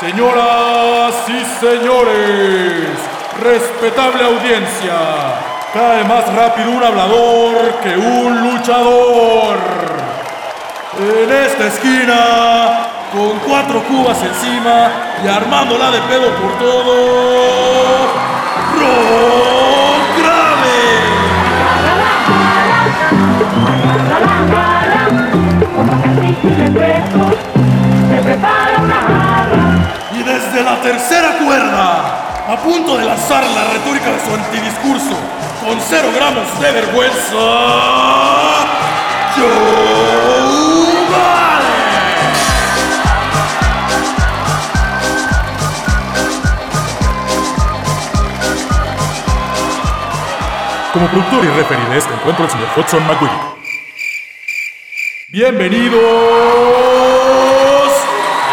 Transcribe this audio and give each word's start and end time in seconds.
Señoras 0.00 1.14
y 1.28 1.44
señores, 1.64 2.98
respetable 3.40 4.24
audiencia, 4.24 4.92
cae 5.72 6.02
más 6.02 6.34
rápido 6.34 6.72
un 6.72 6.82
hablador 6.82 7.76
que 7.80 7.96
un 7.96 8.40
luchador. 8.42 9.56
En 10.98 11.32
esta 11.32 11.68
esquina, 11.68 12.88
con 13.12 13.38
cuatro 13.48 13.84
cubas 13.84 14.20
encima 14.20 14.90
y 15.24 15.28
armándola 15.28 15.92
de 15.92 16.00
pedo 16.00 16.28
por 16.40 16.58
todo. 16.58 17.44
Y 28.16 29.23
desde 30.54 30.70
la 30.70 30.80
tercera 30.80 31.38
cuerda, 31.38 32.46
a 32.46 32.56
punto 32.62 32.96
de 32.96 33.04
lanzar 33.04 33.44
la 33.44 33.64
retórica 33.72 34.12
de 34.12 34.20
su 34.24 34.32
antidiscurso, 34.32 35.18
con 35.60 35.80
cero 35.80 36.10
gramos 36.14 36.60
de 36.60 36.70
vergüenza, 36.70 37.36
Joe 39.34 39.48
Vale. 41.10 41.74
Como 50.92 51.08
productor 51.08 51.44
y 51.44 51.48
referee 51.48 51.88
de 51.88 51.98
este 51.98 52.14
encuentro, 52.14 52.44
el 52.44 52.50
señor 52.52 52.68
Hudson 52.76 53.04
McGuire. 53.08 53.34
Bienvenidos 55.30 56.00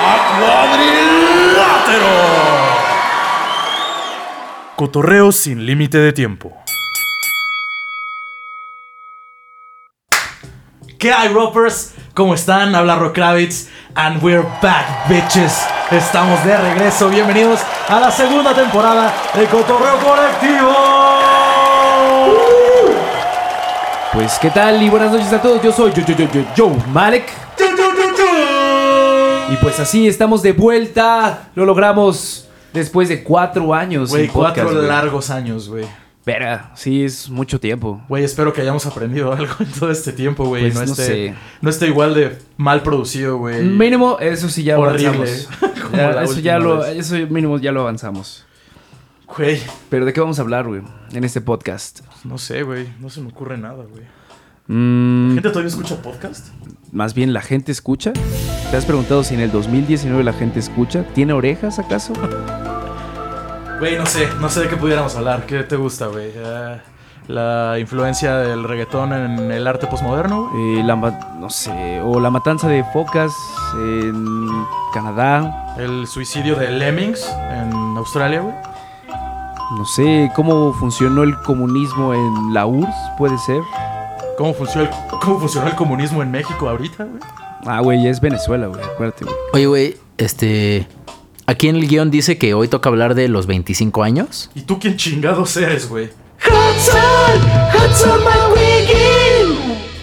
a 0.04 1.11
Cotorreo 4.76 5.32
sin 5.32 5.66
límite 5.66 5.98
de 5.99 6.12
tiempo. 6.12 6.57
¿Qué 10.98 11.12
hay, 11.12 11.29
Ropers? 11.29 11.93
¿Cómo 12.13 12.34
están? 12.34 12.74
Habla 12.76 12.96
Rock 12.96 13.16
Kravitz. 13.16 13.70
And 13.96 14.24
we're 14.24 14.46
back, 14.62 15.07
bitches. 15.07 15.66
Estamos 15.91 16.43
de 16.46 16.57
regreso. 16.57 17.10
Bienvenidos 17.10 17.60
a 17.90 17.99
la 17.99 18.12
segunda 18.12 18.54
temporada 18.54 19.13
de 19.34 19.46
Cotorreo 19.46 19.98
Colectivo. 19.98 20.71
Pues 24.13 24.38
qué 24.40 24.49
tal 24.49 24.82
y 24.82 24.90
buenas 24.90 25.12
noches 25.12 25.32
a 25.32 25.41
todos, 25.41 25.62
yo 25.62 25.71
soy 25.71 25.94
yo, 25.94 26.04
yo, 26.05 26.16
yo, 26.16 26.27
yo, 26.32 26.44
Joe 26.57 26.76
Malek 26.91 27.32
y 29.52 29.57
pues 29.57 29.80
así 29.80 30.07
estamos 30.07 30.41
de 30.41 30.54
vuelta, 30.54 31.49
lo 31.55 31.66
logramos 31.66 32.48
después 32.74 33.10
de 33.10 33.24
cuatro 33.24 33.74
años. 33.74 34.10
Güey, 34.10 34.27
podcast, 34.27 34.62
cuatro 34.70 34.82
largos 34.84 35.30
años, 35.30 35.68
güey. 35.68 35.85
Verga, 36.26 36.71
sí 36.76 37.04
es 37.04 37.30
mucho 37.30 37.60
tiempo. 37.60 38.02
Güey, 38.07 38.24
espero 38.24 38.54
que 38.54 38.62
hayamos 38.62 38.85
aprendido 38.85 39.34
algo 39.38 39.54
en 39.60 39.72
todo 39.72 39.91
este 39.91 40.13
tiempo, 40.13 40.46
güey. 40.46 40.63
Pues 40.72 40.76
no, 40.76 40.85
no 40.85 40.91
esté, 40.91 41.05
sé. 41.05 41.35
no 41.62 41.70
esté 41.70 41.88
igual 41.88 42.13
de 42.13 42.38
mal 42.57 42.84
producido, 42.84 43.38
güey. 43.38 43.63
Mínimo, 43.63 44.18
eso 44.20 44.48
sí 44.49 44.63
ya 44.63 44.77
Horrible. 44.79 45.07
avanzamos. 45.07 45.49
Ya, 45.91 46.24
eso 46.24 46.40
ya 46.40 46.57
lo, 46.57 46.77
vez. 46.77 46.96
eso 46.96 47.16
mínimo 47.29 47.57
ya 47.60 47.74
lo 47.74 47.82
avanzamos. 47.82 48.46
Güey, 49.35 49.62
Pero 49.90 50.05
¿de 50.05 50.13
qué 50.13 50.22
vamos 50.22 50.40
a 50.40 50.41
hablar, 50.41 50.66
güey? 50.66 50.82
En 51.12 51.26
este 51.26 51.41
podcast. 51.41 51.99
no 52.24 52.38
sé, 52.38 52.63
güey. 52.63 52.88
No 53.02 53.10
se 53.10 53.20
me 53.20 53.27
ocurre 53.27 53.57
nada, 53.57 53.84
güey. 53.84 54.04
Mm, 54.68 55.29
¿La 55.29 55.34
gente 55.35 55.49
todavía 55.49 55.68
escucha 55.68 56.02
podcast? 56.02 56.48
Más 56.92 57.14
bien, 57.14 57.34
¿la 57.34 57.42
gente 57.42 57.72
escucha? 57.72 58.12
¿Te 58.70 58.78
has 58.78 58.86
preguntado 58.86 59.24
si 59.24 59.34
en 59.34 59.42
el 59.42 59.52
2019 59.52 60.24
la 60.24 60.34
gente 60.34 60.60
escucha? 60.60 61.04
¿Tiene 61.14 61.34
orejas 61.34 61.80
acaso? 61.80 62.14
Güey, 63.80 63.98
no 63.98 64.06
sé, 64.06 64.28
no 64.40 64.50
sé 64.50 64.62
de 64.62 64.68
qué 64.70 64.78
pudiéramos 64.78 65.16
hablar. 65.16 65.46
¿Qué 65.46 65.64
te 65.64 65.75
gusta, 65.75 66.08
güey? 66.08 66.31
Ah, 66.46 66.78
la 67.28 67.80
influencia 67.80 68.35
del 68.38 68.63
reggaetón 68.63 69.13
en 69.13 69.51
el 69.51 69.66
arte 69.68 69.88
postmoderno, 69.88 70.50
güey. 70.50 70.80
Eh, 70.80 70.84
la, 70.84 70.96
no 70.96 71.50
sé, 71.50 72.01
o 72.01 72.19
la 72.19 72.30
matanza 72.30 72.68
de 72.68 72.84
focas 72.94 73.31
en 73.75 74.50
Canadá, 74.94 75.74
El 75.78 76.06
suicidio 76.07 76.56
de 76.56 76.69
Lemmings 76.72 77.25
en 77.51 77.72
Australia, 77.97 78.41
güey. 78.41 78.56
no 79.78 79.85
sé, 79.85 80.31
cómo 80.35 80.74
funcionó 80.74 81.24
el 81.24 81.35
comunismo 81.41 82.13
en 82.13 82.53
la 82.53 82.66
URSS, 82.66 82.96
puede 83.18 83.38
ser. 83.40 83.62
¿Cómo 84.38 84.53
funcionó, 84.53 84.86
el, 84.90 85.19
¿Cómo 85.22 85.40
funcionó 85.40 85.68
el 85.68 85.75
comunismo 85.75 86.22
en 86.24 86.31
México 86.31 86.68
ahorita, 86.69 87.03
güey? 87.06 87.19
Ah, 87.66 87.80
güey, 87.81 88.08
es 88.08 88.19
Venezuela, 88.22 88.68
güey, 88.68 88.84
acuérdate, 88.84 89.25
güey. 89.25 89.36
Oye, 89.53 89.66
güey, 89.68 89.97
este. 90.18 90.88
Aquí 91.46 91.68
en 91.68 91.75
el 91.75 91.88
guion 91.88 92.09
dice 92.12 92.38
que 92.38 92.53
hoy 92.53 92.68
toca 92.68 92.90
hablar 92.90 93.14
de 93.14 93.28
los 93.28 93.46
25 93.46 94.03
años. 94.03 94.50
¿Y 94.56 94.62
tú 94.62 94.80
quién 94.80 94.96
chingados 94.97 95.56
eres, 95.58 95.88
güey? 95.90 96.09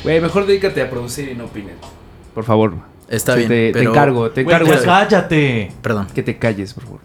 Güey, 0.02 0.20
mejor 0.20 0.46
dedícate 0.46 0.82
a 0.82 0.90
producir 0.90 1.28
y 1.28 1.34
no 1.34 1.46
opines. 1.46 1.74
Por 2.34 2.44
favor. 2.44 2.74
Está 3.08 3.32
Sí, 3.34 3.38
bien. 3.40 3.48
Te, 3.48 3.66
te 3.72 3.78
pero- 3.80 3.90
encargo, 3.90 4.30
te 4.30 4.40
encargo 4.42 4.68
ya 4.68 4.74
eso. 4.74 4.84
cállate. 4.84 5.72
Perdón. 5.82 6.06
que 6.14 6.22
te 6.22 6.38
calles, 6.38 6.74
por 6.74 6.84
favor. 6.84 7.00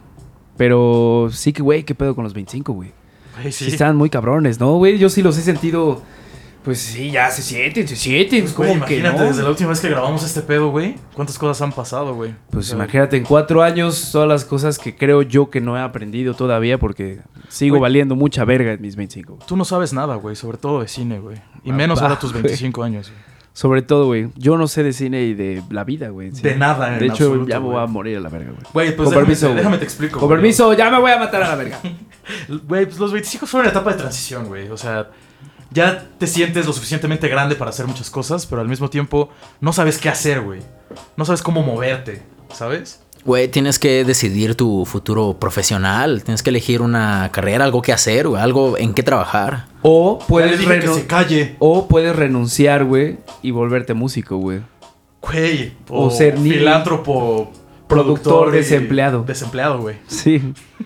Pero 0.58 1.30
sí 1.32 1.54
que, 1.54 1.62
güey, 1.64 1.84
¿qué 1.84 1.96
pedo 1.96 2.14
con 2.16 2.24
los 2.24 2.34
25, 2.34 2.74
güey? 2.74 2.92
Güey, 3.40 3.52
Sí. 3.52 3.66
sí. 3.66 3.72
están 3.72 3.96
muy 3.96 4.10
cabrones, 4.10 4.60
¿no, 4.60 4.76
güey? 4.78 4.98
Yo 4.98 5.10
sí 5.10 5.22
los 5.24 5.38
he 5.38 5.42
sentido... 5.42 6.02
Pues 6.64 6.80
sí, 6.80 7.12
ya 7.12 7.30
se 7.30 7.42
sienten, 7.42 7.88
se 7.88 7.96
sienten. 7.96 8.48
Como 8.52 8.86
que 8.86 9.02
no. 9.02 9.12
desde 9.20 9.44
la 9.44 9.50
última 9.50 9.70
vez 9.70 9.82
que 9.82 9.90
grabamos 9.90 10.24
este 10.24 10.42
pedo, 10.42 10.70
güey. 10.70 10.96
¿Cuántas 11.14 11.38
cosas 11.38 11.62
han 11.62 11.74
pasado, 11.74 12.16
güey? 12.16 12.34
Pues 12.52 12.72
imagínate, 12.72 13.18
en 13.18 13.24
cuatro 13.26 13.62
años, 13.62 14.10
todas 14.12 14.28
las 14.30 14.46
cosas 14.46 14.80
que 14.80 14.96
creo 14.96 15.24
yo 15.24 15.50
que 15.50 15.60
no 15.60 15.78
he 15.78 15.82
aprendido 15.82 16.34
todavía 16.36 16.78
porque 16.78 17.20
sigo 17.50 17.80
valiendo 17.80 18.16
mucha 18.16 18.46
verga 18.46 18.72
en 18.72 18.82
mis 18.82 18.96
25. 18.96 19.40
Tú 19.46 19.58
no 19.58 19.66
sabes 19.66 19.92
nada, 19.94 20.16
güey, 20.16 20.36
sobre 20.38 20.58
todo 20.58 20.82
de 20.82 20.88
cine, 20.88 21.20
güey. 21.20 21.38
Y 21.66 21.72
Ah, 21.72 21.74
menos 21.74 22.02
ahora 22.02 22.18
tus 22.18 22.32
güey. 22.32 22.44
25 22.44 22.84
años, 22.84 23.10
güey. 23.10 23.34
Sobre 23.56 23.84
todo, 23.84 24.08
güey, 24.08 24.30
yo 24.36 24.58
no 24.58 24.68
sé 24.68 24.82
de 24.82 24.94
cine 24.94 25.24
y 25.26 25.36
de 25.36 25.62
la 25.70 25.84
vida, 25.84 26.10
güey. 26.10 26.32
De 26.32 26.56
nada, 26.56 26.94
en 26.94 27.00
De 27.00 27.06
hecho, 27.06 27.26
absoluto, 27.26 27.50
ya 27.50 27.60
me 27.60 27.68
voy 27.68 27.84
a 27.84 27.86
morir 27.86 28.18
a 28.18 28.20
la 28.20 28.30
verga, 28.30 28.52
güey. 28.52 28.64
Güey, 28.74 28.96
pues 28.96 29.10
Con 29.10 29.10
déjame, 29.10 29.26
permiso, 29.26 29.54
déjame 29.54 29.78
te 29.78 29.84
explico. 29.84 30.20
Con 30.20 30.28
permiso, 30.30 30.74
ya 30.74 30.90
me 30.90 31.00
voy 31.00 31.12
a 31.12 31.20
matar 31.20 31.44
a 31.44 31.50
la 31.50 31.56
verga. 31.56 31.80
Güey, 32.68 32.86
pues 32.86 32.98
los 33.00 33.12
25 33.12 33.46
son 33.46 33.60
una 33.60 33.70
etapa 33.70 33.92
de 33.92 33.98
transición, 33.98 34.46
güey. 34.48 34.70
O 34.70 34.78
sea, 34.78 35.10
ya 35.74 36.08
te 36.18 36.28
sientes 36.28 36.66
lo 36.66 36.74
suficientemente 36.74 37.28
grande 37.28 37.56
para 37.56 37.70
hacer 37.70 37.88
muchas 37.88 38.10
cosas, 38.10 38.46
pero 38.46 38.62
al 38.62 38.68
mismo 38.68 38.90
tiempo 38.90 39.30
no 39.62 39.74
sabes 39.74 39.98
qué 39.98 40.10
hacer, 40.10 40.42
güey. 40.42 40.62
No 41.18 41.26
sabes 41.26 41.42
cómo 41.42 41.64
moverte, 41.64 42.22
¿sabes? 42.54 43.00
Güey, 43.26 43.48
tienes 43.48 43.80
que 43.80 44.04
decidir 44.04 44.56
tu 44.56 44.86
futuro 44.86 45.38
profesional. 45.40 46.24
Tienes 46.24 46.44
que 46.44 46.50
elegir 46.50 46.82
una 46.82 47.30
carrera, 47.32 47.64
algo 47.64 47.82
que 47.82 47.94
hacer, 47.94 48.28
güey, 48.28 48.42
algo 48.42 48.78
en 48.78 48.94
qué 48.94 49.02
trabajar. 49.02 49.68
O 49.82 50.20
puedes, 50.28 50.60
que 50.60 50.68
renu- 50.68 50.94
se 50.96 51.08
calle, 51.08 51.56
o 51.60 51.88
puedes 51.88 52.14
renunciar, 52.16 52.84
güey, 52.84 53.18
y 53.42 53.52
volverte 53.52 53.94
músico, 53.94 54.38
güey. 54.38 54.60
güey. 55.22 55.74
O 55.90 56.10
ser 56.12 56.38
ni- 56.40 56.52
filántropo, 56.52 57.52
Productor 57.88 58.52
desempleado. 58.52 59.24
Desempleado, 59.24 59.80
güey. 59.80 59.98
Sí. 60.08 60.42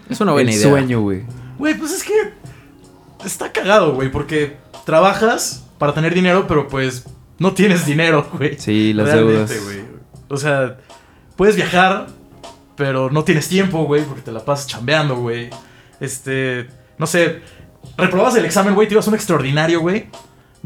Es 0.10 0.20
una 0.22 0.34
buena 0.34 0.52
El 0.52 0.58
idea. 0.58 0.70
sueño, 0.70 1.02
güey. 1.02 1.24
Güey, 1.58 1.76
pues 1.76 1.92
es 1.94 2.04
que 2.04 2.14
está 3.26 3.52
cagado, 3.52 3.96
güey, 3.96 4.12
porque 4.12 4.58
trabajas 4.88 5.66
para 5.78 5.94
tener 5.94 6.14
dinero, 6.14 6.46
pero 6.48 6.70
pues 6.70 7.04
no 7.40 7.54
tienes 7.54 7.86
dinero, 7.86 8.26
güey. 8.38 8.58
Sí, 8.58 8.94
las 8.94 9.08
Realmente, 9.10 9.54
deudas. 9.54 9.66
güey. 9.66 9.82
O 10.30 10.38
sea, 10.38 10.78
puedes 11.36 11.58
viajar, 11.58 12.08
pero 12.78 13.10
no 13.12 13.26
tienes 13.26 13.50
tiempo, 13.50 13.84
güey, 13.84 14.04
porque 14.06 14.22
te 14.22 14.32
la 14.32 14.40
pasas 14.46 14.68
chambeando, 14.68 15.18
güey. 15.18 15.50
Este, 16.00 16.68
no 16.98 17.06
sé, 17.06 17.42
reprobabas 17.98 18.36
el 18.38 18.46
examen, 18.46 18.76
güey, 18.76 18.88
te 18.88 18.94
ibas 18.94 19.06
a 19.08 19.10
un 19.10 19.16
extraordinario, 19.16 19.82
güey. 19.82 20.08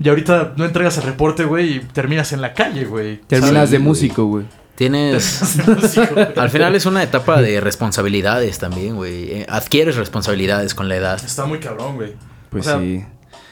Y 0.02 0.08
ahorita 0.08 0.54
no 0.56 0.66
entregas 0.66 0.98
el 0.98 1.04
reporte, 1.04 1.44
güey, 1.44 1.78
y 1.78 1.80
terminas 1.80 2.32
en 2.32 2.42
la 2.42 2.54
calle, 2.54 2.86
güey. 2.86 3.22
Terminas 3.22 3.72
de 3.72 3.80
músico, 3.80 4.26
güey. 4.26 4.46
Tienes. 4.76 5.58
Al 6.38 6.50
final 6.52 6.76
es 6.76 6.86
una 6.86 7.02
etapa 7.02 7.42
de 7.42 7.60
responsabilidades 7.60 8.60
también, 8.60 8.96
güey. 8.98 9.32
Eh, 9.32 9.46
Adquieres 9.50 9.96
responsabilidades 9.96 10.76
con 10.76 10.90
la 10.90 10.96
edad. 10.96 11.20
Está 11.24 11.46
muy 11.46 11.60
cabrón, 11.60 11.96
güey. 11.96 12.14
Pues 12.52 12.68
O 12.68 12.70
sea, 12.70 12.80
sí. 12.80 13.04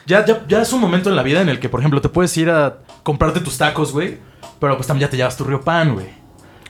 Ya, 0.10 0.26
ya, 0.26 0.44
ya 0.48 0.62
es 0.64 0.74
un 0.74 0.82
momento 0.82 1.10
en 1.10 1.16
la 1.16 1.22
vida 1.24 1.40
en 1.42 1.50
el 1.50 1.60
que, 1.60 1.70
por 1.70 1.80
ejemplo, 1.80 2.02
te 2.02 2.10
puedes 2.10 2.36
ir 2.38 2.50
a 2.50 2.78
comprarte 3.04 3.40
tus 3.42 3.58
tacos, 3.58 3.92
güey. 3.94 4.18
Pero 4.60 4.76
pues 4.76 4.88
también 4.88 5.08
ya 5.08 5.12
te 5.12 5.18
llevas 5.18 5.38
tu 5.38 5.44
río 5.44 5.62
pan, 5.62 5.94
güey. 5.94 6.08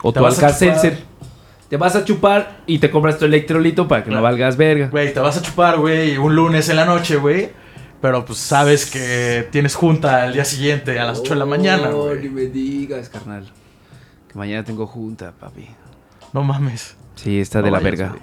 O 0.02 0.12
te 0.12 0.18
tu 0.20 0.24
vas 0.24 0.40
a 0.42 0.46
Alka-Seltzer. 0.46 0.92
chupar. 0.98 1.10
Te 1.70 1.76
vas 1.76 1.96
a 1.96 2.04
chupar 2.04 2.58
y 2.66 2.78
te 2.80 2.90
compras 2.90 3.16
tu 3.18 3.24
electrolito 3.24 3.88
para 3.88 4.04
que 4.04 4.10
no 4.10 4.20
valgas 4.20 4.56
verga. 4.56 4.88
Güey, 4.88 5.14
te 5.14 5.20
vas 5.20 5.36
a 5.38 5.42
chupar, 5.42 5.78
güey, 5.78 6.18
un 6.18 6.34
lunes 6.34 6.68
en 6.68 6.76
la 6.76 6.84
noche, 6.84 7.16
güey. 7.16 7.50
Pero 8.02 8.24
pues 8.24 8.38
sabes 8.38 8.90
que 8.90 9.46
tienes 9.50 9.74
junta 9.74 10.22
al 10.24 10.32
día 10.32 10.44
siguiente 10.44 10.98
a 10.98 11.04
las 11.04 11.20
8 11.20 11.34
de 11.34 11.38
la 11.38 11.46
mañana, 11.46 11.90
No, 11.90 11.96
güey. 12.04 12.22
ni 12.22 12.28
me 12.28 12.42
digas, 12.46 13.08
carnal. 13.08 13.46
Que 14.30 14.38
mañana 14.38 14.64
tengo 14.64 14.86
junta, 14.86 15.32
papi. 15.38 15.68
No 16.32 16.42
mames. 16.42 16.96
Sí, 17.14 17.40
está 17.40 17.58
No 17.60 17.66
de 17.66 17.70
la 17.70 17.78
verga. 17.80 18.14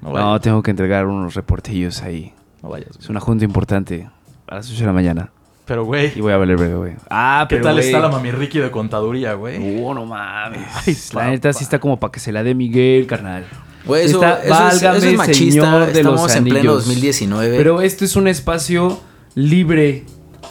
No 0.00 0.12
No, 0.12 0.40
tengo 0.40 0.62
que 0.62 0.70
entregar 0.70 1.06
unos 1.06 1.34
reportillos 1.34 2.02
ahí. 2.02 2.34
No 2.62 2.68
vayas, 2.70 2.90
Es 2.90 2.96
güey. 2.98 3.10
una 3.10 3.20
junta 3.20 3.44
importante. 3.44 4.08
A 4.52 4.56
las 4.56 4.70
8 4.70 4.80
de 4.80 4.86
la 4.86 4.92
mañana. 4.92 5.30
Pero, 5.64 5.84
güey, 5.86 6.12
Y 6.14 6.20
voy 6.20 6.32
a 6.32 6.36
valer 6.36 6.58
verga, 6.58 6.76
güey. 6.76 6.92
Ah, 7.08 7.46
¿qué 7.48 7.54
pero, 7.56 7.64
tal 7.68 7.74
güey. 7.76 7.86
está 7.86 8.00
la 8.00 8.08
mami 8.10 8.30
Ricky 8.32 8.58
de 8.58 8.70
contaduría, 8.70 9.32
güey? 9.32 9.56
Uh, 9.58 9.94
no 9.94 10.04
mames. 10.04 10.60
Ay, 10.86 10.94
la 11.14 11.30
neta 11.30 11.52
sí 11.54 11.64
está 11.64 11.78
como 11.78 11.98
para 11.98 12.12
que 12.12 12.20
se 12.20 12.32
la 12.32 12.42
dé 12.42 12.54
Miguel, 12.54 13.06
carnal. 13.06 13.46
Güey, 13.86 14.04
eso, 14.04 14.16
Está- 14.22 14.42
eso 14.42 14.68
es, 14.68 14.74
eso 14.74 14.84
válgame, 14.84 15.10
es 15.12 15.16
machista. 15.16 15.62
señor 15.62 15.86
de 15.86 16.02
los 16.02 16.12
Estamos 16.12 16.36
en 16.36 16.44
pleno 16.44 16.58
anillos. 16.58 16.84
2019. 16.84 17.56
Pero 17.56 17.80
esto 17.80 18.04
es 18.04 18.14
un 18.16 18.28
espacio 18.28 19.00
libre 19.34 20.04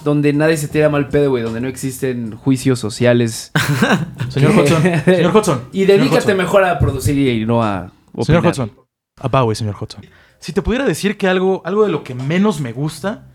donde 0.04 0.33
nadie 0.33 0.57
se 0.57 0.68
tira 0.68 0.89
mal 0.89 1.09
pedo, 1.09 1.30
güey, 1.30 1.44
donde 1.44 1.62
no 1.62 1.68
existen 1.68 2.36
juicios 2.36 2.80
sociales. 2.80 3.51
Señor 4.30 4.51
Hudson, 4.57 4.81
señor 5.06 5.36
Hudson. 5.36 5.62
y 5.74 5.86
dedícate 5.86 6.18
Hudson. 6.24 6.38
mejor 6.38 6.63
a 6.63 6.80
producir 6.80 7.15
y 7.18 7.45
no 7.45 7.63
a 7.63 7.92
opinar. 8.13 8.25
Señor 8.25 8.47
Hudson. 8.47 8.71
Apá, 9.19 9.42
güey, 9.42 9.56
señor 9.56 9.75
Hudson. 9.80 10.04
Si 10.39 10.54
te 10.54 10.63
pudiera 10.63 10.86
decir 10.86 11.18
que 11.18 11.27
algo, 11.27 11.62
algo 11.65 11.83
de 11.83 11.92
lo 11.92 12.04
que 12.04 12.15
menos 12.15 12.59
me 12.62 12.71
gusta 12.74 13.27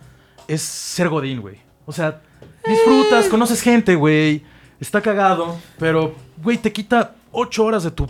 es 0.48 0.62
ser 0.62 1.08
Godín, 1.08 1.40
güey. 1.40 1.56
O 1.86 1.92
sea, 1.92 2.20
disfrutas, 2.66 3.26
conoces 3.28 3.60
gente, 3.60 3.94
güey. 3.94 4.42
Está 4.80 5.00
cagado, 5.00 5.56
pero, 5.78 6.14
güey, 6.42 6.58
te 6.58 6.72
quita 6.72 7.14
ocho 7.32 7.64
horas 7.64 7.82
de 7.82 7.90
tu, 7.90 8.06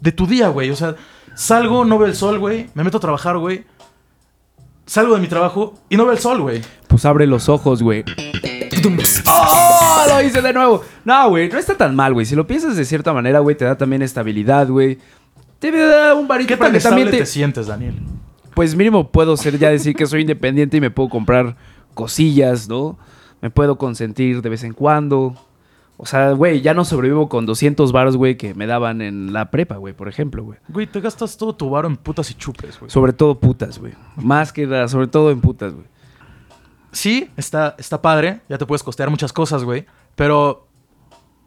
de 0.00 0.12
tu 0.12 0.26
día, 0.26 0.48
güey. 0.48 0.70
O 0.70 0.76
sea, 0.76 0.96
salgo, 1.34 1.84
no 1.84 1.98
veo 1.98 2.08
el 2.08 2.16
sol, 2.16 2.38
güey. 2.38 2.68
Me 2.74 2.82
meto 2.82 2.98
a 2.98 3.00
trabajar, 3.00 3.38
güey. 3.38 3.64
Salgo 4.86 5.14
de 5.14 5.20
mi 5.20 5.26
trabajo 5.26 5.74
y 5.88 5.96
no 5.96 6.04
veo 6.04 6.12
el 6.12 6.18
sol, 6.18 6.40
güey. 6.40 6.62
Pues 6.88 7.04
abre 7.04 7.26
los 7.26 7.48
ojos, 7.48 7.82
güey. 7.82 8.04
¡Oh! 9.26 10.04
Lo 10.08 10.22
hice 10.22 10.40
de 10.40 10.52
nuevo. 10.52 10.82
No, 11.04 11.28
güey, 11.30 11.48
no 11.48 11.58
está 11.58 11.76
tan 11.76 11.94
mal, 11.94 12.14
güey. 12.14 12.26
Si 12.26 12.34
lo 12.34 12.46
piensas 12.46 12.76
de 12.76 12.84
cierta 12.84 13.12
manera, 13.12 13.40
güey, 13.40 13.56
te 13.56 13.64
da 13.64 13.76
también 13.76 14.02
estabilidad, 14.02 14.68
güey. 14.68 14.98
Te 15.58 15.70
da 15.70 16.14
un 16.14 16.28
varito 16.28 16.48
¿Qué 16.48 16.56
para 16.56 16.68
tan 16.68 16.72
que 16.72 16.78
estable 16.78 17.02
también 17.02 17.18
te... 17.18 17.24
te... 17.24 17.26
sientes, 17.26 17.66
Daniel? 17.66 17.94
Pues 18.56 18.74
mínimo 18.74 19.12
puedo 19.12 19.36
ser 19.36 19.58
ya 19.58 19.68
decir 19.68 19.94
que 19.94 20.06
soy 20.06 20.22
independiente 20.22 20.78
y 20.78 20.80
me 20.80 20.90
puedo 20.90 21.10
comprar 21.10 21.58
cosillas, 21.92 22.70
¿no? 22.70 22.96
Me 23.42 23.50
puedo 23.50 23.76
consentir 23.76 24.40
de 24.40 24.48
vez 24.48 24.64
en 24.64 24.72
cuando. 24.72 25.34
O 25.98 26.06
sea, 26.06 26.30
güey, 26.32 26.62
ya 26.62 26.72
no 26.72 26.86
sobrevivo 26.86 27.28
con 27.28 27.44
200 27.44 27.92
baros, 27.92 28.16
güey, 28.16 28.38
que 28.38 28.54
me 28.54 28.66
daban 28.66 29.02
en 29.02 29.34
la 29.34 29.50
prepa, 29.50 29.76
güey, 29.76 29.92
por 29.92 30.08
ejemplo, 30.08 30.42
güey. 30.42 30.58
Güey, 30.68 30.86
te 30.86 31.02
gastas 31.02 31.36
todo 31.36 31.54
tu 31.54 31.68
varo 31.68 31.86
en 31.86 31.98
putas 31.98 32.30
y 32.30 32.34
chupes, 32.34 32.80
güey. 32.80 32.90
Sobre 32.90 33.12
todo 33.12 33.38
putas, 33.38 33.78
güey. 33.78 33.92
Más 34.16 34.54
que 34.54 34.66
nada, 34.66 34.88
sobre 34.88 35.08
todo 35.08 35.30
en 35.30 35.42
putas, 35.42 35.74
güey. 35.74 35.84
sí, 36.92 37.28
está, 37.36 37.74
está 37.76 38.00
padre, 38.00 38.40
ya 38.48 38.56
te 38.56 38.64
puedes 38.64 38.82
costear 38.82 39.10
muchas 39.10 39.34
cosas, 39.34 39.64
güey, 39.64 39.84
pero 40.14 40.66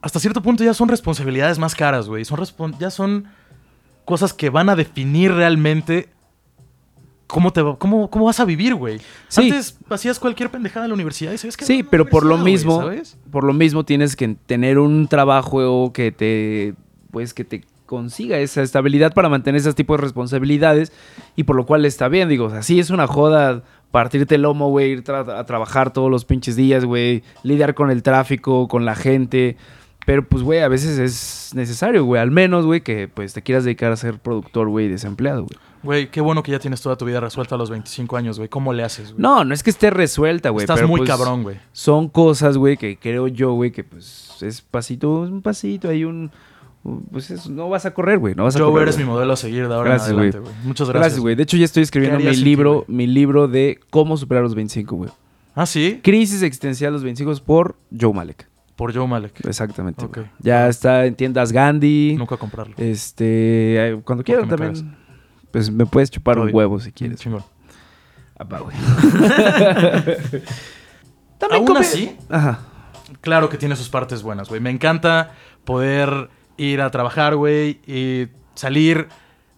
hasta 0.04 0.20
cierto 0.20 0.44
punto 0.44 0.64
ya 0.64 0.76
son 0.76 0.90
responsabilidades 0.90 1.58
más 1.58 1.74
caras, 1.74 2.08
güey. 2.08 2.24
Son 2.24 2.40
ya 2.78 2.92
son 2.92 3.26
cosas 4.06 4.32
que 4.32 4.52
van 4.52 4.70
a 4.70 4.76
definir 4.76 5.34
realmente 5.34 6.10
cómo, 7.30 7.54
te 7.54 7.62
va- 7.62 7.78
cómo, 7.78 8.10
cómo 8.10 8.26
vas 8.26 8.40
a 8.40 8.46
vivir, 8.46 8.74
güey. 8.76 9.00
Sí. 9.28 9.44
Antes 9.44 9.78
hacías 9.90 10.20
cualquier 10.20 10.50
pendejada 10.50 10.86
en 10.86 10.90
la 10.90 10.96
universidad 10.96 11.32
y 11.32 11.38
sabes 11.38 11.56
que... 11.56 11.64
Sí, 11.66 11.84
pero 11.84 12.06
por 12.06 12.26
lo 12.26 12.38
mismo, 12.38 12.84
por 13.32 13.44
lo 13.44 13.54
mismo 13.54 13.86
tienes 13.86 14.16
que 14.16 14.36
tener 14.46 14.80
un 14.80 15.08
trabajo 15.08 15.94
que 15.94 16.12
te, 16.12 16.74
pues 17.12 17.34
que 17.34 17.44
te 17.46 17.64
consiga 17.86 18.38
esa 18.40 18.62
estabilidad 18.62 19.14
para 19.14 19.30
mantener 19.30 19.60
ese 19.62 19.74
tipo 19.74 19.94
de 19.96 20.02
responsabilidades 20.02 20.92
y 21.36 21.44
por 21.44 21.56
lo 21.56 21.66
cual 21.66 21.86
está 21.86 22.08
bien, 22.08 22.30
digo, 22.30 22.46
o 22.46 22.50
sea, 22.50 22.62
sí 22.64 22.80
es 22.80 22.90
una 22.90 23.08
joda 23.08 23.64
partirte 23.92 24.36
el 24.36 24.44
lomo, 24.44 24.70
güey, 24.70 24.92
ir 24.92 25.04
tra- 25.04 25.38
a 25.40 25.46
trabajar 25.46 25.92
todos 25.94 26.12
los 26.12 26.26
pinches 26.26 26.56
días, 26.56 26.86
güey, 26.86 27.24
lidiar 27.44 27.74
con 27.74 27.90
el 27.90 28.04
tráfico, 28.04 28.68
con 28.68 28.86
la 28.86 28.94
gente, 28.96 29.58
pero 30.06 30.24
pues, 30.28 30.44
güey, 30.44 30.60
a 30.62 30.68
veces 30.68 31.00
es 31.00 31.56
necesario, 31.56 32.06
güey, 32.06 32.22
al 32.22 32.30
menos, 32.32 32.66
güey, 32.66 32.82
que 32.82 33.08
pues 33.08 33.34
te 33.34 33.42
quieras 33.42 33.64
dedicar 33.64 33.92
a 33.92 33.96
ser 33.96 34.20
productor, 34.20 34.70
güey, 34.70 34.88
desempleado, 34.88 35.44
güey. 35.46 35.58
Güey, 35.84 36.10
qué 36.12 36.20
bueno 36.22 36.44
que 36.44 36.52
ya 36.52 36.60
tienes 36.60 36.82
toda 36.82 36.96
tu 36.98 37.06
vida 37.06 37.20
resuelta 37.20 37.56
a 37.56 37.58
los 37.58 37.70
25 37.70 38.18
años, 38.18 38.38
güey. 38.38 38.50
¿Cómo 38.50 38.74
le 38.74 38.84
haces, 38.84 39.12
güey? 39.14 39.22
No, 39.22 39.46
no 39.46 39.54
es 39.54 39.64
que 39.64 39.70
esté 39.70 39.90
resuelta, 39.90 40.50
güey, 40.50 40.64
Estás 40.64 40.78
pero, 40.78 40.88
muy 40.90 41.00
pues, 41.00 41.10
cabrón, 41.10 41.44
güey. 41.44 41.58
son 41.72 42.10
cosas, 42.10 42.58
güey, 42.58 42.76
que 42.78 42.98
creo 42.98 43.28
yo, 43.28 43.54
güey, 43.54 43.72
que 43.72 43.84
pues 43.84 44.38
es 44.42 44.62
pasito, 44.62 45.22
un 45.22 45.42
pasito, 45.42 45.90
hay 45.90 46.04
un... 46.04 46.32
Pues 47.12 47.30
es- 47.30 47.50
no 47.50 47.70
vas 47.70 47.86
a 47.86 47.94
correr, 47.94 48.20
güey, 48.20 48.36
no 48.36 48.46
vas 48.46 48.56
a 48.56 48.60
Joe, 48.60 48.70
correr. 48.72 48.84
eres 48.84 48.98
mi 48.98 49.04
modelo 49.04 49.34
a 49.34 49.36
seguir 49.36 49.68
de 49.68 49.74
ahora 49.74 49.90
Gracias, 49.92 50.12
en 50.12 50.16
adelante, 50.18 50.40
güey. 50.40 50.54
Muchas 50.64 50.88
gracias. 50.88 51.02
Gracias, 51.04 51.20
güey. 51.22 51.36
De 51.36 51.44
hecho, 51.44 51.58
ya 51.58 51.66
estoy 51.66 51.84
escribiendo 51.84 52.20
¿Qué 52.20 52.30
mi 52.30 52.36
libro, 52.38 52.86
mi 52.88 53.06
libro 53.08 53.48
de 53.48 53.80
cómo 53.90 54.16
superar 54.18 54.44
los 54.44 54.56
25, 54.56 54.96
güey. 54.96 55.10
Ah, 55.56 55.66
sí, 55.66 56.00
Crisis 56.04 56.42
existencial 56.42 56.94
los 56.94 57.04
25 57.04 57.34
por 57.46 57.76
Joe 58.00 58.14
Malek. 58.14 58.48
por 58.78 58.94
Joe 58.96 59.06
Malek. 59.08 59.46
Exactamente. 59.46 60.06
Ok. 60.06 60.16
güey. 60.18 60.28
Ya 60.40 60.70
está 60.70 61.06
en 61.06 61.16
tiendas 61.16 61.52
Gandhi. 61.52 62.16
Nunca 62.18 62.38
comprarlo. 62.38 62.76
Este, 62.78 63.90
eh, 63.90 64.02
cuando 64.06 64.24
quieras 64.24 64.46
me 64.48 64.56
también, 64.56 64.96
pues 65.52 65.70
me 65.72 65.86
puedes 65.86 66.10
chupar 66.12 66.40
un 66.40 66.54
huevo 66.54 66.80
si 66.80 66.92
quieres. 66.92 67.20
Chingón. 67.20 67.44
Apá, 68.38 68.60
güey. 68.60 68.76
Aún 71.52 71.66
come- 71.66 71.80
así, 71.80 72.18
Ajá. 72.30 72.60
claro 73.22 73.50
que 73.50 73.58
tiene 73.58 73.76
sus 73.76 73.90
partes 73.90 74.22
buenas, 74.24 74.50
güey. 74.50 74.62
Me 74.62 74.70
encanta 74.70 75.32
poder 75.66 76.30
ir 76.58 76.82
a 76.82 76.92
trabajar, 76.92 77.36
güey, 77.36 77.80
y 77.88 78.28
salir, 78.56 79.08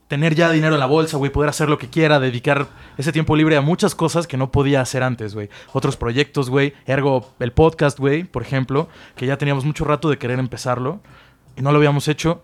tener 0.07 0.35
ya 0.35 0.51
dinero 0.51 0.75
en 0.75 0.79
la 0.79 0.85
bolsa, 0.85 1.17
güey, 1.17 1.31
poder 1.31 1.49
hacer 1.49 1.69
lo 1.69 1.77
que 1.79 1.89
quiera, 1.89 2.19
dedicar 2.19 2.67
ese 2.97 3.11
tiempo 3.11 3.35
libre 3.35 3.57
a 3.57 3.61
muchas 3.61 3.95
cosas 3.95 4.27
que 4.27 4.38
no 4.38 4.51
podía 4.51 4.81
hacer 4.81 5.01
antes, 5.03 5.33
güey. 5.33 5.49
Otros 5.73 5.97
proyectos, 5.97 6.49
güey. 6.49 6.73
Ergo, 6.85 7.33
el 7.39 7.51
podcast, 7.51 7.97
güey, 7.99 8.23
por 8.23 8.43
ejemplo, 8.43 8.88
que 9.15 9.25
ya 9.25 9.38
teníamos 9.38 9.65
mucho 9.65 9.83
rato 9.85 10.09
de 10.09 10.17
querer 10.17 10.38
empezarlo 10.39 11.01
y 11.55 11.61
no 11.61 11.71
lo 11.71 11.77
habíamos 11.77 12.07
hecho. 12.07 12.43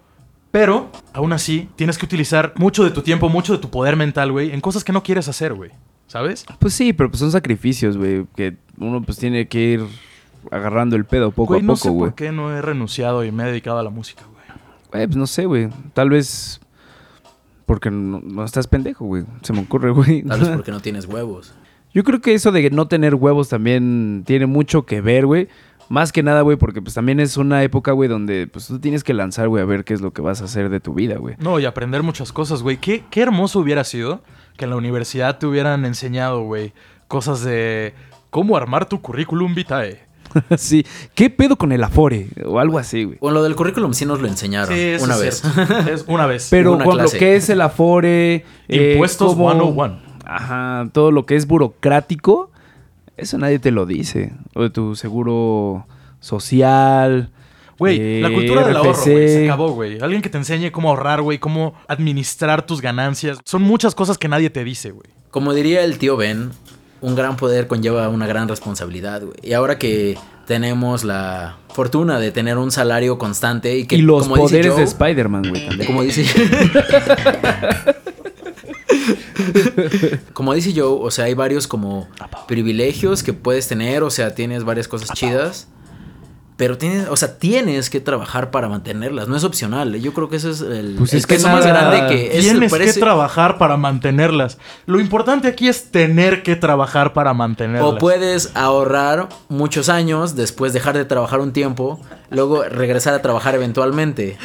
Pero, 0.51 0.89
aún 1.13 1.33
así, 1.33 1.69
tienes 1.75 1.97
que 1.97 2.05
utilizar 2.05 2.53
mucho 2.57 2.83
de 2.83 2.91
tu 2.91 3.01
tiempo, 3.01 3.29
mucho 3.29 3.53
de 3.53 3.59
tu 3.59 3.69
poder 3.69 3.95
mental, 3.95 4.31
güey, 4.31 4.51
en 4.51 4.61
cosas 4.61 4.83
que 4.83 4.93
no 4.93 5.03
quieres 5.03 5.27
hacer, 5.27 5.53
güey. 5.53 5.71
¿Sabes? 6.07 6.45
Pues 6.59 6.73
sí, 6.73 6.93
pero 6.93 7.09
pues 7.09 7.19
son 7.19 7.31
sacrificios, 7.31 7.97
güey, 7.97 8.25
que 8.35 8.55
uno 8.77 9.01
pues 9.01 9.17
tiene 9.17 9.47
que 9.49 9.59
ir 9.59 9.85
agarrando 10.51 10.95
el 10.95 11.03
pedo 11.03 11.31
poco 11.31 11.47
güey, 11.53 11.59
a 11.59 11.63
no 11.63 11.73
poco, 11.73 11.83
sé 11.83 11.89
güey. 11.89 12.09
por 12.11 12.15
qué 12.15 12.31
no 12.31 12.55
he 12.55 12.61
renunciado 12.61 13.25
y 13.25 13.31
me 13.33 13.43
he 13.43 13.47
dedicado 13.47 13.79
a 13.79 13.83
la 13.83 13.89
música, 13.89 14.23
güey. 14.23 14.45
Güey, 14.91 15.07
pues 15.07 15.17
no 15.17 15.27
sé, 15.27 15.45
güey. 15.45 15.67
Tal 15.93 16.09
vez 16.09 16.61
porque 17.65 17.91
no, 17.91 18.21
no 18.23 18.45
estás 18.45 18.67
pendejo, 18.67 19.03
güey. 19.05 19.25
Se 19.41 19.51
me 19.51 19.59
ocurre, 19.59 19.91
güey. 19.91 20.23
Tal 20.23 20.39
vez 20.39 20.49
porque 20.55 20.71
no 20.71 20.79
tienes 20.79 21.05
huevos. 21.05 21.53
Yo 21.93 22.03
creo 22.05 22.21
que 22.21 22.33
eso 22.33 22.53
de 22.53 22.69
no 22.69 22.87
tener 22.87 23.15
huevos 23.15 23.49
también 23.49 24.23
tiene 24.25 24.45
mucho 24.45 24.85
que 24.85 25.01
ver, 25.01 25.25
güey. 25.25 25.49
Más 25.89 26.11
que 26.11 26.21
nada, 26.23 26.41
güey, 26.41 26.57
porque 26.57 26.81
pues 26.81 26.93
también 26.93 27.19
es 27.19 27.37
una 27.37 27.63
época, 27.63 27.91
güey, 27.93 28.09
donde 28.09 28.47
pues 28.47 28.67
tú 28.67 28.79
tienes 28.79 29.03
que 29.03 29.13
lanzar, 29.13 29.47
güey, 29.47 29.63
a 29.63 29.65
ver 29.65 29.85
qué 29.85 29.93
es 29.93 30.01
lo 30.01 30.11
que 30.11 30.21
vas 30.21 30.41
a 30.41 30.45
hacer 30.45 30.69
de 30.69 30.79
tu 30.79 30.93
vida, 30.93 31.15
güey. 31.17 31.35
No, 31.39 31.59
y 31.59 31.65
aprender 31.65 32.03
muchas 32.03 32.31
cosas, 32.33 32.61
güey. 32.63 32.77
¿Qué, 32.77 33.03
qué 33.09 33.21
hermoso 33.21 33.59
hubiera 33.59 33.83
sido 33.83 34.21
que 34.57 34.65
en 34.65 34.71
la 34.71 34.77
universidad 34.77 35.37
te 35.37 35.45
hubieran 35.45 35.85
enseñado, 35.85 36.41
güey, 36.43 36.73
cosas 37.07 37.41
de 37.43 37.93
cómo 38.29 38.57
armar 38.57 38.87
tu 38.89 39.01
currículum 39.01 39.55
vitae. 39.55 40.05
sí. 40.57 40.85
¿Qué 41.15 41.29
pedo 41.29 41.55
con 41.55 41.71
el 41.71 41.81
Afore? 41.83 42.27
O 42.45 42.59
algo 42.59 42.77
así, 42.79 43.05
güey. 43.05 43.17
Bueno, 43.21 43.35
lo 43.37 43.43
del 43.43 43.55
currículum 43.55 43.93
sí 43.93 44.05
nos 44.05 44.19
lo 44.19 44.27
enseñaron 44.27 44.73
eso 44.75 45.05
una 45.05 45.13
es 45.15 45.21
vez. 45.21 45.41
cierto. 45.41 45.73
Es 45.91 46.05
una 46.07 46.25
vez. 46.25 46.47
Pero 46.51 46.73
una 46.73 46.83
con 46.83 46.97
lo 46.97 47.03
clase. 47.03 47.17
que 47.17 47.35
es 47.37 47.49
el 47.49 47.61
Afore... 47.61 48.43
eh, 48.67 48.91
Impuestos 48.93 49.33
cómo- 49.35 49.49
101. 49.51 49.99
Ajá, 50.25 50.89
todo 50.91 51.11
lo 51.11 51.25
que 51.25 51.37
es 51.37 51.47
burocrático, 51.47 52.51
eso 53.17 53.37
nadie 53.37 53.59
te 53.59 53.71
lo 53.71 53.85
dice. 53.85 54.31
O 54.53 54.63
de 54.63 54.69
tu 54.69 54.95
seguro 54.95 55.85
social. 56.19 57.31
Güey, 57.79 57.99
eh, 57.99 58.21
la 58.21 58.31
cultura 58.31 58.65
del 58.65 58.75
ahorro, 58.75 59.01
güey, 59.03 59.27
se 59.27 59.45
acabó, 59.45 59.71
güey. 59.71 59.99
Alguien 59.99 60.21
que 60.21 60.29
te 60.29 60.37
enseñe 60.37 60.71
cómo 60.71 60.89
ahorrar, 60.89 61.21
güey, 61.21 61.37
cómo 61.37 61.75
administrar 61.87 62.65
tus 62.65 62.81
ganancias. 62.81 63.37
Son 63.45 63.61
muchas 63.61 63.93
cosas 63.93 64.17
que 64.17 64.27
nadie 64.27 64.49
te 64.49 64.63
dice, 64.63 64.91
güey. 64.91 65.07
Como 65.29 65.53
diría 65.53 65.83
el 65.83 65.99
tío 65.99 66.17
Ben, 66.17 66.51
un 67.01 67.15
gran 67.15 67.37
poder 67.37 67.67
conlleva 67.67 68.09
una 68.09 68.25
gran 68.25 68.47
responsabilidad, 68.47 69.21
güey. 69.21 69.35
Y 69.43 69.53
ahora 69.53 69.77
que 69.77 70.17
tenemos 70.47 71.03
la 71.03 71.57
fortuna 71.69 72.19
de 72.19 72.31
tener 72.31 72.57
un 72.57 72.71
salario 72.71 73.19
constante 73.19 73.77
y 73.77 73.85
que 73.85 73.97
y 73.97 74.01
los 74.01 74.23
como 74.23 74.37
dice 74.37 74.47
poderes 74.47 74.75
de 74.77 74.83
Spider-Man, 74.83 75.43
güey, 75.49 75.67
también. 75.67 75.85
Como 75.85 76.01
dice. 76.01 76.25
como 80.33 80.53
dice 80.53 80.73
Joe, 80.75 80.99
o 81.01 81.11
sea, 81.11 81.25
hay 81.25 81.33
varios 81.33 81.67
como 81.67 82.07
privilegios 82.47 83.23
que 83.23 83.33
puedes 83.33 83.67
tener, 83.67 84.03
o 84.03 84.09
sea, 84.09 84.33
tienes 84.35 84.63
varias 84.63 84.87
cosas 84.87 85.09
chidas. 85.17 85.67
Pero 86.55 86.75
tienes, 86.75 87.07
o 87.09 87.15
sea, 87.15 87.37
tienes 87.37 87.91
que 87.91 87.99
trabajar 87.99 88.49
para 88.49 88.67
mantenerlas, 88.67 89.27
no 89.27 89.35
es 89.37 89.43
opcional. 89.43 89.93
¿eh? 89.93 90.01
Yo 90.01 90.11
creo 90.15 90.27
que 90.27 90.37
eso 90.37 90.49
es 90.49 90.61
el, 90.61 90.95
Pues 90.97 91.13
el 91.13 91.19
es 91.19 91.27
que 91.27 91.35
peso 91.35 91.49
más 91.49 91.63
nada- 91.63 91.91
grande 91.91 92.07
que 92.15 92.35
es, 92.35 92.45
Tienes 92.45 92.71
parece- 92.71 92.95
que 92.95 92.99
trabajar 92.99 93.59
para 93.59 93.77
mantenerlas. 93.77 94.57
Lo 94.87 94.99
importante 94.99 95.47
aquí 95.49 95.67
es 95.67 95.91
tener 95.91 96.41
que 96.41 96.55
trabajar 96.55 97.13
para 97.13 97.35
mantenerlas. 97.35 97.83
O 97.93 97.99
puedes 97.99 98.49
ahorrar 98.55 99.29
muchos 99.49 99.87
años, 99.87 100.35
después 100.35 100.73
dejar 100.73 100.97
de 100.97 101.05
trabajar 101.05 101.41
un 101.41 101.53
tiempo, 101.53 101.99
luego 102.31 102.63
regresar 102.63 103.13
a 103.13 103.21
trabajar 103.21 103.53
eventualmente. 103.53 104.39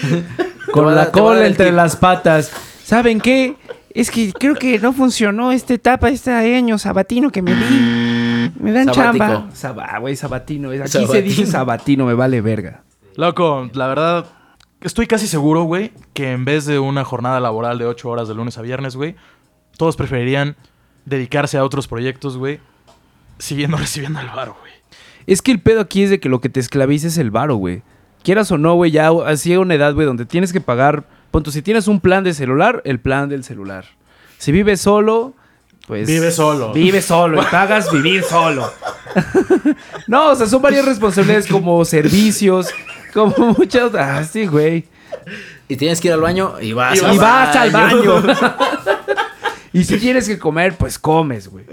Con 0.71 0.95
la 0.95 1.11
cola 1.13 1.47
entre 1.47 1.73
las 1.73 1.97
patas. 1.97 2.51
¿Saben 2.85 3.23
qué? 3.23 3.57
Es 3.95 4.11
que 4.11 4.33
creo 4.33 4.55
que 4.55 4.79
no 4.79 4.93
funcionó 4.93 5.53
esta 5.53 5.75
etapa, 5.75 6.09
este 6.09 6.31
año 6.31 6.79
sabatino 6.79 7.31
que 7.31 7.43
me 7.43 7.55
di. 7.55 8.51
Me 8.59 8.73
dan 8.73 8.87
Sabático. 8.93 9.25
chamba. 9.25 9.51
Saba, 9.55 9.99
güey, 9.99 10.17
sabatino. 10.17 10.71
Aquí 10.71 11.07
se 11.07 11.23
dice 11.23 11.47
sabatino, 11.47 12.07
me 12.07 12.15
vale 12.15 12.41
verga. 12.41 12.85
Loco, 13.17 13.69
la 13.75 13.87
verdad, 13.89 14.27
estoy 14.81 15.07
casi 15.07 15.27
seguro, 15.27 15.65
güey, 15.65 15.93
que 16.15 16.33
en 16.33 16.45
vez 16.45 16.65
de 16.65 16.79
una 16.79 17.05
jornada 17.05 17.41
laboral 17.41 17.79
de 17.79 17.85
8 17.87 18.09
horas 18.09 18.29
de 18.29 18.35
lunes 18.35 18.57
a 18.57 18.63
viernes, 18.63 18.97
güey, 18.97 19.15
todos 19.77 19.97
preferirían 19.97 20.57
dedicarse 21.05 21.59
a 21.59 21.65
otros 21.65 21.89
proyectos, 21.89 22.39
güey, 22.39 22.61
siguiendo 23.39 23.77
recibiendo 23.79 24.21
el 24.21 24.29
varo, 24.29 24.57
güey. 24.61 24.73
Es 25.27 25.43
que 25.43 25.53
el 25.53 25.61
pedo 25.61 25.81
aquí 25.81 26.03
es 26.03 26.11
de 26.11 26.19
que 26.21 26.29
lo 26.29 26.41
que 26.41 26.49
te 26.49 26.61
esclaviza 26.61 27.09
es 27.09 27.19
el 27.19 27.31
varo, 27.31 27.57
güey. 27.57 27.83
Quieras 28.23 28.51
o 28.53 28.59
no, 28.59 28.75
güey, 28.75 28.91
ya 28.91 29.11
así 29.27 29.53
a 29.53 29.61
una 29.61 29.75
edad, 29.75 29.95
güey, 29.95 30.07
donde 30.07 30.25
tienes 30.25 30.53
que 30.53 30.61
pagar. 30.61 31.05
Punto, 31.33 31.51
si 31.51 31.63
tienes 31.63 31.89
un 31.89 31.99
plan 31.99 32.23
de 32.23 32.35
celular, 32.35 32.83
el 32.85 33.01
plan 33.01 33.29
del 33.31 33.43
celular. 33.43 33.87
Si 34.37 34.53
vives 34.53 34.83
solo, 34.83 35.33
pues. 35.87 36.07
Vive 36.07 36.31
solo. 36.31 36.73
Vive 36.75 37.01
solo 37.01 37.43
y 37.43 37.47
pagas 37.47 37.91
vivir 37.91 38.23
solo. 38.23 38.71
no, 40.07 40.31
o 40.33 40.37
sea, 40.37 40.47
son 40.47 40.61
varias 40.61 40.85
responsabilidades 40.85 41.47
como 41.47 41.83
servicios, 41.87 42.69
como 43.15 43.55
muchas. 43.59 43.95
Ah, 43.95 44.23
sí, 44.25 44.47
güey. 44.47 44.85
Y 45.69 45.77
tienes 45.77 46.03
que 46.03 46.09
ir 46.09 46.15
al 46.15 46.21
baño 46.21 46.61
y 46.61 46.75
vas, 46.75 47.01
Y 47.01 47.17
vas 47.17 47.57
al 47.57 47.71
baño. 47.71 48.23
y 49.73 49.85
si 49.85 49.97
tienes 49.99 50.29
que 50.29 50.39
comer, 50.39 50.77
pues 50.77 50.99
comes, 50.99 51.49
güey. 51.49 51.65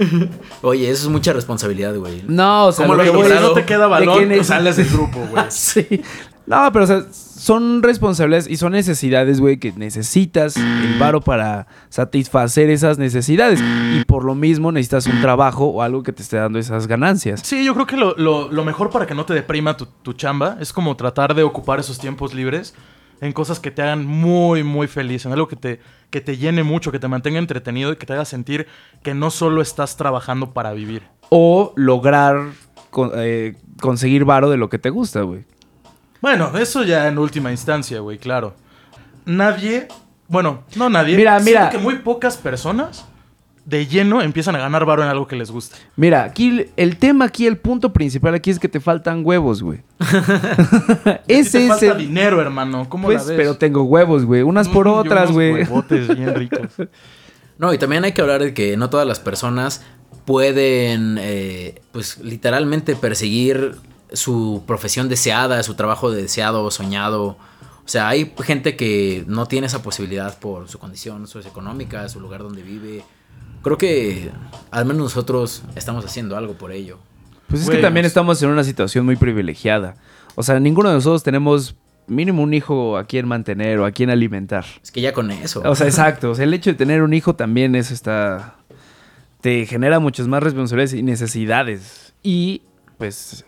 Oye, 0.61 0.89
eso 0.89 1.03
es 1.07 1.09
mucha 1.11 1.33
responsabilidad, 1.33 1.93
güey. 1.95 2.23
No, 2.27 2.67
o 2.67 2.71
sea, 2.71 2.85
¿Cómo 2.85 2.95
lo 2.95 3.03
que 3.03 3.09
voy- 3.09 3.29
no 3.29 3.51
te 3.51 3.65
queda 3.65 3.89
de 3.99 4.05
que 4.05 4.11
pues 4.11 4.27
neces- 4.29 4.43
sales 4.45 4.77
del 4.77 4.87
grupo, 4.87 5.19
güey. 5.29 5.43
Sí. 5.49 6.01
No, 6.49 6.71
pero 6.73 6.83
o 6.83 6.87
sea, 6.87 7.03
son 7.13 7.83
responsabilidades 7.83 8.49
y 8.49 8.57
son 8.57 8.71
necesidades, 8.71 9.39
güey, 9.39 9.57
que 9.57 9.71
necesitas 9.71 10.57
el 10.57 10.97
varo 10.99 11.21
para 11.21 11.67
satisfacer 11.89 12.71
esas 12.71 12.97
necesidades. 12.97 13.61
Y 13.95 14.03
por 14.05 14.25
lo 14.25 14.33
mismo 14.33 14.71
necesitas 14.71 15.05
un 15.05 15.21
trabajo 15.21 15.65
o 15.67 15.83
algo 15.83 16.01
que 16.01 16.11
te 16.11 16.23
esté 16.23 16.37
dando 16.37 16.57
esas 16.57 16.87
ganancias. 16.87 17.41
Sí, 17.43 17.63
yo 17.63 17.75
creo 17.75 17.85
que 17.85 17.97
lo, 17.97 18.15
lo- 18.17 18.51
lo 18.51 18.65
mejor 18.65 18.89
para 18.89 19.05
que 19.05 19.13
no 19.13 19.25
te 19.25 19.35
deprima 19.35 19.77
tu, 19.77 19.85
tu 19.85 20.13
chamba 20.13 20.57
es 20.59 20.73
como 20.73 20.97
tratar 20.97 21.35
de 21.35 21.43
ocupar 21.43 21.79
esos 21.79 21.99
tiempos 21.99 22.33
libres 22.33 22.73
en 23.21 23.31
cosas 23.31 23.59
que 23.59 23.69
te 23.69 23.83
hagan 23.83 24.05
muy, 24.07 24.63
muy 24.63 24.87
feliz, 24.87 25.25
en 25.27 25.33
algo 25.33 25.47
que 25.47 25.55
te, 25.55 25.79
que 26.09 26.19
te 26.21 26.37
llene 26.37 26.63
mucho, 26.63 26.91
que 26.91 26.97
te 26.99 27.07
mantenga 27.07 27.37
entretenido 27.37 27.91
y 27.91 27.97
que 27.97 28.07
te 28.07 28.13
haga 28.13 28.25
sentir 28.25 28.65
que 29.03 29.13
no 29.13 29.29
solo 29.29 29.61
estás 29.61 29.97
trabajando 29.97 30.51
para 30.51 30.73
vivir. 30.73 31.03
O 31.29 31.73
lograr 31.75 32.39
con- 32.89 33.11
eh, 33.17 33.55
conseguir 33.79 34.25
varo 34.25 34.49
de 34.49 34.57
lo 34.57 34.67
que 34.69 34.79
te 34.79 34.89
gusta, 34.89 35.21
güey. 35.21 35.43
Bueno, 36.21 36.57
eso 36.57 36.83
ya 36.83 37.07
en 37.07 37.17
última 37.17 37.51
instancia, 37.51 37.99
güey, 37.99 38.17
claro. 38.17 38.53
Nadie, 39.25 39.87
bueno, 40.27 40.63
no 40.75 40.89
nadie. 40.89 41.15
Mira, 41.15 41.39
mira. 41.39 41.69
que 41.69 41.77
muy 41.77 41.95
pocas 41.97 42.37
personas 42.37 43.05
de 43.65 43.85
lleno 43.85 44.21
empiezan 44.23 44.55
a 44.55 44.59
ganar 44.59 44.83
varo 44.85 45.03
en 45.03 45.09
algo 45.09 45.27
que 45.27 45.35
les 45.35 45.51
gusta. 45.51 45.77
Mira, 45.95 46.23
aquí 46.23 46.65
el 46.75 46.97
tema 46.97 47.25
aquí, 47.25 47.45
el 47.45 47.57
punto 47.57 47.93
principal 47.93 48.33
aquí 48.33 48.49
es 48.49 48.57
que 48.59 48.67
te 48.67 48.79
faltan 48.79 49.21
huevos, 49.23 49.61
güey. 49.61 49.81
Ese 49.99 51.21
Ese 51.27 51.57
te 51.59 51.63
es 51.65 51.69
falta 51.69 51.85
el... 51.91 51.97
dinero, 51.99 52.41
hermano. 52.41 52.87
¿Cómo 52.89 53.07
Pues, 53.07 53.21
la 53.23 53.27
ves? 53.29 53.37
pero 53.37 53.57
tengo 53.57 53.83
huevos, 53.83 54.25
güey. 54.25 54.41
Unas 54.41 54.67
por 54.67 54.87
Mm, 54.87 54.89
y 54.89 54.91
otras, 54.93 55.31
güey. 55.31 55.53
huevotes 55.53 56.07
bien 56.17 56.33
ricos. 56.35 56.73
No, 57.59 57.73
y 57.73 57.77
también 57.77 58.03
hay 58.05 58.13
que 58.13 58.21
hablar 58.21 58.41
de 58.41 58.53
que 58.53 58.75
no 58.77 58.89
todas 58.89 59.05
las 59.05 59.19
personas 59.19 59.83
pueden, 60.25 61.17
eh, 61.19 61.81
pues 61.91 62.17
literalmente 62.19 62.95
perseguir 62.95 63.75
su 64.13 64.63
profesión 64.65 65.09
deseada, 65.09 65.61
su 65.63 65.75
trabajo 65.75 66.11
deseado, 66.11 66.69
soñado. 66.71 67.37
O 67.85 67.91
sea, 67.91 68.07
hay 68.07 68.33
gente 68.43 68.75
que 68.75 69.23
no 69.27 69.47
tiene 69.47 69.67
esa 69.67 69.81
posibilidad 69.81 70.37
por 70.37 70.67
su 70.69 70.77
condición 70.79 71.27
socioeconómica, 71.27 72.07
su 72.09 72.19
lugar 72.19 72.43
donde 72.43 72.61
vive. 72.61 73.03
Creo 73.63 73.77
que 73.77 74.31
al 74.71 74.85
menos 74.85 75.03
nosotros 75.03 75.63
estamos 75.75 76.05
haciendo 76.05 76.37
algo 76.37 76.53
por 76.53 76.71
ello. 76.71 76.99
Pues 77.47 77.63
es 77.63 77.69
que 77.69 77.77
también 77.77 78.05
estamos 78.05 78.41
en 78.43 78.49
una 78.49 78.63
situación 78.63 79.05
muy 79.05 79.15
privilegiada. 79.15 79.95
O 80.35 80.43
sea, 80.43 80.59
ninguno 80.59 80.89
de 80.89 80.95
nosotros 80.95 81.23
tenemos 81.23 81.75
mínimo 82.05 82.43
un 82.43 82.53
hijo 82.53 82.97
a 82.97 83.05
quien 83.05 83.27
mantener 83.27 83.79
o 83.79 83.85
a 83.85 83.91
quien 83.91 84.09
alimentar. 84.09 84.65
Es 84.83 84.91
que 84.91 85.01
ya 85.01 85.13
con 85.13 85.31
eso. 85.31 85.61
O 85.65 85.75
sea, 85.75 85.87
exacto. 85.87 86.31
O 86.31 86.35
sea, 86.35 86.45
el 86.45 86.53
hecho 86.53 86.69
de 86.69 86.75
tener 86.75 87.01
un 87.01 87.13
hijo 87.13 87.35
también 87.35 87.75
eso 87.75 87.93
está... 87.93 88.55
Te 89.41 89.65
genera 89.65 89.99
muchas 89.99 90.27
más 90.27 90.43
responsabilidades 90.43 90.93
y 90.93 91.01
necesidades. 91.01 92.13
Y, 92.21 92.63
pues, 92.97 93.45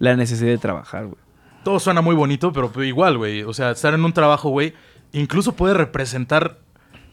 la 0.00 0.16
necesidad 0.16 0.50
de 0.50 0.58
trabajar, 0.58 1.06
güey. 1.06 1.18
Todo 1.62 1.78
suena 1.78 2.00
muy 2.00 2.16
bonito, 2.16 2.52
pero 2.52 2.72
igual, 2.82 3.18
güey. 3.18 3.42
O 3.42 3.52
sea, 3.52 3.70
estar 3.70 3.94
en 3.94 4.04
un 4.04 4.12
trabajo, 4.12 4.48
güey, 4.48 4.74
incluso 5.12 5.52
puede 5.52 5.74
representar 5.74 6.58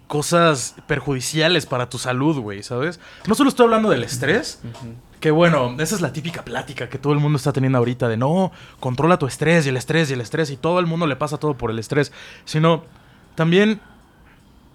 cosas 0.07 0.75
perjudiciales 0.87 1.65
para 1.65 1.89
tu 1.89 1.97
salud, 1.97 2.39
güey, 2.39 2.63
¿sabes? 2.63 2.99
No 3.27 3.35
solo 3.35 3.49
estoy 3.49 3.65
hablando 3.65 3.89
del 3.89 4.03
estrés, 4.03 4.61
que 5.19 5.31
bueno, 5.31 5.75
esa 5.79 5.95
es 5.95 6.01
la 6.01 6.13
típica 6.13 6.45
plática 6.45 6.87
que 6.87 6.97
todo 6.97 7.11
el 7.11 7.19
mundo 7.19 7.35
está 7.35 7.51
teniendo 7.51 7.77
ahorita 7.77 8.07
de 8.07 8.15
no, 8.15 8.53
controla 8.79 9.19
tu 9.19 9.27
estrés 9.27 9.65
y 9.65 9.69
el 9.69 9.75
estrés 9.75 10.09
y 10.09 10.13
el 10.13 10.21
estrés 10.21 10.49
y 10.49 10.55
todo 10.55 10.79
el 10.79 10.85
mundo 10.85 11.07
le 11.07 11.17
pasa 11.17 11.37
todo 11.37 11.55
por 11.57 11.71
el 11.71 11.79
estrés, 11.79 12.13
sino 12.45 12.85
también 13.35 13.81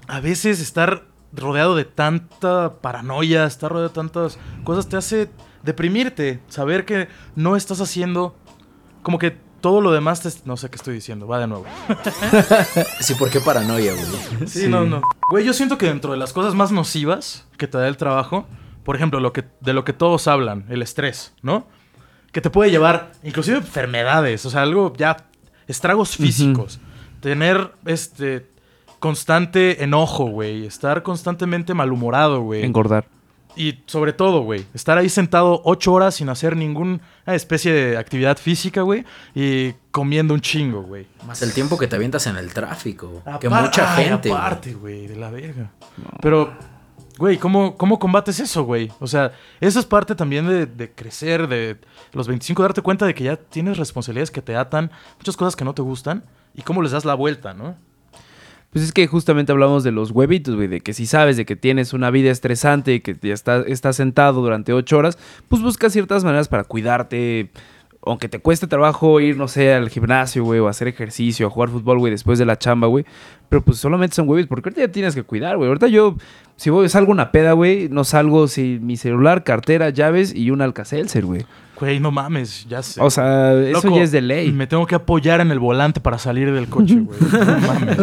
a 0.07 0.21
veces 0.21 0.61
estar 0.61 1.05
rodeado 1.33 1.77
de 1.77 1.87
tanta 1.87 2.75
paranoia, 2.83 3.47
estar 3.47 3.71
rodeado 3.71 3.89
de 3.89 3.95
tantas 3.95 4.39
cosas 4.65 4.87
te 4.87 4.99
hace 4.99 5.31
deprimirte, 5.63 6.41
saber 6.49 6.85
que 6.85 7.09
no 7.37 7.57
estás 7.57 7.81
haciendo 7.81 8.37
como 9.03 9.19
que 9.19 9.37
todo 9.61 9.81
lo 9.81 9.93
demás 9.93 10.21
te... 10.21 10.31
No 10.45 10.57
sé 10.57 10.71
qué 10.71 10.77
estoy 10.77 10.95
diciendo, 10.95 11.27
va 11.27 11.39
de 11.39 11.47
nuevo. 11.47 11.65
Sí, 13.01 13.15
¿por 13.15 13.31
qué 13.31 13.41
paranoia, 13.41 13.93
güey? 13.95 14.49
Sí, 14.49 14.69
no, 14.69 14.85
no. 14.85 15.03
Güey, 15.31 15.45
yo 15.45 15.53
siento 15.53 15.79
que 15.79 15.87
dentro 15.87 16.13
de 16.13 16.19
las 16.19 16.33
cosas 16.33 16.55
más 16.55 16.73
nocivas 16.73 17.47
que 17.57 17.67
te 17.67 17.79
da 17.79 17.89
el 17.89 17.97
trabajo, 17.97 18.47
por 18.85 18.97
ejemplo, 18.97 19.21
lo 19.21 19.33
que, 19.33 19.45
de 19.61 19.73
lo 19.73 19.85
que 19.85 19.93
todos 19.93 20.27
hablan, 20.29 20.67
el 20.69 20.83
estrés, 20.83 21.33
¿no? 21.43 21.67
Que 22.33 22.41
te 22.41 22.51
puede 22.51 22.71
llevar, 22.71 23.13
inclusive 23.23 23.59
enfermedades, 23.59 24.45
o 24.47 24.51
sea, 24.51 24.63
algo 24.63 24.93
ya, 24.97 25.17
estragos 25.69 26.17
físicos. 26.17 26.81
Tener, 27.21 27.73
este, 27.87 28.47
constante 29.03 29.83
enojo, 29.83 30.27
güey. 30.27 30.65
Estar 30.65 31.03
constantemente 31.03 31.75
malhumorado, 31.75 32.41
güey. 32.41 32.65
Engordar. 32.65 33.05
Y 33.57 33.81
sobre 33.87 34.13
todo, 34.13 34.43
güey, 34.43 34.65
estar 34.75 34.97
ahí 34.99 35.09
sentado 35.09 35.61
ocho 35.65 35.93
horas 35.93 36.15
sin 36.15 36.29
hacer 36.29 36.57
ninguna 36.57 37.01
especie 37.27 37.73
de 37.73 37.97
actividad 37.97 38.39
física, 38.39 38.83
güey. 38.83 39.05
Y 39.35 39.73
comiendo 39.91 40.35
un 40.35 40.41
chingo, 40.41 40.83
güey. 40.83 41.07
Más 41.27 41.43
el 41.43 41.53
tiempo 41.53 41.79
que 41.79 41.87
te 41.87 41.97
avientas 41.97 42.27
en 42.27 42.37
el 42.37 42.53
tráfico. 42.53 43.23
que 43.41 43.49
mucha 43.49 43.97
Ay, 43.97 44.07
gente. 44.07 44.33
Aparte, 44.33 44.75
güey, 44.75 45.07
de 45.07 45.17
la 45.17 45.31
verga. 45.31 45.71
Pero, 46.21 46.53
güey, 47.19 47.39
¿cómo, 47.39 47.77
¿cómo 47.77 47.99
combates 47.99 48.41
eso, 48.41 48.65
güey? 48.65 48.91
O 49.01 49.07
sea, 49.07 49.33
eso 49.61 49.79
es 49.79 49.87
parte 49.87 50.15
también 50.15 50.49
de, 50.49 50.67
de 50.67 50.91
crecer, 50.91 51.49
de 51.49 51.79
los 52.13 52.29
25, 52.29 52.63
darte 52.63 52.83
cuenta 52.83 53.07
de 53.07 53.15
que 53.15 53.25
ya 53.25 53.37
tienes 53.37 53.77
responsabilidades 53.77 54.31
que 54.31 54.43
te 54.43 54.57
atan, 54.57 54.91
muchas 55.19 55.37
cosas 55.37 55.57
que 55.57 55.65
no 55.65 55.75
te 55.75 55.83
gustan, 55.83 56.25
y 56.55 56.63
cómo 56.63 56.83
les 56.83 56.93
das 56.93 57.05
la 57.05 57.15
vuelta, 57.15 57.55
¿no? 57.55 57.77
Pues 58.73 58.87
es 58.87 58.93
que 58.93 59.07
justamente 59.07 59.53
hablamos 59.53 59.85
de 59.85 59.93
los 59.93 60.13
huevitos, 60.13 60.57
güey, 60.57 60.67
de 60.67 60.81
que 60.81 60.95
si 60.95 61.05
sabes 61.05 61.37
de 61.37 61.45
que 61.45 61.57
tienes 61.57 61.93
una 61.93 62.11
vida 62.11 62.31
estresante 62.31 62.95
y 62.95 63.01
que 63.01 63.15
ya 63.21 63.35
estás 63.35 63.67
estás 63.67 63.97
sentado 63.97 64.41
durante 64.41 64.73
ocho 64.73 64.97
horas, 64.97 65.19
pues 65.49 65.61
busca 65.61 65.91
ciertas 65.91 66.25
maneras 66.25 66.49
para 66.49 66.65
cuidarte. 66.65 67.51
Aunque 68.05 68.29
te 68.29 68.41
cueste 68.41 68.67
trabajo 68.67 69.21
ir, 69.21 69.37
no 69.37 69.47
sé, 69.47 69.75
al 69.75 69.89
gimnasio, 69.89 70.43
güey, 70.43 70.59
o 70.59 70.67
hacer 70.67 70.89
ejercicio, 70.89 71.47
a 71.47 71.51
jugar 71.51 71.69
fútbol, 71.69 71.99
güey, 71.99 72.11
después 72.11 72.37
de 72.39 72.47
la 72.47 72.59
chamba, 72.59 72.89
güey. 72.89 73.05
Pero 73.49 73.63
pues 73.63 73.79
solamente 73.79 74.17
son 74.17 74.29
huevitos, 74.29 74.49
porque 74.49 74.71
ahorita 74.71 74.81
ya 74.81 74.91
tienes 74.91 75.15
que 75.15 75.23
cuidar, 75.23 75.57
güey. 75.57 75.69
Ahorita 75.69 75.87
yo, 75.87 76.17
si 76.57 76.71
voy, 76.71 76.89
salgo 76.89 77.13
una 77.13 77.31
peda, 77.31 77.53
güey, 77.53 77.89
no 77.91 78.03
salgo 78.03 78.49
sin 78.49 78.85
mi 78.85 78.97
celular, 78.97 79.45
cartera, 79.45 79.91
llaves 79.91 80.35
y 80.35 80.51
un 80.51 80.63
alcacelser, 80.63 81.25
güey. 81.25 81.45
Güey, 81.83 81.99
no 81.99 82.13
mames, 82.13 82.65
ya 82.69 82.81
sé. 82.81 83.01
O 83.03 83.11
sea, 83.11 83.61
eso 83.61 83.89
Loco, 83.89 83.97
ya 83.97 84.05
es 84.05 84.13
de 84.13 84.21
ley. 84.21 84.53
Me 84.53 84.69
tengo 84.69 84.87
que 84.87 84.95
apoyar 84.95 85.41
en 85.41 85.51
el 85.51 85.59
volante 85.59 86.01
para 86.01 86.17
salir 86.17 86.53
del 86.53 86.69
coche, 86.69 87.01
güey. 87.01 87.19
No 87.33 87.59
mames. 87.59 87.99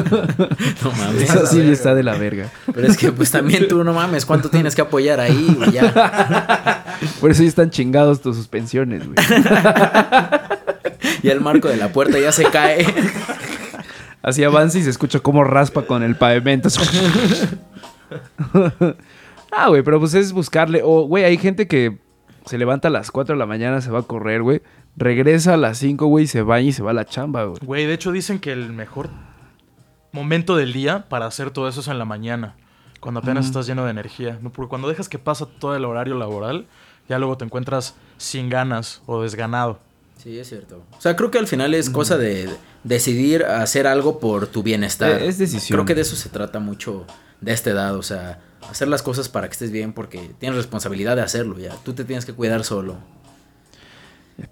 No 0.84 0.92
mames. 0.92 1.22
Eso 1.22 1.46
sí 1.46 1.62
está 1.62 1.96
de 1.96 2.04
la 2.04 2.18
verga. 2.18 2.50
Pero 2.74 2.86
es 2.86 2.98
que 2.98 3.14
pues 3.14 3.32
también 3.32 3.70
tú 3.70 3.82
no 3.86 3.94
mames, 3.94 4.26
¿cuánto 4.26 4.50
tienes 4.50 4.76
que 4.76 4.82
apoyar 4.82 5.22
ahí, 5.22 5.56
güey? 5.58 5.72
Ya. 5.72 6.84
Por 7.22 7.32
eso 7.32 7.42
ya 7.42 7.48
están 7.48 7.70
chingados 7.70 8.22
tus 8.22 8.36
suspensiones, 8.36 9.08
güey. 9.08 9.16
Ya 11.24 11.32
el 11.32 11.40
marco 11.40 11.70
de 11.70 11.78
la 11.78 11.94
puerta 11.94 12.20
ya 12.20 12.34
se 12.34 12.44
cae. 12.52 12.86
Así 14.22 14.44
avanza 14.44 14.78
y 14.78 14.84
se 14.84 14.90
escucha 14.90 15.22
cómo 15.22 15.46
raspa 15.46 15.84
con 15.84 16.04
el 16.04 16.18
pavimento. 16.18 16.68
ah, 19.52 19.70
güey, 19.70 19.84
pero 19.84 20.00
pues 20.00 20.16
es 20.16 20.34
buscarle. 20.34 20.82
O, 20.84 21.04
güey, 21.04 21.24
hay 21.24 21.38
gente 21.38 21.66
que 21.66 22.09
se 22.50 22.58
levanta 22.58 22.88
a 22.88 22.92
las 22.92 23.12
4 23.12 23.36
de 23.36 23.40
la 23.40 23.46
mañana, 23.46 23.80
se 23.80 23.92
va 23.92 24.00
a 24.00 24.02
correr, 24.02 24.42
güey. 24.42 24.64
Regresa 24.98 25.54
a 25.54 25.58
las 25.58 25.78
5, 25.78 26.08
güey, 26.08 26.26
se 26.26 26.42
baña 26.42 26.70
y 26.70 26.72
se 26.74 26.82
va 26.82 26.90
a 26.90 26.94
la 26.96 27.06
chamba, 27.06 27.44
güey. 27.44 27.60
Güey, 27.64 27.86
de 27.86 27.94
hecho 27.94 28.12
dicen 28.12 28.40
que 28.40 28.52
el 28.52 28.74
mejor 28.74 29.12
momento 30.12 30.56
del 30.56 30.74
día 30.74 31.08
para 31.10 31.28
hacer 31.28 31.52
todo 31.52 31.70
eso 31.70 31.82
es 31.82 31.88
en 31.90 32.00
la 32.00 32.06
mañana, 32.06 32.56
cuando 33.02 33.20
apenas 33.20 33.46
estás 33.46 33.68
lleno 33.68 33.86
de 33.86 33.92
energía. 33.92 34.40
¿no? 34.42 34.52
Porque 34.52 34.68
cuando 34.68 34.90
dejas 34.90 35.08
que 35.08 35.20
pasa 35.20 35.46
todo 35.46 35.76
el 35.76 35.86
horario 35.86 36.16
laboral, 36.16 36.66
ya 37.08 37.20
luego 37.20 37.38
te 37.38 37.46
encuentras 37.46 37.94
sin 38.18 38.50
ganas 38.50 39.04
o 39.06 39.22
desganado. 39.22 39.78
Sí, 40.18 40.40
es 40.40 40.50
cierto. 40.50 40.82
O 40.98 41.02
sea, 41.02 41.16
creo 41.16 41.30
que 41.30 41.38
al 41.38 41.46
final 41.46 41.76
es 41.76 41.92
cosa 41.92 42.18
de 42.18 42.50
decidir 42.84 43.46
hacer 43.46 43.86
algo 43.86 44.20
por 44.20 44.48
tu 44.48 44.64
bienestar. 44.64 45.22
Es 45.22 45.38
decisión. 45.38 45.78
Creo 45.78 45.86
que 45.86 45.94
de 45.94 46.02
eso 46.02 46.16
se 46.16 46.30
trata 46.30 46.60
mucho 46.60 47.06
de 47.42 47.54
esta 47.54 47.70
edad. 47.70 47.96
O 47.96 48.02
sea, 48.02 48.40
hacer 48.70 48.88
las 48.88 49.02
cosas 49.04 49.30
para 49.30 49.48
que 49.48 49.54
estés 49.54 49.72
bien 49.72 49.94
porque 49.94 50.32
tienes 50.40 50.58
responsabilidad 50.58 51.16
de 51.16 51.22
hacerlo 51.22 51.58
ya. 51.60 51.76
Tú 51.84 51.94
te 51.94 52.04
tienes 52.04 52.26
que 52.26 52.34
cuidar 52.34 52.64
solo. 52.64 52.98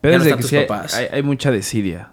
Pero 0.02 0.20
no 0.20 0.24
que 0.26 0.36
tus 0.36 0.52
papás. 0.52 0.94
hay- 0.96 1.08
hay 1.12 1.24
mucha 1.24 1.52
desidia. 1.52 2.10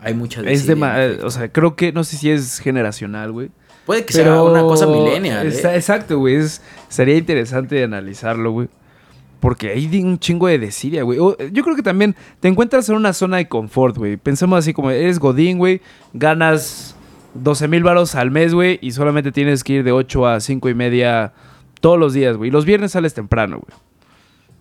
Hay 0.00 0.14
mucha 0.14 0.40
Es 0.40 0.46
desidia, 0.46 0.74
de 0.74 0.80
ma- 0.80 1.04
en 1.04 1.12
eh, 1.12 1.18
o 1.22 1.30
sea, 1.30 1.50
creo 1.50 1.76
que, 1.76 1.92
no 1.92 2.04
sé 2.04 2.16
si 2.16 2.30
es 2.30 2.58
generacional, 2.58 3.32
güey. 3.32 3.50
Puede 3.86 4.04
que 4.04 4.12
sea 4.12 4.42
una 4.42 4.62
cosa 4.62 4.86
millennial. 4.86 5.46
¿eh? 5.46 5.60
Exacto, 5.74 6.18
güey. 6.18 6.36
es- 6.36 6.60
Sería 6.88 7.16
interesante 7.16 7.82
analizarlo, 7.84 8.50
güey. 8.52 8.68
Porque 9.40 9.70
hay 9.70 9.86
un 10.02 10.18
chingo 10.18 10.46
de 10.48 10.58
desidia, 10.58 11.02
güey. 11.02 11.18
Yo 11.52 11.62
creo 11.64 11.76
que 11.76 11.82
también 11.82 12.16
te 12.40 12.48
encuentras 12.48 12.88
en 12.88 12.94
una 12.96 13.12
zona 13.12 13.36
de 13.36 13.46
confort, 13.48 13.96
güey. 13.98 14.16
Pensemos 14.16 14.58
así 14.58 14.72
como, 14.72 14.90
eres 14.90 15.18
Godín, 15.18 15.58
güey. 15.58 15.82
Ganas 16.14 16.96
12 17.34 17.68
mil 17.68 17.82
varos 17.82 18.14
al 18.14 18.30
mes, 18.30 18.54
güey. 18.54 18.78
Y 18.82 18.92
solamente 18.92 19.32
tienes 19.32 19.64
que 19.64 19.74
ir 19.74 19.84
de 19.84 19.92
8 19.92 20.26
a 20.26 20.40
5 20.40 20.68
y 20.68 20.74
media 20.74 21.32
todos 21.80 21.98
los 21.98 22.12
días, 22.14 22.36
güey. 22.36 22.48
Y 22.48 22.50
los 22.52 22.64
viernes 22.64 22.92
sales 22.92 23.14
temprano, 23.14 23.60
güey. 23.60 23.78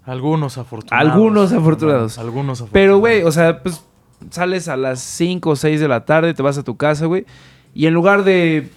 Algunos 0.06 0.58
afortunados. 0.58 1.12
Algunos 1.12 1.52
afortunados. 1.54 2.18
Algunos 2.18 2.62
afortunados. 2.62 2.74
Pero, 2.74 2.98
güey, 2.98 3.24
o 3.24 3.32
sea, 3.32 3.64
pues 3.64 3.86
sales 4.30 4.68
a 4.68 4.78
las 4.78 5.00
5 5.00 5.50
o 5.50 5.56
6 5.56 5.80
de 5.80 5.88
la 5.88 6.06
tarde, 6.06 6.34
te 6.34 6.44
vas 6.44 6.58
a 6.58 6.64
tu 6.64 6.76
casa, 6.78 7.06
güey. 7.06 7.26
Y 7.74 7.88
en 7.88 7.94
lugar 7.94 8.24
de, 8.24 8.70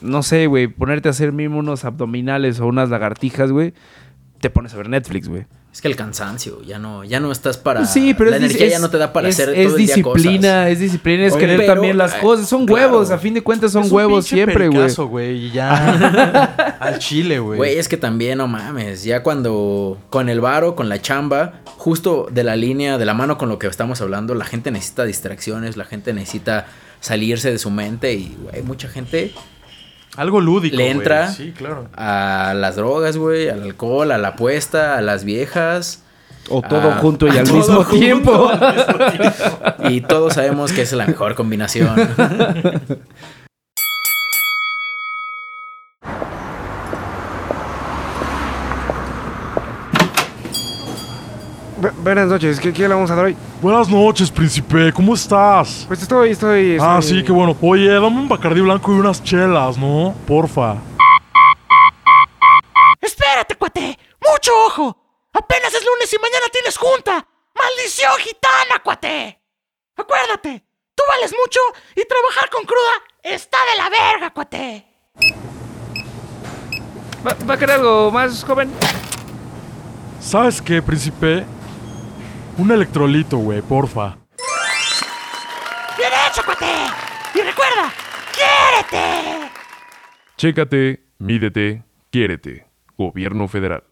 no 0.00 0.22
sé, 0.22 0.46
güey, 0.46 0.66
ponerte 0.66 1.08
a 1.08 1.10
hacer 1.10 1.32
mínimo 1.32 1.58
unos 1.58 1.84
abdominales 1.84 2.60
o 2.60 2.66
unas 2.66 2.90
lagartijas, 2.90 3.52
güey, 3.52 3.72
te 4.40 4.50
pones 4.50 4.74
a 4.74 4.76
ver 4.78 4.88
Netflix, 4.88 5.28
güey. 5.28 5.46
Es 5.70 5.82
que 5.82 5.86
el 5.88 5.96
cansancio, 5.96 6.60
ya 6.66 6.78
no, 6.78 7.04
ya 7.04 7.20
no 7.20 7.30
estás 7.30 7.56
para. 7.58 7.80
Pues 7.80 7.90
sí, 7.90 8.14
pero 8.14 8.30
la 8.30 8.36
es, 8.38 8.42
energía 8.42 8.66
es- 8.66 8.72
ya 8.72 8.78
no 8.80 8.88
te 8.90 8.96
da 8.98 9.12
para 9.12 9.28
es- 9.28 9.34
hacer 9.38 9.50
es 9.50 9.66
todo 9.66 9.76
el 9.76 9.86
día 9.86 9.94
disciplina, 9.94 10.48
cosas. 10.48 10.68
es 10.70 10.80
disciplina, 10.80 11.26
es 11.26 11.32
Oye, 11.34 11.40
querer 11.40 11.56
pero, 11.58 11.72
también 11.74 11.98
las 11.98 12.14
cosas. 12.14 12.48
Son 12.48 12.66
claro. 12.66 12.88
huevos, 12.90 13.10
a 13.10 13.18
fin 13.18 13.34
de 13.34 13.42
cuentas 13.42 13.72
son 13.72 13.84
Es 13.84 13.90
un 13.90 13.96
huevos 13.96 14.24
siempre, 14.26 14.68
güey. 14.68 14.92
güey. 14.96 15.36
Y 15.46 15.50
ya. 15.52 16.76
al 16.80 16.98
chile, 16.98 17.38
güey. 17.38 17.58
Güey, 17.58 17.78
es 17.78 17.86
que 17.86 17.96
también, 17.98 18.38
no 18.38 18.48
mames, 18.48 19.04
ya 19.04 19.22
cuando 19.22 19.98
con 20.10 20.28
el 20.28 20.40
varo, 20.40 20.74
con 20.74 20.88
la 20.88 21.00
chamba, 21.02 21.60
justo 21.76 22.26
de 22.30 22.42
la 22.44 22.56
línea, 22.56 22.98
de 22.98 23.04
la 23.04 23.14
mano 23.14 23.38
con 23.38 23.48
lo 23.48 23.58
que 23.58 23.66
estamos 23.68 24.00
hablando, 24.00 24.34
la 24.34 24.46
gente 24.46 24.70
necesita 24.70 25.04
distracciones, 25.04 25.76
la 25.76 25.84
gente 25.84 26.12
necesita 26.12 26.66
salirse 27.00 27.52
de 27.52 27.58
su 27.58 27.70
mente 27.70 28.14
y, 28.14 28.36
güey, 28.42 28.62
mucha 28.62 28.88
gente 28.88 29.32
Algo 30.18 30.40
lúdico. 30.40 30.76
le 30.76 30.90
entra 30.90 31.28
Sí, 31.32 31.52
claro. 31.56 31.88
a 31.96 32.52
las 32.54 32.76
drogas, 32.76 33.16
güey, 33.16 33.48
al 33.48 33.62
alcohol, 33.62 34.10
a 34.12 34.18
la 34.18 34.28
apuesta, 34.28 34.98
a 34.98 35.00
las 35.00 35.24
viejas. 35.24 36.02
O 36.50 36.60
todo 36.62 36.90
Ah, 36.92 36.98
junto 37.00 37.26
y 37.26 37.30
al 37.38 37.44
mismo 37.52 37.84
junto 37.84 37.90
tiempo. 37.90 38.50
Y 39.90 40.00
todos 40.02 40.34
sabemos 40.34 40.72
que 40.72 40.82
es 40.82 40.92
la 40.92 41.06
mejor 41.06 41.34
combinación. 41.34 41.94
buenas 52.02 52.28
noches, 52.28 52.58
¿qué, 52.60 52.72
qué 52.72 52.82
le 52.82 52.94
vamos 52.94 53.10
a 53.10 53.14
dar 53.14 53.24
hoy? 53.26 53.36
Buenas 53.62 53.88
noches, 53.88 54.30
príncipe. 54.30 54.92
¿Cómo 54.92 55.14
estás? 55.14 55.84
Pues 55.86 56.02
estoy, 56.02 56.30
estoy. 56.30 56.78
Ah, 56.80 56.98
estoy- 57.00 57.18
sí, 57.20 57.24
qué 57.24 57.32
bueno. 57.32 57.56
Oye, 57.60 57.88
dame 57.88 58.06
un 58.06 58.28
bacardí 58.28 58.60
blanco 58.60 58.92
y 58.94 58.98
unas 58.98 59.22
chelas, 59.22 59.76
¿no? 59.78 60.14
Porfa. 60.26 60.76
Espérate, 63.00 63.54
cuate. 63.56 63.98
Mucho 64.20 64.52
ojo. 64.66 64.96
Apenas 65.32 65.72
es 65.74 65.84
lunes 65.84 66.12
y 66.12 66.16
mañana 66.18 66.46
tienes 66.52 66.76
junta. 66.76 67.26
Maldición 67.54 68.12
gitana, 68.18 68.80
cuate. 68.82 69.40
Acuérdate, 69.96 70.64
tú 70.94 71.02
vales 71.08 71.32
mucho 71.32 71.58
y 71.96 72.06
trabajar 72.06 72.48
con 72.50 72.64
cruda 72.64 72.92
está 73.22 73.58
de 73.72 73.76
la 73.76 73.90
verga, 73.90 74.30
cuate. 74.32 74.86
¿Va, 77.26 77.36
va 77.48 77.54
a 77.54 77.58
querer 77.58 77.76
algo 77.76 78.10
más, 78.12 78.44
joven? 78.44 78.72
¿Sabes 80.20 80.62
qué, 80.62 80.80
príncipe? 80.80 81.44
Un 82.58 82.72
electrolito, 82.72 83.38
güey, 83.38 83.62
porfa. 83.62 84.16
Bien 85.96 86.10
hecho, 86.28 86.42
cuate. 86.44 86.66
Y 87.34 87.40
recuerda, 87.40 87.92
quiérete. 88.34 89.50
Chécate, 90.36 91.04
mídete, 91.18 91.84
quiérete. 92.10 92.66
Gobierno 92.96 93.46
federal. 93.46 93.84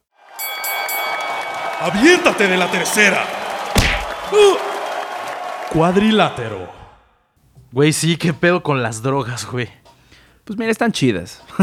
¡Aviéntate 1.80 2.49
de 2.49 2.56
la 2.56 2.68
tercera! 2.68 3.25
¡Uh! 4.32 4.56
Cuadrilátero. 5.73 6.68
Güey, 7.70 7.92
sí, 7.92 8.16
qué 8.16 8.32
pedo 8.32 8.64
con 8.64 8.82
las 8.82 9.02
drogas, 9.02 9.46
güey. 9.46 9.68
Pues 10.47 10.57
mira, 10.59 10.71
están 10.71 10.93
chidas. 10.93 11.43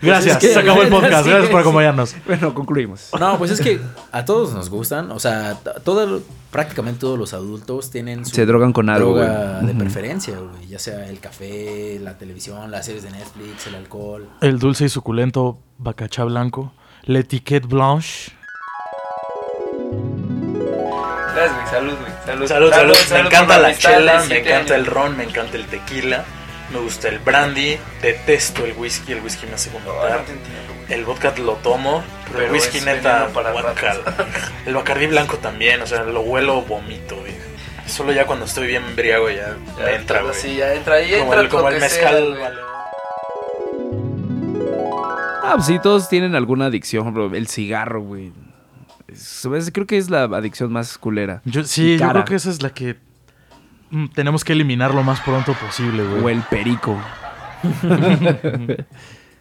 Gracias, 0.00 0.38
que- 0.38 0.54
se 0.54 0.58
acabó 0.58 0.80
el 0.82 0.88
podcast. 0.90 1.24
Sí, 1.24 1.30
Gracias 1.30 1.50
por 1.50 1.60
sí. 1.60 1.68
acompañarnos. 1.68 2.16
Bueno, 2.26 2.54
concluimos. 2.54 3.10
No, 3.20 3.36
pues 3.36 3.50
es 3.50 3.60
que 3.60 3.78
a 4.10 4.24
todos 4.24 4.54
nos 4.54 4.70
gustan. 4.70 5.10
O 5.10 5.18
sea, 5.20 5.56
todo, 5.84 6.22
prácticamente 6.50 7.00
todos 7.00 7.18
los 7.18 7.34
adultos 7.34 7.90
tienen 7.90 8.24
su 8.24 8.34
Se 8.34 8.46
drogan 8.46 8.72
con 8.72 8.88
algo, 8.88 9.14
droga 9.18 9.58
güey. 9.60 9.66
de 9.74 9.78
preferencia, 9.78 10.38
güey. 10.38 10.66
Ya 10.68 10.78
sea 10.78 11.06
el 11.08 11.20
café, 11.20 11.98
la 12.00 12.16
televisión, 12.16 12.70
las 12.70 12.86
series 12.86 13.04
de 13.04 13.10
Netflix, 13.10 13.66
el 13.66 13.74
alcohol. 13.74 14.26
El 14.40 14.58
dulce 14.58 14.86
y 14.86 14.88
suculento 14.88 15.58
bacachá 15.76 16.24
blanco. 16.24 16.72
La 17.04 17.18
etiquette 17.18 17.66
blanche. 17.66 18.32
Gracias, 21.34 21.54
güey. 21.54 21.66
Salud, 21.68 21.94
güey. 22.00 22.12
Salud, 22.24 22.46
Salud, 22.48 22.70
salud. 22.72 22.96
Me 23.12 23.20
encanta 23.20 23.58
la 23.58 23.76
chela, 23.76 24.22
me 24.26 24.38
encanta 24.38 24.74
el 24.74 24.86
ron, 24.86 25.16
me 25.18 25.24
encanta 25.24 25.56
el 25.56 25.66
tequila. 25.66 26.24
Me 26.72 26.80
gusta 26.80 27.08
el 27.08 27.18
brandy. 27.18 27.78
Detesto 28.02 28.64
el 28.64 28.72
whisky, 28.72 29.12
el 29.12 29.22
whisky 29.22 29.46
me 29.46 29.54
hace 29.54 29.70
vomitar. 29.70 30.24
El 30.88 31.04
vodka 31.04 31.34
lo 31.36 31.54
tomo, 31.54 32.02
pero, 32.32 32.46
el 32.46 32.52
whisky 32.52 32.80
neta 32.80 33.28
para. 33.34 33.52
El 34.66 34.74
bacardí 34.74 35.06
blanco 35.06 35.36
también, 35.36 35.82
o 35.82 35.86
sea, 35.86 36.02
lo 36.04 36.20
huelo, 36.22 36.62
vomito, 36.62 37.16
güey. 37.16 37.34
Solo 37.86 38.12
ya 38.12 38.26
cuando 38.26 38.46
estoy 38.46 38.66
bien 38.68 38.84
embriago 38.84 39.30
ya, 39.30 39.56
me 39.78 39.94
entra, 39.94 40.22
güey. 40.22 40.34
Sí, 40.34 40.56
ya 40.56 40.74
entra 40.74 40.96
ahí. 40.96 41.10
como 41.10 41.24
entra 41.24 41.40
el, 41.40 41.48
como 41.48 41.68
el 41.68 41.80
mezcal. 41.80 42.14
sea, 42.14 42.24
güey. 42.24 42.40
vale. 42.40 42.60
Ah, 45.42 45.52
pues 45.54 45.66
sí, 45.66 45.78
todos 45.82 46.08
tienen 46.08 46.34
alguna 46.34 46.66
adicción. 46.66 47.02
Ejemplo, 47.02 47.34
el 47.34 47.48
cigarro, 47.48 48.02
güey. 48.02 48.32
Creo 49.72 49.86
que 49.86 49.96
es 49.96 50.10
la 50.10 50.24
adicción 50.24 50.70
más 50.70 50.98
culera. 50.98 51.40
Yo, 51.46 51.64
sí, 51.64 51.96
yo 51.96 52.08
creo 52.10 52.24
que 52.26 52.34
esa 52.34 52.50
es 52.50 52.62
la 52.62 52.70
que 52.70 52.96
tenemos 54.14 54.44
que 54.44 54.52
eliminar 54.52 54.94
lo 54.94 55.02
más 55.02 55.20
pronto 55.20 55.54
posible, 55.54 56.04
güey. 56.04 56.22
O 56.22 56.28
el 56.28 56.42
perico. 56.42 56.98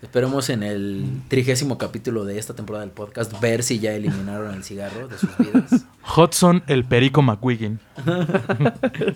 Esperemos 0.01 0.49
en 0.49 0.61
el 0.63 1.21
trigésimo 1.27 1.77
capítulo 1.77 2.23
de 2.23 2.37
esta 2.37 2.55
temporada 2.55 2.85
del 2.85 2.93
podcast 2.93 3.39
ver 3.41 3.63
si 3.63 3.79
ya 3.79 3.93
eliminaron 3.93 4.53
el 4.53 4.63
cigarro 4.63 5.07
de 5.07 5.17
sus 5.17 5.35
vidas. 5.37 5.85
Hudson, 6.15 6.63
el 6.67 6.85
perico 6.85 7.21
McWiggin. 7.23 7.79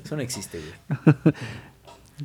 Eso 0.03 0.15
no 0.15 0.21
existe, 0.21 0.59
güey. 0.59 1.35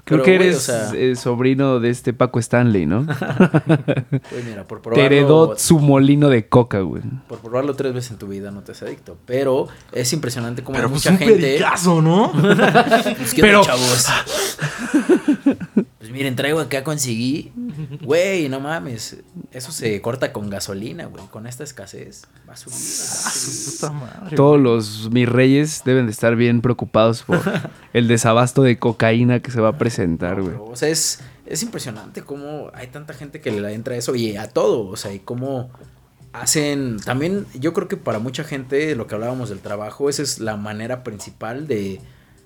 Creo 0.04 0.22
Pero, 0.22 0.22
que 0.24 0.34
eres 0.34 0.56
o 0.56 0.60
sea- 0.60 0.92
eh, 0.94 1.16
sobrino 1.16 1.80
de 1.80 1.90
este 1.90 2.12
Paco 2.12 2.38
Stanley, 2.38 2.86
¿no? 2.86 3.04
Güey, 3.06 4.42
mira, 4.44 4.64
por 4.66 4.80
Te 4.92 5.04
heredó 5.04 5.56
su 5.56 5.78
molino 5.78 6.28
de 6.28 6.48
coca, 6.48 6.80
güey. 6.80 7.02
por 7.28 7.38
probarlo 7.38 7.74
tres 7.74 7.92
veces 7.94 8.12
en 8.12 8.18
tu 8.18 8.26
vida 8.28 8.50
no 8.50 8.62
te 8.62 8.72
haces 8.72 8.88
adicto. 8.88 9.16
Pero 9.26 9.68
es 9.92 10.12
impresionante 10.12 10.62
como 10.62 10.76
Pero 10.76 10.88
pues 10.90 11.00
mucha 11.00 11.10
un 11.12 11.18
gente... 11.18 11.34
pericazo, 11.34 12.02
¿no? 12.02 12.32
Pues, 13.16 13.32
¿qué 13.34 13.40
Pero- 13.42 13.60
onda, 13.62 13.72
chavos? 13.72 14.06
Pues 15.98 16.10
miren, 16.10 16.36
traigo 16.36 16.60
acá, 16.60 16.84
conseguí. 16.84 17.52
Güey, 18.02 18.48
no 18.48 18.60
mames. 18.60 19.16
Eso 19.50 19.72
se 19.72 20.00
corta 20.00 20.32
con 20.32 20.48
gasolina, 20.50 21.06
güey. 21.06 21.24
Con 21.30 21.46
esta 21.46 21.64
escasez. 21.64 22.22
Va 22.48 22.52
a 22.52 22.56
subir. 22.56 22.74
va 22.76 23.28
a 23.28 23.32
subir. 23.32 23.80
Puta 23.80 23.92
madre, 23.92 24.36
Todos 24.36 24.60
los 24.60 25.10
mis 25.10 25.28
reyes 25.28 25.82
deben 25.84 26.06
de 26.06 26.12
estar 26.12 26.36
bien 26.36 26.60
preocupados 26.60 27.22
por 27.22 27.40
el 27.92 28.06
desabasto 28.08 28.62
de 28.62 28.78
cocaína 28.78 29.40
que 29.40 29.50
se 29.50 29.60
va 29.60 29.70
a 29.70 29.78
presentar, 29.86 30.42
güey. 30.42 30.54
O 30.58 30.74
sea, 30.74 30.88
es, 30.88 31.20
es 31.46 31.62
impresionante 31.62 32.22
cómo 32.22 32.70
hay 32.74 32.88
tanta 32.88 33.14
gente 33.14 33.40
que 33.40 33.52
le 33.52 33.72
entra 33.72 33.96
eso 33.96 34.14
y 34.16 34.36
a 34.36 34.48
todo. 34.48 34.88
O 34.88 34.96
sea, 34.96 35.14
y 35.14 35.20
cómo 35.20 35.70
hacen. 36.32 36.98
También, 37.04 37.46
yo 37.54 37.72
creo 37.72 37.86
que 37.86 37.96
para 37.96 38.18
mucha 38.18 38.42
gente, 38.42 38.96
lo 38.96 39.06
que 39.06 39.14
hablábamos 39.14 39.48
del 39.48 39.60
trabajo, 39.60 40.10
esa 40.10 40.22
es 40.22 40.40
la 40.40 40.56
manera 40.56 41.04
principal 41.04 41.68
de 41.68 42.00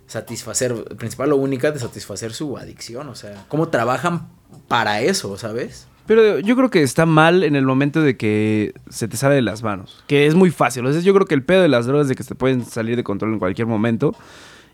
satisfacer, 0.07 0.85
principal 0.97 1.33
o 1.33 1.37
única 1.37 1.71
de 1.71 1.79
satisfacer 1.79 2.35
su 2.35 2.59
adicción. 2.59 3.09
O 3.09 3.15
sea, 3.15 3.47
cómo 3.49 3.69
trabajan 3.69 4.29
para 4.69 5.01
eso, 5.01 5.39
¿sabes? 5.39 5.87
Pero 6.07 6.41
yo 6.41 6.57
creo 6.57 6.71
que 6.71 6.83
está 6.83 7.07
mal 7.07 7.43
en 7.43 7.57
el 7.57 7.65
momento 7.65 8.03
de 8.03 8.17
que 8.17 8.75
se 8.91 9.09
te 9.09 9.17
sale 9.17 9.37
de 9.37 9.43
las 9.43 9.63
manos. 9.63 10.05
Que 10.09 10.27
es 10.27 10.35
muy 10.35 10.51
fácil. 10.51 10.85
O 10.85 10.93
sea, 10.93 11.01
yo 11.01 11.15
creo 11.15 11.27
que 11.27 11.35
el 11.35 11.45
pedo 11.45 11.63
de 11.63 11.69
las 11.69 11.87
drogas 11.87 12.05
es 12.05 12.09
de 12.09 12.15
que 12.17 12.23
se 12.23 12.31
te 12.31 12.35
pueden 12.35 12.65
salir 12.67 12.97
de 12.97 13.05
control 13.05 13.33
en 13.33 13.39
cualquier 13.39 13.67
momento. 13.67 14.15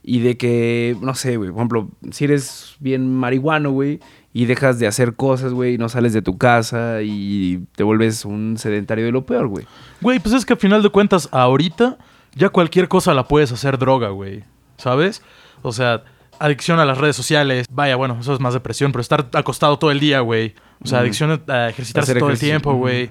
Y 0.09 0.21
de 0.21 0.37
que, 0.37 0.97
no 1.03 1.16
sé, 1.16 1.37
güey. 1.37 1.51
Por 1.51 1.59
ejemplo, 1.59 1.90
si 2.12 2.25
eres 2.25 2.77
bien 2.79 3.12
marihuano, 3.12 3.73
güey. 3.73 3.99
Y 4.33 4.45
dejas 4.45 4.79
de 4.79 4.87
hacer 4.87 5.16
cosas, 5.16 5.53
güey. 5.53 5.75
Y 5.75 5.79
no 5.79 5.88
sales 5.88 6.12
de 6.12 6.23
tu 6.23 6.38
casa. 6.38 7.03
Y 7.03 7.64
te 7.75 7.83
vuelves 7.83 8.25
un 8.25 8.57
sedentario 8.57 9.05
de 9.05 9.11
lo 9.11 9.27
peor, 9.27 9.49
güey. 9.49 9.66
Güey, 10.01 10.21
pues 10.21 10.33
es 10.33 10.47
que 10.47 10.53
a 10.53 10.57
final 10.57 10.85
de 10.85 10.90
cuentas, 10.90 11.29
ahorita 11.33 11.99
ya 12.37 12.51
cualquier 12.51 12.87
cosa 12.87 13.14
la 13.14 13.27
puedes 13.27 13.51
hacer 13.51 13.79
droga, 13.79 14.11
güey. 14.11 14.45
¿Sabes? 14.77 15.25
O 15.62 15.73
sea, 15.73 16.05
adicción 16.38 16.79
a 16.79 16.85
las 16.85 16.99
redes 16.99 17.16
sociales. 17.16 17.66
Vaya, 17.69 17.97
bueno, 17.97 18.16
eso 18.21 18.33
es 18.33 18.38
más 18.38 18.55
depresión, 18.55 18.92
pero 18.92 19.01
estar 19.01 19.29
acostado 19.33 19.77
todo 19.77 19.90
el 19.90 19.99
día, 19.99 20.21
güey. 20.21 20.55
O 20.85 20.87
sea, 20.87 21.01
adicción 21.01 21.42
a 21.49 21.71
ejercitarse 21.71 22.14
todo 22.14 22.31
el 22.31 22.38
tiempo, 22.38 22.75
güey. 22.75 23.11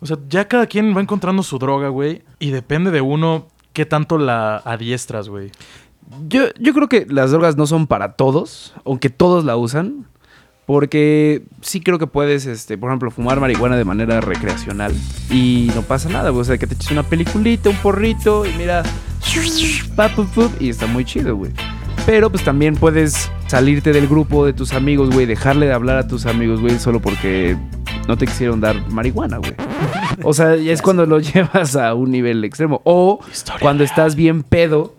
O 0.00 0.06
sea, 0.06 0.16
ya 0.26 0.48
cada 0.48 0.66
quien 0.66 0.96
va 0.96 1.02
encontrando 1.02 1.42
su 1.42 1.58
droga, 1.58 1.88
güey. 1.88 2.22
Y 2.38 2.50
depende 2.50 2.90
de 2.90 3.02
uno 3.02 3.48
qué 3.74 3.84
tanto 3.84 4.16
la 4.16 4.56
adiestras, 4.56 5.28
güey. 5.28 5.52
Yo, 6.28 6.44
yo 6.58 6.74
creo 6.74 6.88
que 6.88 7.06
las 7.08 7.30
drogas 7.30 7.56
no 7.56 7.66
son 7.66 7.86
para 7.86 8.12
todos, 8.12 8.74
aunque 8.84 9.10
todos 9.10 9.44
la 9.44 9.56
usan. 9.56 10.06
Porque 10.66 11.42
sí 11.62 11.80
creo 11.80 11.98
que 11.98 12.06
puedes, 12.06 12.46
este, 12.46 12.78
por 12.78 12.90
ejemplo, 12.90 13.10
fumar 13.10 13.40
marihuana 13.40 13.76
de 13.76 13.84
manera 13.84 14.20
recreacional 14.20 14.92
y 15.28 15.68
no 15.74 15.82
pasa 15.82 16.08
nada. 16.08 16.30
O 16.30 16.44
sea, 16.44 16.58
que 16.58 16.68
te 16.68 16.74
eches 16.74 16.92
una 16.92 17.02
peliculita, 17.02 17.70
un 17.70 17.76
porrito 17.76 18.46
y 18.46 18.52
mira, 18.52 18.84
y 20.58 20.68
está 20.68 20.86
muy 20.86 21.04
chido, 21.04 21.36
güey. 21.36 21.52
Pero 22.06 22.30
pues 22.30 22.44
también 22.44 22.76
puedes 22.76 23.30
salirte 23.46 23.92
del 23.92 24.08
grupo 24.08 24.46
de 24.46 24.52
tus 24.52 24.72
amigos, 24.72 25.10
güey, 25.10 25.26
dejarle 25.26 25.66
de 25.66 25.72
hablar 25.72 25.98
a 25.98 26.06
tus 26.06 26.26
amigos, 26.26 26.60
güey, 26.60 26.78
solo 26.78 27.00
porque 27.00 27.56
no 28.08 28.16
te 28.16 28.26
quisieron 28.26 28.60
dar 28.60 28.90
marihuana, 28.90 29.38
güey. 29.38 29.54
O 30.22 30.32
sea, 30.32 30.54
es 30.54 30.82
cuando 30.82 31.06
lo 31.06 31.18
llevas 31.20 31.76
a 31.76 31.94
un 31.94 32.10
nivel 32.10 32.44
extremo. 32.44 32.80
O 32.84 33.20
cuando 33.60 33.84
estás 33.84 34.14
bien 34.14 34.42
pedo 34.42 34.96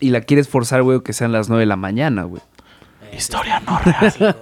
y 0.00 0.10
la 0.10 0.20
quieres 0.20 0.48
forzar, 0.48 0.82
güey, 0.82 1.00
que 1.00 1.12
sean 1.12 1.32
las 1.32 1.48
9 1.48 1.62
de 1.62 1.66
la 1.66 1.76
mañana, 1.76 2.24
güey. 2.24 2.42
Historia 3.12 3.60
no 3.60 3.78
real. 3.78 4.36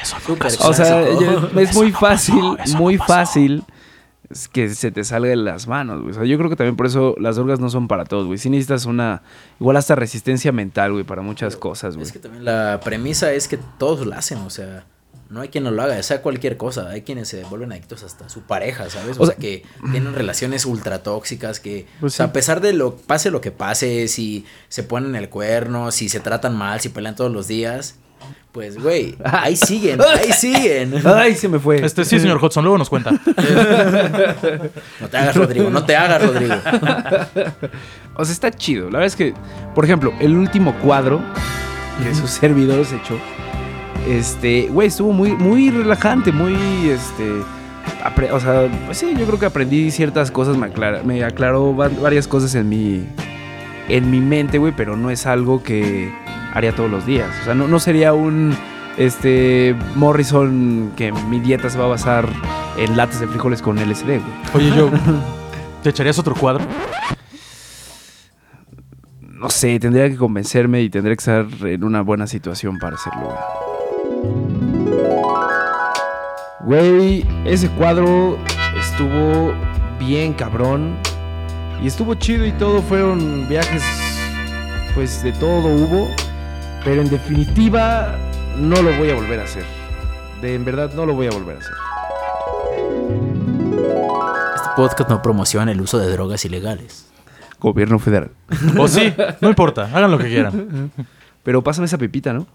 Eso 0.00 0.16
nunca 0.28 0.48
O 0.60 0.72
sea, 0.72 1.02
es 1.02 1.74
muy 1.74 1.90
no 1.90 1.98
fácil, 1.98 2.56
muy 2.76 2.96
fácil 2.98 3.64
que 4.52 4.68
se 4.70 4.90
te 4.90 5.04
salga 5.04 5.28
de 5.28 5.36
las 5.36 5.66
manos, 5.66 6.00
güey. 6.00 6.12
O 6.12 6.14
sea, 6.14 6.24
yo 6.24 6.38
creo 6.38 6.48
que 6.48 6.56
también 6.56 6.76
por 6.76 6.86
eso 6.86 7.14
las 7.18 7.36
drogas 7.36 7.60
no 7.60 7.68
son 7.70 7.88
para 7.88 8.04
todos, 8.04 8.26
güey. 8.26 8.38
Sí 8.38 8.50
necesitas 8.50 8.86
una, 8.86 9.22
igual 9.60 9.76
hasta 9.76 9.94
resistencia 9.94 10.52
mental, 10.52 10.92
güey, 10.92 11.04
para 11.04 11.22
muchas 11.22 11.56
cosas, 11.56 11.96
güey. 11.96 12.06
Es 12.06 12.12
que 12.12 12.18
también 12.18 12.44
la 12.44 12.80
premisa 12.82 13.32
es 13.32 13.48
que 13.48 13.58
todos 13.78 14.06
lo 14.06 14.14
hacen, 14.14 14.38
o 14.38 14.50
sea, 14.50 14.84
no 15.34 15.42
hay 15.42 15.48
quien 15.48 15.64
no 15.64 15.70
lo 15.70 15.82
haga, 15.82 16.02
sea 16.02 16.22
cualquier 16.22 16.56
cosa. 16.56 16.88
Hay 16.88 17.02
quienes 17.02 17.28
se 17.28 17.42
vuelven 17.44 17.72
adictos 17.72 18.02
hasta 18.04 18.28
su 18.30 18.40
pareja, 18.42 18.88
¿sabes? 18.88 19.18
O, 19.18 19.24
O 19.24 19.26
sea, 19.26 19.34
sea- 19.34 19.40
que 19.42 19.64
tienen 19.90 20.14
relaciones 20.14 20.64
ultra 20.64 21.02
tóxicas, 21.02 21.60
que, 21.60 21.86
Pues 22.00 22.14
o 22.14 22.16
sea, 22.16 22.26
sí. 22.26 22.30
a 22.30 22.32
pesar 22.32 22.60
de 22.62 22.72
lo 22.72 22.96
pase 22.96 23.30
lo 23.30 23.40
que 23.42 23.50
pase, 23.50 24.08
si 24.08 24.46
se 24.68 24.82
ponen 24.84 25.14
el 25.16 25.28
cuerno, 25.28 25.90
si 25.90 26.08
se 26.08 26.20
tratan 26.20 26.56
mal, 26.56 26.80
si 26.80 26.88
pelean 26.88 27.14
todos 27.16 27.30
los 27.32 27.46
días, 27.48 27.96
pues, 28.52 28.78
güey, 28.80 29.16
ahí 29.24 29.56
siguen, 29.56 30.00
ahí 30.00 30.32
siguen. 30.38 30.94
Ay, 31.04 31.34
se 31.34 31.48
me 31.48 31.58
fue. 31.58 31.84
Este 31.84 32.04
sí, 32.04 32.20
señor 32.20 32.42
Hudson, 32.42 32.62
luego 32.64 32.78
nos 32.78 32.88
cuenta. 32.88 33.10
No 35.00 35.08
te 35.08 35.16
hagas, 35.16 35.36
Rodrigo, 35.36 35.70
no 35.70 35.84
te 35.84 35.96
hagas, 35.96 36.22
Rodrigo. 36.24 36.54
O 38.16 38.24
sea, 38.24 38.32
está 38.32 38.50
chido. 38.52 38.84
La 38.90 38.98
verdad 39.00 39.06
es 39.06 39.16
que, 39.16 39.34
por 39.74 39.84
ejemplo, 39.84 40.12
el 40.20 40.36
último 40.36 40.72
cuadro 40.78 41.20
que 42.00 42.14
su 42.14 42.28
servidor 42.28 42.84
se 42.86 42.94
echó, 42.94 43.18
este, 44.06 44.68
güey, 44.68 44.88
estuvo 44.88 45.12
muy, 45.12 45.32
muy 45.32 45.70
relajante, 45.70 46.32
muy, 46.32 46.54
este, 46.88 47.24
apre- 48.04 48.30
o 48.32 48.40
sea, 48.40 48.68
pues 48.86 48.98
sí, 48.98 49.14
yo 49.18 49.26
creo 49.26 49.38
que 49.38 49.46
aprendí 49.46 49.90
ciertas 49.90 50.30
cosas, 50.30 50.56
me, 50.56 50.66
aclara- 50.66 51.02
me 51.02 51.22
aclaró 51.24 51.74
va- 51.76 51.88
varias 51.88 52.26
cosas 52.28 52.54
en 52.54 52.68
mi, 52.68 53.04
en 53.88 54.10
mi 54.10 54.20
mente, 54.20 54.58
güey, 54.58 54.72
pero 54.76 54.96
no 54.96 55.10
es 55.10 55.26
algo 55.26 55.62
que 55.62 56.12
haría 56.54 56.72
todos 56.72 56.90
los 56.90 57.06
días. 57.06 57.28
O 57.42 57.44
sea, 57.44 57.54
no, 57.54 57.66
no 57.68 57.78
sería 57.80 58.12
un, 58.14 58.56
este, 58.96 59.74
Morrison 59.96 60.92
que 60.96 61.10
mi 61.12 61.40
dieta 61.40 61.68
se 61.70 61.78
va 61.78 61.84
a 61.86 61.88
basar 61.88 62.28
en 62.78 62.96
latas 62.96 63.20
de 63.20 63.26
frijoles 63.26 63.60
con 63.62 63.76
LSD, 63.78 64.04
güey. 64.20 64.22
Oye, 64.54 64.76
yo, 64.76 64.90
¿te 65.82 65.90
echarías 65.90 66.18
otro 66.18 66.34
cuadro? 66.34 66.64
No 69.20 69.50
sé, 69.50 69.78
tendría 69.78 70.08
que 70.08 70.16
convencerme 70.16 70.80
y 70.82 70.88
tendría 70.88 71.14
que 71.16 71.20
estar 71.20 71.46
en 71.68 71.84
una 71.84 72.00
buena 72.00 72.26
situación 72.26 72.78
para 72.78 72.96
hacerlo, 72.96 73.36
güey. 76.64 77.26
Ese 77.44 77.68
cuadro 77.70 78.38
estuvo 78.78 79.54
bien 79.98 80.32
cabrón. 80.34 80.96
Y 81.82 81.86
estuvo 81.86 82.14
chido 82.14 82.46
y 82.46 82.52
todo. 82.52 82.82
Fueron 82.82 83.48
viajes, 83.48 83.82
pues 84.94 85.22
de 85.22 85.32
todo 85.32 85.68
hubo. 85.68 86.08
Pero 86.84 87.02
en 87.02 87.10
definitiva, 87.10 88.16
no 88.58 88.80
lo 88.82 88.96
voy 88.96 89.10
a 89.10 89.14
volver 89.14 89.40
a 89.40 89.44
hacer. 89.44 89.64
De 90.40 90.54
en 90.54 90.64
verdad, 90.64 90.92
no 90.94 91.06
lo 91.06 91.14
voy 91.14 91.26
a 91.26 91.30
volver 91.30 91.56
a 91.56 91.60
hacer. 91.60 91.72
Este 94.56 94.68
podcast 94.76 95.08
no 95.10 95.22
promociona 95.22 95.72
el 95.72 95.80
uso 95.80 95.98
de 95.98 96.10
drogas 96.10 96.44
ilegales. 96.44 97.10
Gobierno 97.60 97.98
federal. 97.98 98.30
O 98.78 98.88
sí, 98.88 99.12
no 99.40 99.48
importa, 99.48 99.84
hagan 99.92 100.10
lo 100.10 100.18
que 100.18 100.28
quieran. 100.28 100.90
Pero 101.42 101.62
pásame 101.62 101.86
esa 101.86 101.96
pepita, 101.98 102.32
¿no? 102.32 102.46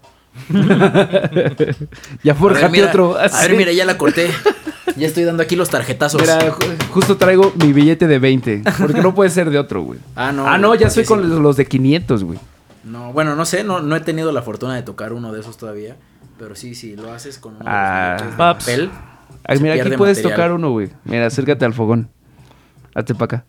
ya 2.22 2.34
forjate 2.34 2.68
mira, 2.70 2.88
otro. 2.88 3.16
a 3.18 3.28
ver, 3.42 3.56
mira, 3.56 3.72
ya 3.72 3.84
la 3.84 3.96
corté. 3.98 4.30
Ya 4.96 5.06
estoy 5.06 5.22
dando 5.22 5.40
aquí 5.44 5.54
los 5.54 5.70
tarjetazos. 5.70 6.20
Mira, 6.20 6.50
ju- 6.50 6.76
justo 6.90 7.16
traigo 7.16 7.52
mi 7.62 7.72
billete 7.72 8.08
de 8.08 8.18
20. 8.18 8.64
Porque 8.80 9.00
no 9.00 9.14
puede 9.14 9.30
ser 9.30 9.48
de 9.48 9.56
otro, 9.58 9.82
güey. 9.82 10.00
Ah, 10.16 10.32
no. 10.32 10.46
ah, 10.48 10.58
no, 10.58 10.74
ya 10.74 10.90
soy 10.90 11.04
con 11.04 11.22
sí. 11.22 11.28
los, 11.28 11.38
los 11.38 11.56
de 11.56 11.64
500, 11.66 12.24
güey. 12.24 12.38
No, 12.82 13.12
bueno, 13.12 13.36
no 13.36 13.44
sé, 13.44 13.62
no, 13.62 13.80
no 13.80 13.94
he 13.94 14.00
tenido 14.00 14.32
la 14.32 14.42
fortuna 14.42 14.74
de 14.74 14.82
tocar 14.82 15.12
uno 15.12 15.32
de 15.32 15.40
esos 15.40 15.56
todavía. 15.56 15.96
Pero 16.40 16.56
sí, 16.56 16.74
sí, 16.74 16.96
lo 16.96 17.12
haces 17.12 17.38
con 17.38 17.54
uno 17.54 17.64
Ah, 17.66 18.16
de 18.18 18.36
paps. 18.36 18.64
papel. 18.64 18.90
Ay, 19.44 19.60
mira, 19.60 19.74
aquí 19.74 19.92
puedes 19.96 20.18
material. 20.18 20.32
tocar 20.36 20.52
uno, 20.52 20.70
güey. 20.72 20.90
Mira, 21.04 21.26
acércate 21.26 21.64
al 21.64 21.72
fogón. 21.72 22.10
Hazte 22.92 23.14
para 23.14 23.24
acá. 23.24 23.44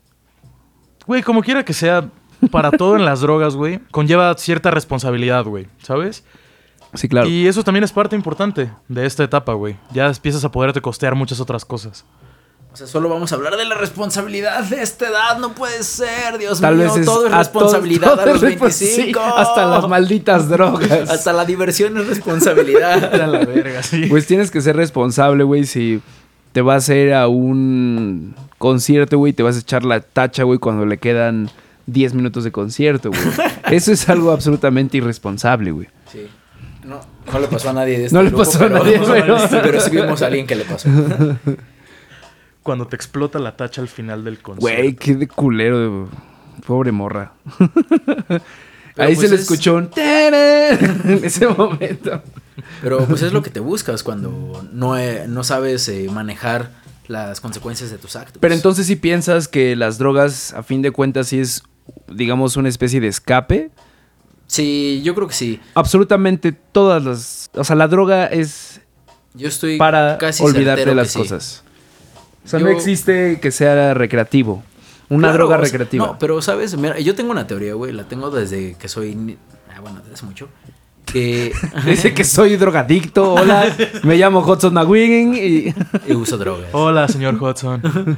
Güey, 1.07 1.23
como 1.23 1.41
quiera 1.41 1.65
que 1.65 1.73
sea, 1.73 2.07
para 2.51 2.69
todo 2.69 2.95
en 2.95 3.03
las 3.03 3.19
drogas, 3.21 3.55
güey, 3.55 3.79
conlleva 3.89 4.33
cierta 4.37 4.69
responsabilidad, 4.69 5.43
güey, 5.45 5.67
¿sabes? 5.81 6.23
Sí, 6.93 7.07
claro. 7.07 7.27
Y 7.27 7.47
eso 7.47 7.63
también 7.63 7.83
es 7.83 7.91
parte 7.91 8.15
importante 8.15 8.69
de 8.87 9.05
esta 9.05 9.23
etapa, 9.23 9.53
güey. 9.53 9.77
Ya 9.93 10.07
empiezas 10.07 10.43
a 10.43 10.51
poderte 10.51 10.81
costear 10.81 11.15
muchas 11.15 11.39
otras 11.39 11.63
cosas. 11.65 12.05
O 12.73 12.75
sea, 12.77 12.87
solo 12.87 13.09
vamos 13.09 13.31
a 13.31 13.35
hablar 13.35 13.57
de 13.57 13.65
la 13.65 13.75
responsabilidad 13.75 14.63
de 14.63 14.81
esta 14.81 15.09
edad. 15.09 15.37
No 15.39 15.53
puede 15.53 15.83
ser, 15.83 16.37
Dios 16.37 16.61
Tal 16.61 16.75
mío. 16.75 16.85
vez 16.85 16.97
es 17.01 17.05
todo 17.05 17.27
es 17.27 17.33
a 17.33 17.39
responsabilidad 17.39 18.11
todo- 18.11 18.21
a 18.21 18.25
los 18.27 18.43
es 18.43 18.57
respons- 18.59 18.71
sí, 18.71 18.85
25. 18.97 19.19
hasta 19.19 19.65
las 19.65 19.87
malditas 19.89 20.47
drogas. 20.47 20.89
Hasta 21.09 21.33
la 21.33 21.43
diversión 21.43 21.97
es 21.97 22.07
responsabilidad. 22.07 23.11
la 23.27 23.39
verga, 23.45 23.83
sí. 23.83 24.05
Pues 24.09 24.25
tienes 24.25 24.51
que 24.51 24.61
ser 24.61 24.77
responsable, 24.77 25.43
güey, 25.43 25.65
si 25.65 26.01
te 26.53 26.61
vas 26.61 26.87
a 26.89 26.95
ir 26.95 27.13
a 27.13 27.27
un 27.27 28.35
concierto, 28.57 29.17
güey, 29.17 29.33
te 29.33 29.43
vas 29.43 29.57
a 29.57 29.59
echar 29.59 29.83
la 29.83 29.99
tacha, 29.99 30.43
güey, 30.43 30.59
cuando 30.59 30.85
le 30.85 30.97
quedan 30.97 31.49
10 31.87 32.13
minutos 32.13 32.43
de 32.45 32.51
concierto, 32.53 33.09
güey. 33.09 33.21
Eso 33.75 33.91
es 33.91 34.07
algo 34.07 34.31
absolutamente 34.31 34.97
irresponsable, 34.97 35.71
güey. 35.71 35.87
Sí. 36.11 36.27
No, 36.83 36.99
no 37.31 37.39
le 37.39 37.47
pasó 37.47 37.69
a 37.69 37.73
nadie 37.73 37.97
de 37.99 38.05
este 38.05 38.15
No 38.15 38.23
le 38.23 38.29
grupo, 38.29 38.43
pasó 38.43 38.65
a 38.65 38.69
nadie, 38.69 38.99
pero- 38.99 39.37
pero 39.49 39.79
sí 39.81 39.89
vimos 39.91 40.21
a 40.21 40.27
alguien 40.27 40.47
que 40.47 40.55
le 40.55 40.63
pasó. 40.65 40.89
Cuando 42.63 42.87
te 42.87 42.95
explota 42.95 43.39
la 43.39 43.55
tacha 43.57 43.81
al 43.81 43.87
final 43.87 44.23
del 44.23 44.39
concierto. 44.39 44.61
Güey, 44.81 44.95
qué 44.95 45.15
de 45.15 45.27
culero, 45.27 45.79
de- 45.79 46.07
pobre 46.65 46.91
morra. 46.91 47.33
Pero 48.93 49.07
Ahí 49.07 49.15
pues 49.15 49.29
se 49.29 49.29
le 49.29 49.35
es- 49.35 49.41
escuchó 49.43 49.75
un 49.75 49.89
en 49.95 51.21
ese 51.23 51.47
momento. 51.47 52.21
Pero 52.81 53.05
pues 53.05 53.21
es 53.21 53.31
lo 53.31 53.41
que 53.41 53.49
te 53.49 53.61
buscas 53.61 54.03
cuando 54.03 54.67
no, 54.73 54.97
eh, 54.97 55.25
no 55.29 55.43
sabes 55.45 55.87
eh, 55.87 56.07
manejar 56.11 56.71
las 57.07 57.39
consecuencias 57.39 57.89
de 57.89 57.97
tus 57.97 58.15
actos. 58.17 58.37
Pero 58.41 58.53
entonces 58.53 58.85
si 58.87 58.97
piensas 58.97 59.47
que 59.47 59.75
las 59.77 59.97
drogas, 59.97 60.53
a 60.53 60.61
fin 60.61 60.81
de 60.81 60.91
cuentas, 60.91 61.29
sí 61.29 61.39
es, 61.39 61.63
digamos, 62.13 62.57
una 62.57 62.67
especie 62.69 62.99
de 62.99 63.07
escape. 63.07 63.71
Sí, 64.51 65.01
yo 65.01 65.15
creo 65.15 65.29
que 65.29 65.33
sí. 65.33 65.61
Absolutamente 65.75 66.51
todas 66.51 67.01
las... 67.01 67.49
O 67.53 67.63
sea, 67.63 67.77
la 67.77 67.87
droga 67.87 68.25
es 68.25 68.81
Yo 69.33 69.47
estoy 69.47 69.77
para 69.77 70.17
casi 70.17 70.43
olvidarte 70.43 70.83
que 70.83 70.93
las 70.93 71.11
sí. 71.11 71.19
cosas. 71.19 71.63
O 72.43 72.47
sea, 72.49 72.59
Yo- 72.59 72.65
no 72.65 72.71
existe 72.73 73.39
que 73.39 73.49
sea 73.51 73.93
recreativo. 73.93 74.61
Una 75.07 75.29
Claro, 75.29 75.45
droga 75.45 75.55
o 75.55 75.59
sea, 75.59 75.63
recreativa. 75.71 76.05
No, 76.05 76.19
pero 76.19 76.41
sabes, 76.41 76.75
Mira, 76.75 76.99
yo 76.99 77.15
tengo 77.15 77.31
una 77.31 77.47
teoría, 77.47 77.75
güey, 77.75 77.93
la 77.93 78.03
tengo 78.03 78.29
desde 78.29 78.75
que 78.75 78.89
soy... 78.89 79.37
Ah, 79.73 79.79
bueno, 79.79 79.99
desde 80.01 80.15
hace 80.15 80.25
mucho. 80.25 80.49
Que... 81.05 81.53
Dice 81.85 82.13
que 82.13 82.25
soy 82.25 82.57
drogadicto. 82.57 83.35
Hola, 83.35 83.73
me 84.03 84.17
llamo 84.17 84.41
Hudson 84.41 84.73
McWiggin 84.73 85.33
y... 85.33 85.73
y 86.11 86.13
uso 86.13 86.37
drogas. 86.37 86.67
Hola, 86.73 87.07
señor 87.07 87.41
Hudson. 87.41 88.17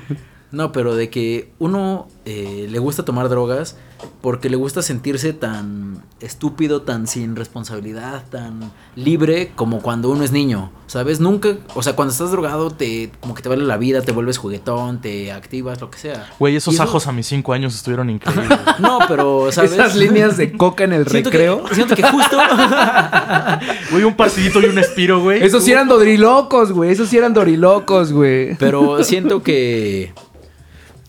No, 0.52 0.72
pero 0.72 0.96
de 0.96 1.12
que 1.12 1.52
uno 1.60 2.08
eh, 2.26 2.66
le 2.72 2.80
gusta 2.80 3.06
tomar 3.06 3.30
drogas 3.30 3.78
porque 4.22 4.50
le 4.50 4.56
gusta 4.56 4.82
sentirse 4.82 5.34
tan 5.34 6.02
estúpido, 6.22 6.82
tan 6.84 7.08
sin 7.08 7.36
responsabilidad, 7.36 8.24
tan 8.30 8.72
libre 8.96 9.52
como 9.56 9.82
cuando 9.82 10.10
uno 10.10 10.24
es 10.24 10.32
niño, 10.32 10.72
¿sabes? 10.88 11.20
Nunca, 11.20 11.58
o 11.76 11.84
sea, 11.84 11.94
cuando 11.96 12.12
estás 12.14 12.32
drogado 12.32 12.72
te 12.72 13.12
como 13.20 13.34
que 13.34 13.42
te 13.42 13.50
vale 13.50 13.64
la 13.64 13.76
vida, 13.78 14.02
te 14.02 14.12
vuelves 14.14 14.38
juguetón, 14.38 15.02
te 15.02 15.32
activas, 15.32 15.82
lo 15.82 15.90
que 15.92 15.98
sea. 16.00 16.30
Güey, 16.40 16.56
esos 16.56 16.74
eso- 16.76 16.84
ajos 16.84 17.08
a 17.08 17.12
mis 17.12 17.28
cinco 17.28 17.52
años 17.54 17.76
estuvieron 17.76 18.10
increíbles. 18.10 18.50
No, 18.80 19.00
pero, 19.08 19.52
¿sabes? 19.52 19.74
Esas 19.74 19.96
líneas 19.96 20.38
de 20.38 20.54
coca 20.54 20.84
en 20.86 20.94
el 20.94 21.08
Siento 21.08 21.30
que- 21.30 21.38
recreo. 21.38 21.64
siento 21.74 21.96
que 21.96 22.04
justo 22.04 22.38
Güey, 23.92 24.04
un 24.04 24.16
partidito 24.16 24.62
y 24.62 24.66
un 24.66 24.78
espiro, 24.80 25.22
güey. 25.22 25.44
Esos 25.44 25.64
sí 25.64 25.72
eran 25.72 25.88
dorilocos, 25.88 26.72
güey. 26.72 26.92
Esos 26.92 27.10
sí 27.10 27.18
eran 27.18 27.34
dorilocos, 27.34 28.12
güey. 28.12 28.56
Pero 28.58 29.04
siento 29.04 29.44
que. 29.44 30.14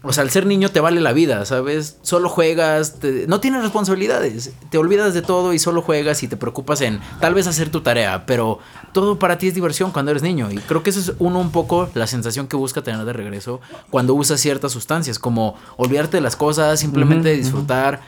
O 0.07 0.13
sea, 0.13 0.23
al 0.23 0.31
ser 0.31 0.45
niño 0.45 0.69
te 0.71 0.81
vale 0.81 1.01
la 1.01 1.13
vida, 1.15 1.45
¿sabes? 1.47 1.97
Solo 2.03 2.29
juegas, 2.29 3.01
te- 3.01 3.27
no 3.27 3.41
tienes 3.41 3.63
responsabilidades. 3.63 4.53
Te 4.71 4.77
olvidas 4.79 5.15
de 5.15 5.23
todo 5.23 5.55
y 5.55 5.59
solo 5.59 5.81
juegas 5.81 6.23
y 6.23 6.29
te 6.29 6.37
preocupas 6.37 6.81
en 6.83 7.01
tal 7.21 7.33
vez 7.35 7.47
hacer 7.47 7.71
tu 7.71 7.81
tarea, 7.81 8.27
pero 8.27 8.59
todo 8.93 9.19
para 9.19 9.39
ti 9.39 9.49
es 9.49 9.55
diversión 9.55 9.93
cuando 9.93 10.11
eres 10.11 10.23
niño. 10.23 10.51
Y 10.53 10.57
creo 10.59 10.83
que 10.83 10.91
eso 10.91 11.01
es 11.01 11.13
uno 11.19 11.41
un 11.41 11.51
poco 11.53 11.89
la 11.95 12.07
sensación 12.07 12.47
que 12.49 12.57
busca 12.57 12.83
tener 12.83 13.05
de 13.05 13.13
regreso 13.15 13.61
cuando 13.91 14.13
usas 14.15 14.41
ciertas 14.41 14.73
sustancias, 14.73 15.19
como 15.19 15.57
olvidarte 15.77 16.19
de 16.19 16.21
las 16.21 16.37
cosas, 16.37 16.79
simplemente 16.81 17.35
disfrutar. 17.35 18.01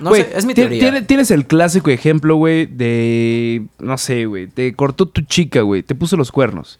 No 0.00 0.10
sé, 0.24 0.32
es 0.36 0.44
mi 0.44 0.54
teoría. 0.54 0.80
tiene- 0.80 1.02
tienes 1.02 1.30
el 1.30 1.46
clásico 1.46 1.90
ejemplo, 1.90 2.36
güey, 2.36 2.66
de. 2.66 3.66
No 3.78 3.96
sé, 3.98 4.26
güey. 4.26 4.46
Te 4.48 4.74
cortó 4.74 5.06
tu 5.06 5.20
chica, 5.22 5.62
güey. 5.62 5.82
Te 5.82 5.94
puso 5.94 6.16
los 6.16 6.32
cuernos. 6.32 6.78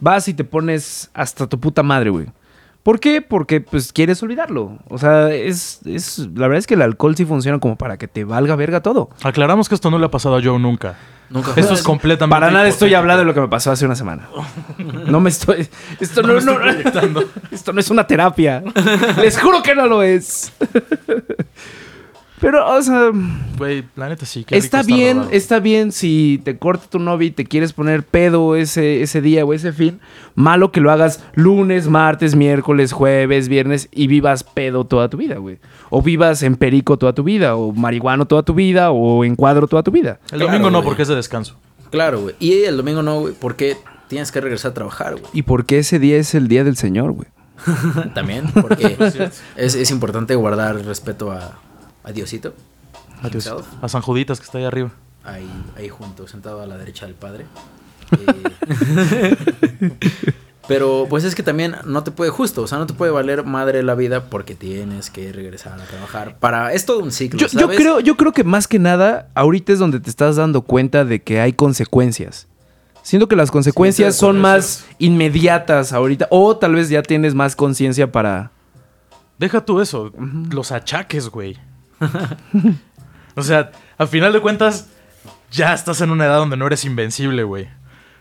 Vas 0.00 0.28
y 0.28 0.34
te 0.34 0.44
pones 0.44 1.10
hasta 1.14 1.46
tu 1.46 1.58
puta 1.60 1.82
madre, 1.82 2.10
güey. 2.10 2.26
¿Por 2.84 3.00
qué? 3.00 3.20
Porque 3.22 3.60
pues 3.62 3.92
quieres 3.92 4.22
olvidarlo. 4.22 4.78
O 4.88 4.98
sea, 4.98 5.32
es, 5.32 5.80
es. 5.86 6.18
La 6.34 6.46
verdad 6.46 6.58
es 6.58 6.66
que 6.66 6.74
el 6.74 6.82
alcohol 6.82 7.16
sí 7.16 7.24
funciona 7.24 7.58
como 7.58 7.76
para 7.76 7.96
que 7.96 8.06
te 8.06 8.24
valga 8.24 8.54
verga 8.56 8.80
todo. 8.82 9.08
Aclaramos 9.24 9.68
que 9.68 9.74
esto 9.74 9.90
no 9.90 9.98
le 9.98 10.04
ha 10.06 10.10
pasado 10.10 10.36
a 10.36 10.42
Joe 10.42 10.58
nunca. 10.58 10.94
Nunca 11.30 11.52
Esto 11.56 11.72
es 11.72 11.82
completamente. 11.82 12.38
Para 12.38 12.50
nada 12.52 12.68
estoy 12.68 12.92
hablando 12.92 13.20
de 13.20 13.24
lo 13.24 13.32
que 13.32 13.40
me 13.40 13.48
pasó 13.48 13.72
hace 13.72 13.86
una 13.86 13.96
semana. 13.96 14.28
No 15.06 15.18
me 15.20 15.30
estoy. 15.30 15.66
Esto 15.98 16.22
no, 16.22 16.38
no- 16.38 16.58
esto 17.50 17.72
no 17.72 17.80
es 17.80 17.90
una 17.90 18.06
terapia. 18.06 18.62
Les 19.16 19.40
juro 19.40 19.62
que 19.62 19.74
no 19.74 19.86
lo 19.86 20.02
es. 20.02 20.52
Pero, 22.40 22.68
o 22.68 22.82
sea. 22.82 23.10
Güey, 23.56 23.84
la 23.96 24.08
neta 24.08 24.26
sí. 24.26 24.44
qué 24.44 24.56
Está 24.56 24.82
bien, 24.82 25.22
está 25.30 25.60
bien 25.60 25.92
si 25.92 26.40
te 26.44 26.58
corta 26.58 26.88
tu 26.90 26.98
novia 26.98 27.28
y 27.28 27.30
te 27.30 27.44
quieres 27.44 27.72
poner 27.72 28.02
pedo 28.02 28.56
ese, 28.56 29.02
ese 29.02 29.20
día 29.20 29.44
o 29.44 29.52
ese 29.52 29.72
fin. 29.72 30.00
Malo 30.34 30.72
que 30.72 30.80
lo 30.80 30.90
hagas 30.90 31.22
lunes, 31.34 31.88
martes, 31.88 32.34
miércoles, 32.34 32.92
jueves, 32.92 33.48
viernes 33.48 33.88
y 33.92 34.08
vivas 34.08 34.42
pedo 34.42 34.84
toda 34.84 35.08
tu 35.08 35.16
vida, 35.16 35.36
güey. 35.36 35.58
O 35.90 36.02
vivas 36.02 36.42
en 36.42 36.56
perico 36.56 36.98
toda 36.98 37.12
tu 37.12 37.22
vida, 37.22 37.54
o 37.56 37.72
marihuano 37.72 38.26
toda 38.26 38.42
tu 38.42 38.54
vida, 38.54 38.90
o 38.90 39.24
en 39.24 39.36
cuadro 39.36 39.68
toda 39.68 39.82
tu 39.82 39.92
vida. 39.92 40.18
El 40.24 40.38
Claro, 40.38 40.46
domingo 40.46 40.70
no, 40.70 40.82
porque 40.82 41.02
es 41.02 41.08
de 41.08 41.14
descanso. 41.14 41.56
Claro, 41.90 42.20
güey. 42.20 42.34
Y 42.40 42.64
el 42.64 42.76
domingo 42.76 43.02
no, 43.02 43.20
güey, 43.20 43.34
porque 43.38 43.76
tienes 44.08 44.32
que 44.32 44.40
regresar 44.40 44.72
a 44.72 44.74
trabajar, 44.74 45.12
güey. 45.12 45.26
¿Y 45.32 45.42
por 45.42 45.64
qué 45.64 45.78
ese 45.78 46.00
día 46.00 46.16
es 46.16 46.34
el 46.34 46.48
día 46.48 46.64
del 46.64 46.76
Señor, 46.76 47.12
güey? 47.12 47.28
También, 48.14 48.46
porque 48.52 48.96
es, 49.56 49.74
es 49.76 49.90
importante 49.92 50.34
guardar 50.34 50.84
respeto 50.84 51.30
a, 51.30 51.60
a 52.04 52.12
Diosito. 52.12 52.54
Adiós. 53.22 53.46
himself, 53.46 53.66
A 53.82 53.88
San 53.88 54.02
Juditas 54.02 54.38
que 54.38 54.44
está 54.44 54.58
ahí 54.58 54.64
arriba. 54.64 54.92
Ahí, 55.24 55.48
ahí 55.76 55.88
junto, 55.88 56.28
sentado 56.28 56.60
a 56.60 56.66
la 56.66 56.76
derecha 56.76 57.06
del 57.06 57.14
Padre. 57.14 57.46
Eh, 58.16 59.36
Pero 60.68 61.06
pues 61.10 61.24
es 61.24 61.34
que 61.34 61.42
también 61.42 61.76
no 61.84 62.02
te 62.04 62.10
puede 62.10 62.30
justo, 62.30 62.62
o 62.62 62.66
sea, 62.66 62.78
no 62.78 62.86
te 62.86 62.94
puede 62.94 63.12
valer 63.12 63.44
madre 63.44 63.82
la 63.82 63.94
vida 63.94 64.24
porque 64.30 64.54
tienes 64.54 65.10
que 65.10 65.30
regresar 65.32 65.78
a 65.78 65.84
trabajar. 65.84 66.38
Para 66.38 66.72
es 66.72 66.86
todo 66.86 67.00
un 67.00 67.12
ciclo, 67.12 67.38
Yo, 67.38 67.48
yo 67.48 67.68
creo, 67.68 68.00
yo 68.00 68.16
creo 68.16 68.32
que 68.32 68.44
más 68.44 68.66
que 68.66 68.78
nada, 68.78 69.28
ahorita 69.34 69.72
es 69.72 69.78
donde 69.78 70.00
te 70.00 70.08
estás 70.08 70.36
dando 70.36 70.62
cuenta 70.62 71.04
de 71.04 71.22
que 71.22 71.40
hay 71.40 71.52
consecuencias. 71.52 72.46
Siento 73.02 73.28
que 73.28 73.36
las 73.36 73.50
consecuencias 73.50 74.14
Sí, 74.14 74.20
son 74.20 74.40
más 74.40 74.86
inmediatas 74.98 75.92
ahorita. 75.92 76.26
O 76.30 76.56
tal 76.56 76.74
vez 76.74 76.88
ya 76.88 77.02
tienes 77.02 77.34
más 77.34 77.54
conciencia 77.54 78.10
para. 78.10 78.50
Deja 79.38 79.62
tú 79.62 79.82
eso. 79.82 80.10
Los 80.50 80.72
achaques, 80.72 81.28
güey. 81.28 81.58
o 83.34 83.42
sea, 83.42 83.72
al 83.98 84.08
final 84.08 84.32
de 84.32 84.40
cuentas, 84.40 84.88
ya 85.50 85.72
estás 85.74 86.00
en 86.00 86.10
una 86.10 86.26
edad 86.26 86.38
donde 86.38 86.56
no 86.56 86.66
eres 86.66 86.84
invencible, 86.84 87.44
güey. 87.44 87.68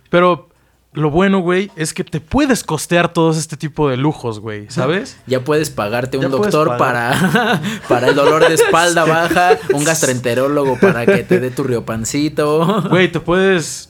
Pero 0.10 0.50
lo 0.94 1.10
bueno, 1.10 1.40
güey, 1.40 1.72
es 1.76 1.94
que 1.94 2.04
te 2.04 2.20
puedes 2.20 2.64
costear 2.64 3.12
todos 3.12 3.38
este 3.38 3.58
tipo 3.58 3.90
de 3.90 3.98
lujos, 3.98 4.40
güey, 4.40 4.66
¿sabes? 4.70 5.18
Ya 5.26 5.44
puedes 5.44 5.70
pagarte 5.70 6.18
un 6.18 6.24
Ya 6.24 6.30
doctor 6.30 6.78
para, 6.78 7.62
para 7.90 8.10
el 8.10 8.16
dolor 8.16 8.48
de 8.48 8.54
espalda 8.54 9.06
baja, 9.06 9.58
un 9.74 9.84
gastroenterólogo 9.84 10.78
para 10.80 11.06
que 11.06 11.24
te 11.24 11.40
dé 11.40 11.50
tu 11.52 11.64
riopancito. 11.64 12.84
Güey, 12.90 13.12
te 13.12 13.20
puedes 13.20 13.90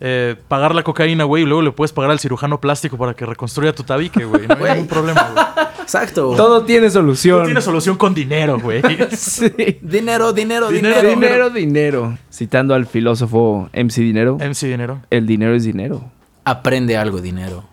eh, 0.00 0.36
pagar 0.48 0.74
la 0.74 0.82
cocaína, 0.82 1.24
güey, 1.24 1.44
y 1.44 1.46
luego 1.46 1.62
le 1.62 1.72
puedes 1.72 1.92
pagar 1.92 2.10
al 2.10 2.20
cirujano 2.20 2.60
plástico 2.60 2.98
para 2.98 3.14
que 3.14 3.24
reconstruya 3.24 3.74
tu 3.74 3.82
tabique, 3.82 4.24
güey. 4.24 4.46
No 4.46 4.64
hay 4.64 4.72
ningún 4.72 4.88
problema, 4.88 5.30
güey. 5.32 5.66
Exacto. 5.94 6.32
Todo 6.34 6.64
tiene 6.64 6.88
solución. 6.88 7.44
tienes 7.44 7.64
solución 7.64 7.96
con 7.98 8.14
dinero, 8.14 8.58
güey. 8.58 8.80
Sí. 9.10 9.52
Dinero, 9.82 10.32
dinero, 10.32 10.68
Dinero, 10.70 11.00
dinero. 11.02 11.10
Dinero, 11.10 11.50
dinero. 11.50 12.18
Citando 12.32 12.74
al 12.74 12.86
filósofo 12.86 13.68
MC 13.74 14.00
Dinero, 14.00 14.38
MC 14.38 14.68
Dinero. 14.68 15.02
el 15.10 15.26
dinero 15.26 15.54
es 15.54 15.64
dinero. 15.64 16.10
Aprende 16.46 16.96
algo, 16.96 17.20
dinero. 17.20 17.64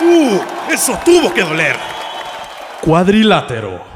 ¡Uh! 0.00 0.38
¡Eso 0.72 0.96
tuvo 1.04 1.34
que 1.34 1.42
doler! 1.42 1.74
Cuadrilátero. 2.82 3.91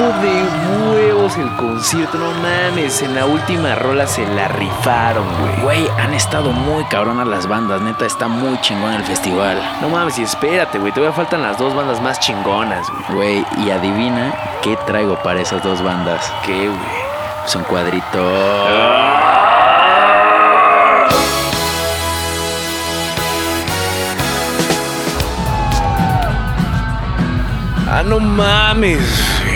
Estuvo 0.00 0.22
de 0.22 0.88
huevos 0.88 1.36
el 1.36 1.54
concierto, 1.56 2.16
no 2.16 2.30
mames. 2.40 3.02
En 3.02 3.14
la 3.14 3.26
última 3.26 3.74
rola 3.74 4.06
se 4.06 4.26
la 4.26 4.48
rifaron, 4.48 5.26
güey. 5.38 5.60
Güey, 5.60 5.88
han 5.98 6.14
estado 6.14 6.52
muy 6.52 6.84
cabronas 6.84 7.28
las 7.28 7.46
bandas, 7.46 7.82
neta, 7.82 8.06
está 8.06 8.26
muy 8.26 8.58
chingón 8.62 8.94
el 8.94 9.04
festival. 9.04 9.60
No 9.82 9.90
mames, 9.90 10.18
y 10.18 10.22
espérate, 10.22 10.78
güey. 10.78 10.90
Todavía 10.92 11.14
faltan 11.14 11.42
las 11.42 11.58
dos 11.58 11.74
bandas 11.74 12.00
más 12.00 12.18
chingonas, 12.18 12.86
güey. 12.88 13.44
Güey, 13.44 13.46
y 13.58 13.70
adivina 13.72 14.32
qué 14.62 14.74
traigo 14.86 15.22
para 15.22 15.42
esas 15.42 15.62
dos 15.62 15.82
bandas. 15.82 16.32
¿Qué, 16.46 16.68
güey? 16.68 16.80
Son 17.44 17.62
cuadritos. 17.64 18.10
Ah, 27.86 28.02
no 28.02 28.18
mames. 28.18 29.49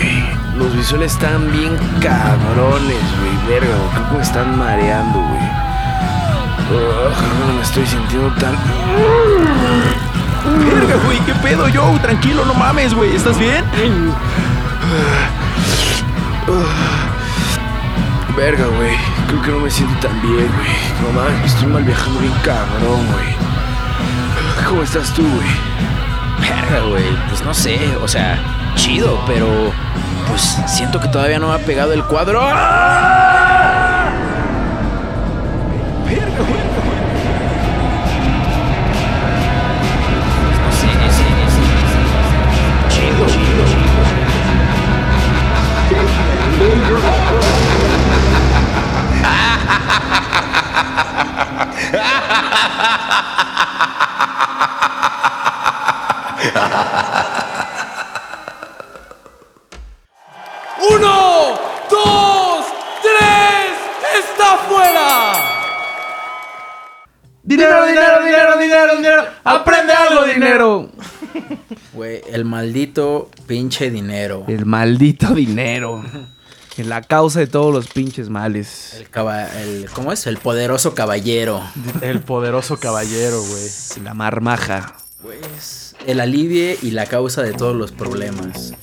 Los 0.57 0.75
visuales 0.77 1.13
están 1.13 1.51
bien 1.53 1.77
cabrones, 2.01 3.03
güey. 3.19 3.37
Verga, 3.49 3.77
güey. 3.77 3.91
Creo 3.93 4.09
que 4.09 4.17
me 4.17 4.23
están 4.23 4.59
mareando, 4.59 5.19
güey. 5.19 5.65
No 7.47 7.55
me 7.55 7.63
estoy 7.63 7.87
sintiendo 7.87 8.29
tan. 8.35 8.55
Verga, 10.59 10.97
güey. 11.05 11.19
¿Qué 11.21 11.35
pedo, 11.35 11.69
yo? 11.69 11.83
Tranquilo, 12.03 12.45
no 12.45 12.55
mames, 12.55 12.95
güey. 12.95 13.15
¿Estás 13.15 13.39
bien? 13.39 13.65
Verga, 18.37 18.67
güey. 18.77 18.97
Creo 19.29 19.43
que 19.43 19.51
no 19.51 19.59
me 19.61 19.71
siento 19.71 20.07
tan 20.07 20.21
bien, 20.23 20.51
güey. 20.57 20.77
No 21.03 21.11
mames, 21.21 21.53
estoy 21.53 21.69
mal 21.69 21.83
viajando 21.83 22.21
bien 22.21 22.33
cabrón, 22.43 23.07
güey. 23.13 23.35
¿Cómo 24.69 24.83
estás 24.83 25.13
tú, 25.13 25.23
güey? 25.23 25.49
Verga, 26.41 26.81
güey, 26.89 27.17
pues 27.29 27.45
no 27.45 27.55
sé, 27.55 27.97
o 28.03 28.09
sea, 28.09 28.39
chido, 28.75 29.21
pero 29.27 29.73
pues 30.29 30.57
siento 30.67 31.01
que 31.01 31.09
todavía 31.09 31.39
no 31.39 31.53
ha 31.53 31.59
pegado 31.59 31.93
el 31.93 32.05
cuadro. 32.05 32.41
Pinche 73.79 73.91
dinero. 73.91 74.45
El 74.49 74.67
maldito 74.67 75.35
dinero. 75.35 76.03
Es 76.77 76.87
la 76.87 77.03
causa 77.03 77.39
de 77.41 77.47
todos 77.47 77.73
los 77.73 77.87
pinches 77.89 78.29
males. 78.31 78.95
El, 78.99 79.09
caba- 79.09 79.47
el 79.63 79.87
¿Cómo 79.95 80.13
es? 80.13 80.27
El 80.27 80.39
poderoso 80.39 80.95
caballero. 80.95 81.61
El 82.01 82.21
poderoso 82.21 82.79
caballero, 82.79 83.41
güey. 83.43 84.03
La 84.05 84.15
marmaja. 84.15 84.97
Pues 85.23 85.95
el 86.07 86.21
alivie 86.21 86.77
y 86.83 86.91
la 86.91 87.07
causa 87.07 87.43
de 87.43 87.53
todos 87.53 87.75
los 87.77 87.93
problemas. 87.93 88.75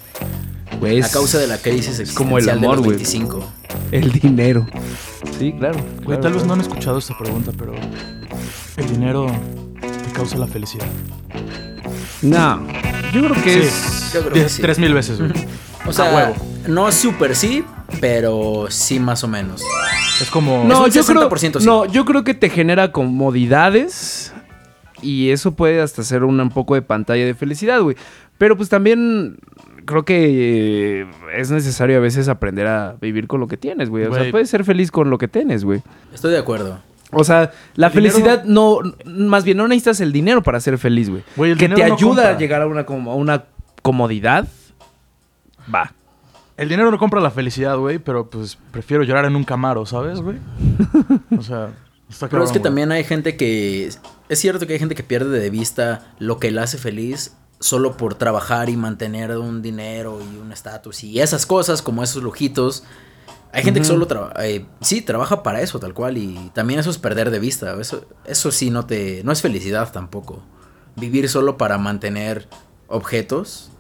Güey, 0.80 1.00
La 1.02 1.10
causa 1.10 1.38
de 1.38 1.48
la 1.48 1.58
crisis 1.58 2.00
es 2.00 2.12
como 2.14 2.38
el 2.38 2.46
existencial 2.46 2.62
de 2.62 2.66
amor, 2.66 2.78
los 2.78 2.86
güey. 2.86 2.98
25. 2.98 3.52
El 3.92 4.12
dinero. 4.14 4.66
Sí, 5.38 5.54
claro. 5.58 5.78
Güey, 5.80 6.06
claro, 6.06 6.22
tal 6.22 6.34
vez 6.34 6.46
no 6.46 6.54
han 6.54 6.62
escuchado 6.62 6.98
esta 6.98 7.16
pregunta, 7.18 7.52
pero 7.58 7.74
el 8.78 8.88
dinero 8.90 9.28
te 9.82 10.12
causa 10.14 10.38
la 10.38 10.48
felicidad. 10.48 10.88
No. 12.22 12.66
Yo 13.14 13.22
creo 13.30 13.44
que 13.44 13.54
Sí. 13.54 13.60
es. 13.60 14.18
Diez- 14.34 14.48
sí. 14.50 14.62
Tres 14.62 14.80
mil 14.80 14.94
veces, 14.94 15.20
güey. 15.20 15.32
O 15.86 15.94
sea, 15.94 16.14
huevo. 16.14 16.36
no 16.68 16.92
súper 16.92 17.36
sí, 17.36 17.64
pero 18.00 18.68
sí 18.70 19.00
más 19.00 19.24
o 19.24 19.28
menos. 19.28 19.64
Es 20.22 20.30
como... 20.30 20.64
No, 20.66 20.84
un 20.84 20.92
yo 20.92 21.04
creo, 21.04 21.30
60% 21.30 21.60
sí. 21.60 21.66
no, 21.66 21.86
yo 21.86 22.06
creo 22.06 22.24
que 22.24 22.34
te 22.36 22.50
genera 22.50 22.92
comodidades 22.92 24.34
y 25.02 25.32
eso 25.32 25.54
puede 25.56 25.82
hasta 25.82 26.04
ser 26.04 26.24
un 26.24 26.50
poco 26.52 26.76
de 26.76 26.84
pantalla 26.84 27.26
de 27.26 27.34
felicidad, 27.34 27.82
güey. 27.82 27.96
Pero 28.38 28.56
pues 28.56 28.70
también 28.70 29.38
creo 29.86 30.06
que 30.06 31.02
eh, 31.02 31.08
es 31.36 31.50
necesario 31.50 31.98
a 31.98 32.00
veces 32.00 32.28
aprender 32.28 32.68
a 32.68 32.96
vivir 33.02 33.28
con 33.28 33.40
lo 33.40 33.48
que 33.48 33.58
tienes, 33.58 33.90
güey. 33.90 34.06
O 34.06 34.14
sea, 34.14 34.30
puedes 34.30 34.50
ser 34.50 34.64
feliz 34.64 34.92
con 34.92 35.10
lo 35.10 35.18
que 35.18 35.28
tienes, 35.28 35.64
güey. 35.64 35.82
Estoy 36.14 36.32
de 36.32 36.38
acuerdo. 36.38 36.80
O 37.12 37.24
sea, 37.24 37.52
la 37.76 37.88
El 37.88 37.94
felicidad 37.94 38.44
no, 38.46 38.80
más 39.06 39.44
bien 39.44 39.58
no 39.58 39.68
necesitas 39.68 40.00
el 40.02 40.12
dinero 40.12 40.42
para 40.44 40.60
ser 40.60 40.78
feliz, 40.78 41.10
güey. 41.10 41.24
Güey, 41.36 41.52
el 41.52 41.58
Que 41.58 41.68
te 41.70 41.76
no 41.88 41.96
ayuda 41.96 41.98
compra. 42.00 42.30
a 42.30 42.38
llegar 42.38 42.62
a 42.62 42.68
una, 42.68 42.86
como- 42.86 43.12
a 43.12 43.16
una 43.16 43.44
comodidad. 43.82 44.48
Va. 45.74 45.94
El 46.58 46.70
dinero 46.70 46.92
no 46.92 46.98
compra 47.00 47.20
la 47.22 47.32
felicidad, 47.32 47.78
güey, 47.78 47.98
pero 48.00 48.30
pues 48.30 48.58
prefiero 48.72 49.04
llorar 49.04 49.26
en 49.26 49.36
un 49.36 49.44
camaro, 49.44 49.86
¿sabes, 49.86 50.22
güey? 50.22 50.38
O 51.38 51.42
sea, 51.42 51.70
está 52.10 52.28
Pero 52.30 52.44
es 52.44 52.52
que 52.52 52.60
güey. 52.60 52.64
también 52.64 52.92
hay 52.92 53.04
gente 53.04 53.36
que... 53.36 53.88
Es 54.30 54.40
cierto 54.40 54.68
que 54.68 54.74
hay 54.74 54.80
gente 54.80 54.96
que 54.96 55.04
pierde 55.04 55.40
de 55.40 55.50
vista 55.50 56.14
lo 56.20 56.38
que 56.40 56.52
le 56.52 56.62
hace 56.62 56.78
feliz 56.78 57.36
solo 57.60 57.98
por 57.98 58.16
trabajar 58.16 58.70
y 58.70 58.78
mantener 58.78 59.38
un 59.38 59.62
dinero 59.62 60.20
y 60.22 60.38
un 60.38 60.52
estatus 60.52 61.04
y 61.04 61.20
esas 61.20 61.46
cosas 61.46 61.82
como 61.82 62.02
esos 62.04 62.24
lujitos. 62.24 62.84
Hay 63.54 63.64
gente 63.64 63.82
que 63.82 63.86
solo 63.86 64.08
trabaja... 64.08 64.34
sí, 64.80 65.02
trabaja 65.02 65.44
para 65.44 65.62
eso 65.62 65.80
tal 65.80 65.94
cual 65.94 66.18
y 66.18 66.52
también 66.54 66.80
eso 66.80 66.90
es 66.90 66.98
perder 66.98 67.32
de 67.32 67.40
vista. 67.40 67.76
Eso, 67.80 68.06
eso 68.26 68.52
sí 68.52 68.70
no 68.70 68.86
te... 68.86 69.24
No 69.24 69.32
es 69.32 69.42
felicidad 69.42 69.92
tampoco. 69.92 70.44
Vivir 70.96 71.28
solo 71.28 71.58
para 71.58 71.78
mantener 71.78 72.48
objetos. 72.88 73.72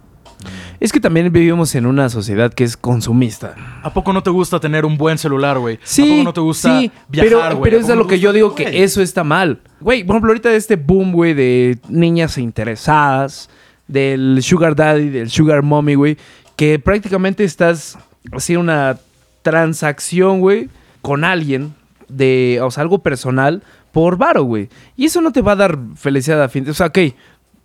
Es 0.79 0.91
que 0.91 0.99
también 0.99 1.31
vivimos 1.31 1.75
en 1.75 1.85
una 1.85 2.09
sociedad 2.09 2.51
que 2.51 2.63
es 2.63 2.75
consumista. 2.75 3.55
¿A 3.83 3.93
poco 3.93 4.11
no 4.13 4.23
te 4.23 4.29
gusta 4.29 4.59
tener 4.59 4.85
un 4.85 4.97
buen 4.97 5.17
celular, 5.17 5.59
güey? 5.59 5.79
Sí, 5.83 6.01
¿A 6.01 6.13
poco 6.15 6.23
no 6.23 6.33
te 6.33 6.41
gusta 6.41 6.79
sí, 6.79 6.91
viajar, 7.07 7.29
pero, 7.29 7.57
güey? 7.57 7.63
pero 7.63 7.77
¿A 7.77 7.81
es 7.81 7.89
a 7.89 7.95
lo 7.95 8.07
que 8.07 8.19
yo 8.19 8.33
digo 8.33 8.55
que 8.55 8.83
eso 8.83 9.01
está 9.01 9.23
mal. 9.23 9.61
Güey, 9.79 10.03
por 10.03 10.15
ejemplo, 10.15 10.31
ahorita 10.31 10.49
de 10.49 10.57
este 10.57 10.75
boom, 10.75 11.11
güey, 11.11 11.33
de 11.33 11.77
niñas 11.87 12.37
interesadas, 12.37 13.49
del 13.87 14.39
sugar 14.41 14.75
daddy, 14.75 15.09
del 15.09 15.29
sugar 15.29 15.61
mommy, 15.61 15.95
güey, 15.95 16.17
que 16.55 16.79
prácticamente 16.79 17.43
estás 17.43 17.97
haciendo 18.31 18.61
una 18.61 18.97
transacción, 19.41 20.39
güey, 20.39 20.69
con 21.01 21.23
alguien 21.23 21.73
de, 22.07 22.59
o 22.61 22.71
sea, 22.71 22.81
algo 22.83 22.99
personal 22.99 23.63
por 23.91 24.17
varo, 24.17 24.43
güey. 24.43 24.69
Y 24.95 25.05
eso 25.05 25.21
no 25.21 25.31
te 25.31 25.41
va 25.41 25.53
a 25.53 25.55
dar 25.57 25.77
felicidad 25.95 26.41
a 26.43 26.49
fin. 26.49 26.69
O 26.69 26.73
sea, 26.73 26.87
ok, 26.87 26.99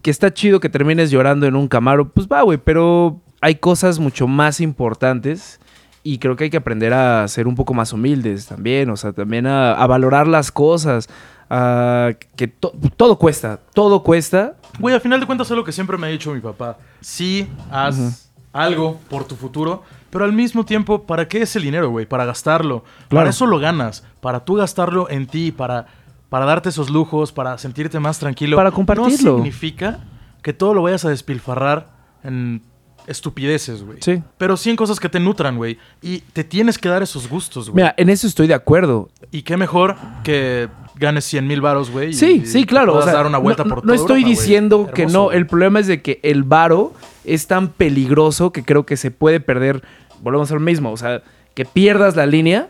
que 0.03 0.11
está 0.11 0.33
chido 0.33 0.61
que 0.61 0.69
termines 0.69 1.11
llorando 1.11 1.47
en 1.47 1.57
un 1.57 1.69
camaro, 1.69 2.09
pues 2.09 2.27
va, 2.29 2.43
güey, 2.43 2.59
pero 2.59 3.21
hay 3.41 3.57
cosas 3.57 3.99
mucho 3.99 4.27
más 4.29 4.61
importantes 4.61 5.61
y 6.03 6.19
creo 6.19 6.37
que 6.37 6.45
hay 6.45 6.51
que 6.51 6.57
aprender 6.57 6.93
a 6.95 7.27
ser 7.29 7.49
un 7.49 7.57
poco 7.57 7.75
más 7.75 7.93
humildes 7.93 8.47
también, 8.47 8.89
o 8.91 8.97
sea, 8.97 9.13
también 9.13 9.47
a, 9.47 9.73
a 9.73 9.87
valorar 9.89 10.29
las 10.29 10.53
cosas, 10.53 11.09
a 11.51 12.11
que 12.37 12.47
to- 12.49 12.73
todo 12.97 13.19
cuesta, 13.19 13.61
todo 13.75 14.03
cuesta. 14.05 14.55
Güey, 14.79 14.95
al 14.95 15.01
final 15.01 15.19
de 15.21 15.27
cuentas 15.27 15.51
es 15.51 15.57
lo 15.57 15.65
que 15.65 15.73
siempre 15.73 15.99
me 15.99 16.07
ha 16.07 16.11
dicho 16.11 16.33
mi 16.33 16.41
papá. 16.41 16.79
Sí, 17.01 17.49
haz 17.71 18.31
algo 18.53 19.01
por 19.11 19.25
tu 19.25 19.35
futuro, 19.35 19.83
pero 20.11 20.25
al 20.25 20.33
mismo 20.33 20.65
tiempo, 20.65 21.03
¿para 21.03 21.29
qué 21.29 21.43
es 21.43 21.57
el 21.57 21.63
dinero, 21.63 21.91
güey? 21.91 22.07
Para 22.07 22.25
gastarlo. 22.25 22.83
Claro. 22.83 23.09
Para 23.09 23.31
eso 23.31 23.47
lo 23.47 23.59
ganas. 23.59 24.05
Para 24.21 24.45
tú 24.45 24.55
gastarlo 24.55 25.11
en 25.11 25.27
ti, 25.27 25.53
para, 25.53 25.87
para 26.29 26.45
darte 26.45 26.69
esos 26.69 26.91
lujos, 26.91 27.33
para 27.33 27.59
sentirte 27.59 27.99
más 28.01 28.19
tranquilo. 28.19 28.57
Para 28.57 28.71
compartirlo. 28.71 29.33
No 29.33 29.37
significa 29.39 30.01
que 30.43 30.53
todo 30.53 30.75
lo 30.75 30.83
vayas 30.83 31.05
a 31.05 31.11
despilfarrar 31.11 31.89
en 32.23 32.63
estupideces, 33.07 33.83
güey. 33.83 33.99
Sí. 34.01 34.23
Pero 34.39 34.57
sí 34.57 34.71
en 34.71 34.77
cosas 34.77 35.01
que 35.01 35.09
te 35.09 35.21
nutran, 35.21 35.57
güey. 35.57 35.79
Y 36.03 36.19
te 36.19 36.45
tienes 36.45 36.79
que 36.79 36.89
dar 36.89 37.03
esos 37.03 37.29
gustos, 37.29 37.71
güey. 37.71 37.83
Mira, 37.83 37.95
en 37.97 38.11
eso 38.11 38.27
estoy 38.27 38.47
de 38.47 38.55
acuerdo. 38.55 39.09
Y 39.31 39.43
qué 39.43 39.57
mejor 39.57 39.97
que 40.25 40.69
ganes 40.99 41.25
100 41.25 41.47
mil 41.47 41.61
varos, 41.61 41.91
güey. 41.91 42.13
Sí, 42.13 42.43
y 42.43 42.47
sí, 42.47 42.65
claro. 42.65 42.93
O 42.93 42.95
puedas 42.97 43.11
sea, 43.11 43.19
dar 43.19 43.27
una 43.27 43.39
vuelta 43.39 43.65
no, 43.65 43.71
por 43.71 43.79
no 43.79 43.93
toda 43.93 43.95
estoy 43.97 44.23
Europa, 44.23 44.29
diciendo 44.41 44.91
que 44.95 45.03
Hermoso, 45.03 45.19
no. 45.27 45.33
El 45.33 45.47
problema 45.47 45.81
es 45.81 45.87
de 45.87 46.03
que 46.03 46.21
el 46.23 46.43
varo 46.43 46.93
es 47.25 47.47
tan 47.47 47.69
peligroso 47.69 48.53
que 48.53 48.63
creo 48.65 48.87
que 48.87 48.97
se 48.97 49.11
puede 49.11 49.41
perder. 49.41 49.83
Volvemos 50.21 50.51
al 50.53 50.61
mismo. 50.61 50.91
O 50.93 50.97
sea, 50.97 51.23
que 51.55 51.65
pierdas 51.65 52.17
la 52.17 52.27
línea 52.27 52.69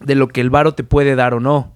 de 0.00 0.14
lo 0.14 0.28
que 0.28 0.40
el 0.40 0.50
varo 0.50 0.74
te 0.74 0.84
puede 0.84 1.14
dar 1.16 1.34
o 1.34 1.40
no. 1.40 1.72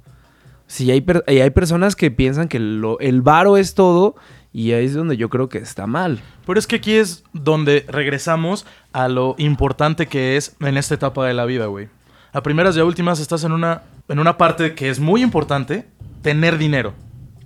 Si 0.66 0.90
hay, 0.90 1.00
per- 1.00 1.24
y 1.28 1.40
hay 1.40 1.50
personas 1.50 1.96
que 1.96 2.10
piensan 2.10 2.48
que 2.48 2.58
lo- 2.58 2.98
el 3.00 3.20
varo 3.20 3.56
es 3.56 3.74
todo 3.74 4.14
y 4.54 4.72
ahí 4.72 4.86
es 4.86 4.94
donde 4.94 5.16
yo 5.16 5.28
creo 5.28 5.48
que 5.48 5.58
está 5.58 5.86
mal. 5.86 6.20
Pero 6.46 6.58
es 6.58 6.66
que 6.66 6.76
aquí 6.76 6.92
es 6.94 7.24
donde 7.32 7.84
regresamos 7.88 8.64
a 8.92 9.08
lo 9.08 9.34
importante 9.38 10.06
que 10.06 10.36
es 10.36 10.56
en 10.60 10.76
esta 10.76 10.94
etapa 10.94 11.26
de 11.26 11.34
la 11.34 11.44
vida, 11.44 11.66
güey. 11.66 11.88
A 12.32 12.42
primeras 12.42 12.76
y 12.76 12.80
a 12.80 12.84
últimas 12.84 13.20
estás 13.20 13.44
en 13.44 13.52
una, 13.52 13.82
en 14.12 14.18
una 14.18 14.36
parte 14.36 14.74
que 14.74 14.90
es 14.90 15.00
muy 15.00 15.22
importante, 15.22 15.86
tener 16.20 16.58
dinero. 16.58 16.92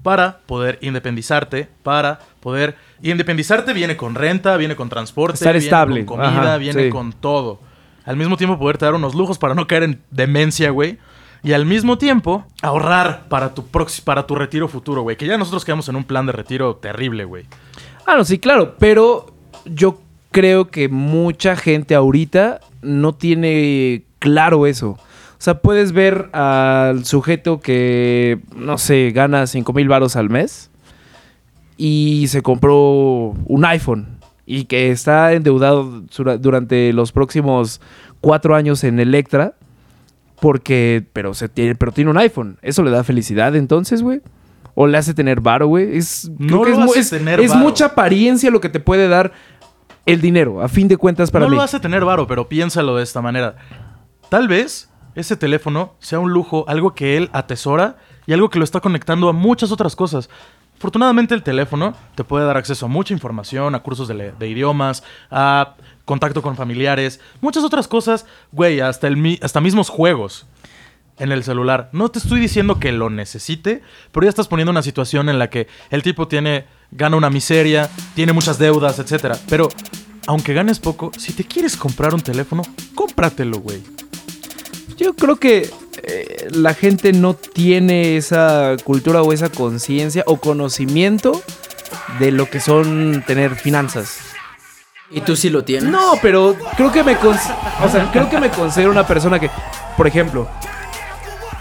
Para 0.03 0.39
poder 0.47 0.79
independizarte, 0.83 1.69
para 1.85 2.19
poder... 2.41 2.77
Y 3.01 3.13
independizarte 3.13 3.73
viene 3.73 3.97
con 3.97 4.17
renta, 4.17 4.57
viene 4.57 4.75
con 4.75 4.89
transporte, 4.89 5.35
Estar 5.35 5.53
viene 5.53 5.65
estable. 5.65 6.05
con 6.05 6.19
comida, 6.19 6.43
Ajá, 6.43 6.57
viene 6.59 6.85
sí. 6.85 6.91
con 6.91 7.13
todo. 7.13 7.61
Al 8.05 8.17
mismo 8.17 8.37
tiempo 8.37 8.59
poderte 8.59 8.85
dar 8.85 8.95
unos 8.95 9.15
lujos 9.15 9.39
para 9.39 9.55
no 9.55 9.67
caer 9.69 9.85
en 9.85 10.03
demencia, 10.11 10.71
güey. 10.71 10.99
Y 11.45 11.53
al 11.53 11.67
mismo 11.67 11.99
tiempo 11.99 12.45
ahorrar 12.63 13.29
para 13.29 13.55
tu, 13.55 13.65
para 14.05 14.27
tu 14.27 14.35
retiro 14.35 14.67
futuro, 14.67 15.03
güey. 15.03 15.17
Que 15.17 15.27
ya 15.27 15.39
nosotros 15.39 15.65
quedamos 15.65 15.89
en 15.89 15.95
un 15.95 16.05
plan 16.05 16.27
de 16.27 16.33
retiro 16.33 16.75
terrible, 16.77 17.25
güey. 17.25 17.45
Ah, 18.07 18.17
no, 18.17 18.25
sí, 18.25 18.39
claro, 18.39 18.75
pero 18.79 19.35
yo 19.65 20.01
creo 20.33 20.69
que 20.69 20.89
mucha 20.89 21.55
gente 21.55 21.95
ahorita 21.95 22.61
no 22.83 23.15
tiene 23.15 24.03
claro 24.19 24.67
eso. 24.67 24.99
O 25.47 25.49
sea, 25.49 25.61
puedes 25.61 25.93
ver 25.93 26.29
al 26.33 27.05
sujeto 27.05 27.61
que, 27.61 28.41
no 28.57 28.79
sé, 28.79 29.13
gana 29.15 29.47
5 29.47 29.73
mil 29.75 29.87
varos 29.87 30.17
al 30.17 30.29
mes 30.29 30.73
y 31.77 32.25
se 32.27 32.43
compró 32.43 33.33
un 33.45 33.65
iPhone 33.65 34.19
y 34.45 34.65
que 34.65 34.91
está 34.91 35.35
endeudado 35.35 36.03
durante 36.41 36.93
los 36.93 37.13
próximos 37.13 37.81
cuatro 38.21 38.57
años 38.57 38.83
en 38.83 38.99
Electra 38.99 39.55
porque, 40.41 41.07
pero, 41.13 41.33
se 41.33 41.49
tiene, 41.49 41.77
pero 41.77 41.93
tiene 41.93 42.11
un 42.11 42.19
iPhone. 42.19 42.59
¿Eso 42.61 42.83
le 42.83 42.91
da 42.91 43.05
felicidad 43.05 43.55
entonces, 43.55 44.03
güey? 44.03 44.23
¿O 44.75 44.89
le 44.89 44.99
hace 44.99 45.15
tener 45.15 45.41
varo, 45.41 45.69
güey? 45.69 45.97
Es, 45.97 46.29
No 46.41 46.63
creo 46.63 46.75
que 46.75 46.81
lo 46.81 46.85
es, 46.87 46.91
hace 46.91 46.99
es- 47.03 47.11
tener 47.11 47.39
es 47.39 47.51
varo. 47.53 47.63
mucha 47.63 47.85
apariencia 47.87 48.51
lo 48.51 48.61
que 48.61 48.69
te 48.69 48.81
puede 48.81 49.07
dar 49.07 49.31
el 50.07 50.21
dinero, 50.21 50.61
a 50.61 50.67
fin 50.67 50.89
de 50.89 50.97
cuentas, 50.97 51.31
para 51.31 51.45
no 51.45 51.51
mí. 51.53 51.57
lo 51.57 51.63
hace 51.63 51.79
tener 51.79 52.05
varo, 52.05 52.27
pero 52.27 52.49
piénsalo 52.49 52.97
de 52.97 53.05
esta 53.05 53.23
manera. 53.23 53.55
Tal 54.29 54.49
vez 54.49 54.91
ese 55.17 55.37
teléfono 55.37 55.95
sea 55.99 56.21
un 56.21 56.31
lujo, 56.31 56.65
algo 56.69 56.95
que 56.95 57.17
él 57.17 57.31
atesora 57.33 57.97
y 58.27 58.33
algo 58.33 58.51
que 58.51 58.59
lo 58.59 58.65
está 58.65 58.81
conectando 58.81 59.29
a 59.29 59.33
muchas 59.33 59.73
otras 59.73 59.97
cosas. 59.97 60.29
Afortunadamente 60.77 61.35
el 61.35 61.43
teléfono 61.43 61.95
te 62.15 62.23
puede 62.23 62.45
dar 62.45 62.59
acceso 62.59 62.85
a 62.87 62.89
mucha 62.89 63.15
información, 63.15 63.75
a 63.75 63.83
cursos 63.83 64.09
de, 64.09 64.49
idiomas, 64.49 65.03
a 65.31 65.75
contacto 66.05 66.43
con 66.43 66.55
familiares, 66.55 67.19
muchas 67.41 67.65
otras 67.65 67.89
cosas, 67.89 68.27
güey, 68.53 68.81
hasta, 68.81 69.09
el, 69.09 69.39
hasta 69.43 69.61
mismos 69.63 69.89
juegos 69.89 70.47
en 71.19 71.33
el 71.33 71.45
celular. 71.45 71.89
No 71.93 72.11
te 72.11 72.19
estoy 72.19 72.39
diciendo 72.39 72.79
que 72.79 72.93
lo 72.93 73.09
necesite, 73.09 73.83
pero 74.13 74.25
ya 74.25 74.29
estás 74.29 74.49
poniendo 74.49 74.71
una 74.71 74.83
situación 74.83 75.31
en 75.31 75.39
la 75.39 75.49
que 75.49 75.67
el 75.91 76.03
tipo 76.03 76.29
tiene, 76.29 76.67
gana 76.91 77.17
una 77.17 77.31
miseria, 77.31 77.89
tiene 78.15 78.35
muchas 78.35 78.59
deudas, 78.59 78.99
etcétera. 78.99 79.39
Pero 79.49 79.71
aunque 80.27 80.53
ganes 80.53 80.79
poco, 80.79 81.11
si 81.17 81.33
te 81.33 81.45
quieres 81.45 81.75
comprar 81.77 82.13
un 82.13 82.21
teléfono, 82.21 82.63
cómpratelo, 82.95 83.61
güey. 83.61 83.83
Yo 84.97 85.15
creo 85.15 85.37
que 85.37 85.69
eh, 86.03 86.49
la 86.51 86.75
gente 86.75 87.13
no 87.13 87.35
tiene 87.35 88.17
esa 88.17 88.77
cultura 88.85 89.23
o 89.23 89.33
esa 89.33 89.49
conciencia 89.51 90.23
o 90.27 90.39
conocimiento 90.39 91.43
de 92.19 92.33
lo 92.33 92.49
que 92.49 92.61
son 92.61 93.23
tener 93.27 93.55
finanzas. 93.57 94.19
¿Y 95.11 95.21
tú 95.21 95.37
sí 95.37 95.51
lo 95.51 95.63
tienes? 95.65 95.91
No, 95.91 96.13
pero 96.23 96.57
creo 96.77 96.91
que 96.91 97.05
me 97.05 97.17
cons- 97.19 97.55
o 97.85 97.89
sea, 97.89 98.11
creo 98.11 98.29
que 98.29 98.39
me 98.41 98.51
considero 98.51 98.91
una 98.91 99.07
persona 99.07 99.39
que, 99.39 99.51
por 99.97 100.07
ejemplo, 100.07 100.49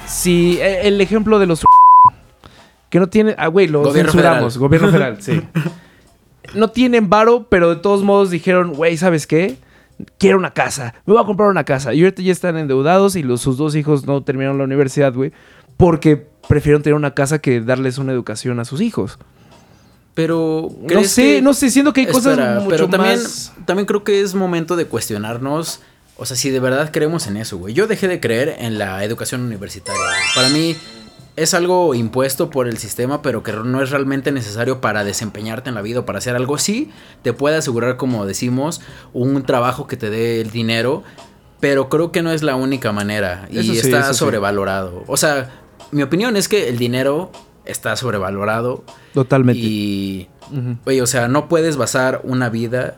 si 0.07 0.57
eh, 0.61 0.87
el 0.87 0.99
ejemplo 1.01 1.37
de 1.37 1.45
los 1.45 1.63
que 2.89 2.99
no 2.99 3.07
tienen, 3.07 3.35
ah, 3.37 3.47
güey, 3.47 3.67
lo 3.67 3.83
Gobierno 3.83 4.11
censuramos, 4.11 4.53
federal. 4.53 4.59
gobierno 4.59 4.87
federal, 4.89 5.17
sí. 5.21 5.41
No 6.53 6.69
tienen 6.69 7.09
varo, 7.09 7.47
pero 7.49 7.69
de 7.75 7.81
todos 7.81 8.03
modos 8.03 8.29
dijeron, 8.29 8.73
güey, 8.73 8.95
¿sabes 8.97 9.27
qué? 9.27 9.57
Quiero 10.17 10.37
una 10.37 10.51
casa, 10.53 10.93
me 11.05 11.13
voy 11.13 11.23
a 11.23 11.25
comprar 11.25 11.49
una 11.49 11.63
casa. 11.63 11.93
Y 11.93 12.03
ahorita 12.03 12.21
ya 12.21 12.31
están 12.31 12.57
endeudados 12.57 13.15
y 13.15 13.23
los, 13.23 13.41
sus 13.41 13.57
dos 13.57 13.75
hijos 13.75 14.05
no 14.05 14.23
terminaron 14.23 14.57
la 14.57 14.63
universidad, 14.65 15.13
güey, 15.13 15.31
porque 15.77 16.27
prefieren 16.49 16.81
tener 16.83 16.95
una 16.95 17.13
casa 17.13 17.39
que 17.39 17.61
darles 17.61 17.97
una 17.97 18.11
educación 18.11 18.59
a 18.59 18.65
sus 18.65 18.81
hijos. 18.81 19.17
Pero 20.13 20.69
No 20.81 20.87
¿crees 20.87 21.11
sé, 21.11 21.21
que- 21.35 21.41
no 21.41 21.53
sé, 21.53 21.69
siento 21.69 21.91
que 21.93 22.01
hay 22.01 22.07
cosas 22.07 22.37
mucho 22.63 22.69
pero 22.69 22.89
también, 22.89 23.21
más... 23.21 23.53
también 23.65 23.85
creo 23.85 24.03
que 24.03 24.21
es 24.21 24.33
momento 24.33 24.75
de 24.77 24.85
cuestionarnos, 24.85 25.81
o 26.17 26.25
sea, 26.25 26.37
si 26.37 26.49
de 26.51 26.59
verdad 26.61 26.89
creemos 26.93 27.27
en 27.27 27.35
eso, 27.37 27.57
güey. 27.57 27.73
Yo 27.73 27.87
dejé 27.87 28.07
de 28.07 28.19
creer 28.21 28.55
en 28.59 28.77
la 28.77 29.03
educación 29.03 29.41
universitaria. 29.41 30.01
Para 30.33 30.47
mí 30.49 30.75
es 31.35 31.53
algo 31.53 31.95
impuesto 31.95 32.49
por 32.49 32.67
el 32.67 32.77
sistema, 32.77 33.21
pero 33.21 33.43
que 33.43 33.51
no 33.51 33.81
es 33.81 33.89
realmente 33.89 34.31
necesario 34.31 34.81
para 34.81 35.03
desempeñarte 35.03 35.69
en 35.69 35.75
la 35.75 35.81
vida 35.81 35.99
o 35.99 36.05
para 36.05 36.19
hacer 36.19 36.35
algo. 36.35 36.57
Sí, 36.57 36.91
te 37.23 37.33
puede 37.33 37.57
asegurar, 37.57 37.97
como 37.97 38.25
decimos, 38.25 38.81
un 39.13 39.43
trabajo 39.43 39.87
que 39.87 39.97
te 39.97 40.09
dé 40.09 40.41
el 40.41 40.51
dinero, 40.51 41.03
pero 41.59 41.89
creo 41.89 42.11
que 42.11 42.21
no 42.21 42.31
es 42.31 42.43
la 42.43 42.55
única 42.55 42.91
manera 42.91 43.47
y 43.49 43.63
sí, 43.63 43.77
está 43.77 44.13
sí. 44.13 44.19
sobrevalorado. 44.19 45.03
O 45.07 45.17
sea, 45.17 45.49
mi 45.91 46.03
opinión 46.03 46.37
es 46.37 46.47
que 46.47 46.69
el 46.69 46.77
dinero 46.77 47.31
está 47.65 47.95
sobrevalorado. 47.95 48.83
Totalmente. 49.13 49.61
Y, 49.61 50.29
oye, 50.85 51.01
o 51.01 51.07
sea, 51.07 51.27
no 51.27 51.49
puedes 51.49 51.75
basar 51.75 52.21
una 52.23 52.49
vida 52.49 52.97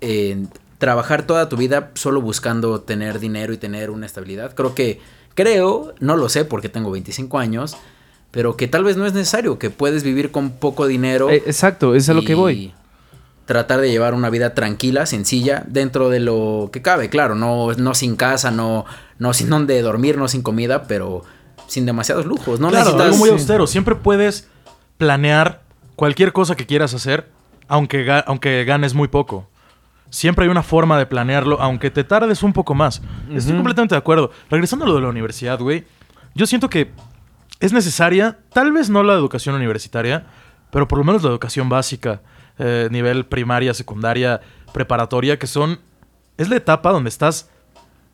eh, 0.00 0.46
trabajar 0.78 1.26
toda 1.26 1.48
tu 1.48 1.56
vida 1.56 1.90
solo 1.94 2.20
buscando 2.20 2.80
tener 2.80 3.18
dinero 3.18 3.52
y 3.52 3.58
tener 3.58 3.90
una 3.90 4.06
estabilidad. 4.06 4.54
Creo 4.54 4.74
que, 4.74 5.00
creo, 5.42 5.94
no 6.00 6.16
lo 6.16 6.28
sé 6.28 6.44
porque 6.44 6.68
tengo 6.68 6.90
25 6.90 7.38
años, 7.38 7.76
pero 8.32 8.56
que 8.56 8.66
tal 8.66 8.82
vez 8.82 8.96
no 8.96 9.06
es 9.06 9.12
necesario, 9.12 9.56
que 9.60 9.70
puedes 9.70 10.02
vivir 10.02 10.32
con 10.32 10.50
poco 10.50 10.88
dinero. 10.88 11.30
Eh, 11.30 11.44
exacto, 11.46 11.94
es 11.94 12.08
a 12.08 12.14
lo 12.14 12.22
que 12.22 12.32
y 12.32 12.34
voy. 12.34 12.74
Tratar 13.46 13.80
de 13.80 13.88
llevar 13.88 14.14
una 14.14 14.30
vida 14.30 14.52
tranquila, 14.52 15.06
sencilla, 15.06 15.62
dentro 15.68 16.10
de 16.10 16.18
lo 16.18 16.70
que 16.72 16.82
cabe, 16.82 17.08
claro, 17.08 17.36
no, 17.36 17.72
no 17.74 17.94
sin 17.94 18.16
casa, 18.16 18.50
no, 18.50 18.84
no 19.20 19.32
sin 19.32 19.48
donde 19.48 19.80
dormir, 19.80 20.18
no 20.18 20.26
sin 20.26 20.42
comida, 20.42 20.82
pero 20.88 21.22
sin 21.68 21.86
demasiados 21.86 22.26
lujos. 22.26 22.58
No 22.58 22.68
claro, 22.70 22.86
necesitas. 22.86 23.06
algo 23.06 23.16
muy 23.18 23.30
austero. 23.30 23.66
Siempre 23.68 23.94
puedes 23.94 24.48
planear 24.98 25.62
cualquier 25.96 26.32
cosa 26.32 26.56
que 26.56 26.66
quieras 26.66 26.92
hacer, 26.94 27.28
aunque, 27.68 28.04
ga- 28.04 28.24
aunque 28.26 28.64
ganes 28.64 28.92
muy 28.92 29.06
poco. 29.08 29.47
Siempre 30.10 30.44
hay 30.44 30.50
una 30.50 30.62
forma 30.62 30.98
de 30.98 31.06
planearlo, 31.06 31.60
aunque 31.60 31.90
te 31.90 32.04
tardes 32.04 32.42
un 32.42 32.52
poco 32.52 32.74
más. 32.74 33.02
Estoy 33.30 33.54
completamente 33.54 33.94
de 33.94 33.98
acuerdo. 33.98 34.30
Regresando 34.50 34.84
a 34.84 34.88
lo 34.88 34.94
de 34.94 35.02
la 35.02 35.08
universidad, 35.08 35.58
güey. 35.58 35.84
Yo 36.34 36.46
siento 36.46 36.70
que 36.70 36.92
es 37.60 37.72
necesaria, 37.72 38.38
tal 38.52 38.72
vez 38.72 38.88
no 38.88 39.02
la 39.02 39.14
educación 39.14 39.54
universitaria, 39.54 40.26
pero 40.70 40.88
por 40.88 40.98
lo 40.98 41.04
menos 41.04 41.22
la 41.22 41.30
educación 41.30 41.68
básica, 41.68 42.22
eh, 42.58 42.88
nivel 42.90 43.26
primaria, 43.26 43.74
secundaria, 43.74 44.40
preparatoria, 44.72 45.38
que 45.38 45.46
son... 45.46 45.80
Es 46.36 46.48
la 46.48 46.56
etapa 46.56 46.92
donde 46.92 47.08
estás 47.08 47.50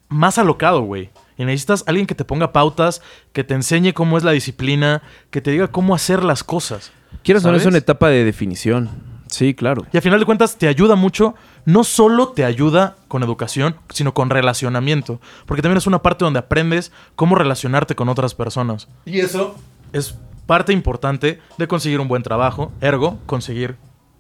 más 0.09 0.39
alocado, 0.39 0.81
güey. 0.83 1.11
Y 1.37 1.45
necesitas 1.45 1.85
alguien 1.87 2.07
que 2.07 2.15
te 2.15 2.25
ponga 2.25 2.53
pautas, 2.53 3.03
que 3.33 3.45
te 3.45 3.55
enseñe 3.55 3.93
cómo 3.93 4.17
es 4.17 4.25
la 4.25 4.33
disciplina, 4.33 5.03
que 5.31 5.41
te 5.41 5.51
diga 5.51 5.69
cómo 5.69 5.95
hacer 5.95 6.23
las 6.25 6.43
cosas. 6.45 6.93
Quieras 7.23 7.45
o 7.45 7.51
no, 7.51 7.57
es 7.57 7.67
una 7.67 7.79
etapa 7.79 8.09
de 8.09 8.25
definición. 8.25 9.14
Sí, 9.35 9.55
claro. 9.55 9.85
Y 9.93 9.97
a 9.99 10.01
final 10.01 10.21
de 10.21 10.27
cuentas 10.27 10.57
te 10.57 10.69
ayuda 10.69 10.95
mucho, 10.95 11.35
no 11.65 11.83
solo 11.83 12.29
te 12.29 12.45
ayuda 12.45 12.97
con 13.09 13.23
educación, 13.23 13.77
sino 13.91 14.15
con 14.15 14.31
relacionamiento. 14.31 15.21
Porque 15.47 15.61
también 15.63 15.79
es 15.79 15.87
una 15.87 16.01
parte 16.03 16.25
donde 16.25 16.39
aprendes 16.39 16.93
cómo 17.17 17.35
relacionarte 17.35 17.95
con 17.95 18.09
otras 18.09 18.35
personas. 18.35 18.89
Y 19.05 19.21
eso 19.21 19.57
es 19.93 20.15
parte 20.47 20.73
importante 20.73 21.41
de 21.59 21.67
conseguir 21.69 22.01
un 22.01 22.07
buen 22.09 22.23
trabajo, 22.23 22.71
ergo, 22.81 23.19
conseguir 23.27 23.77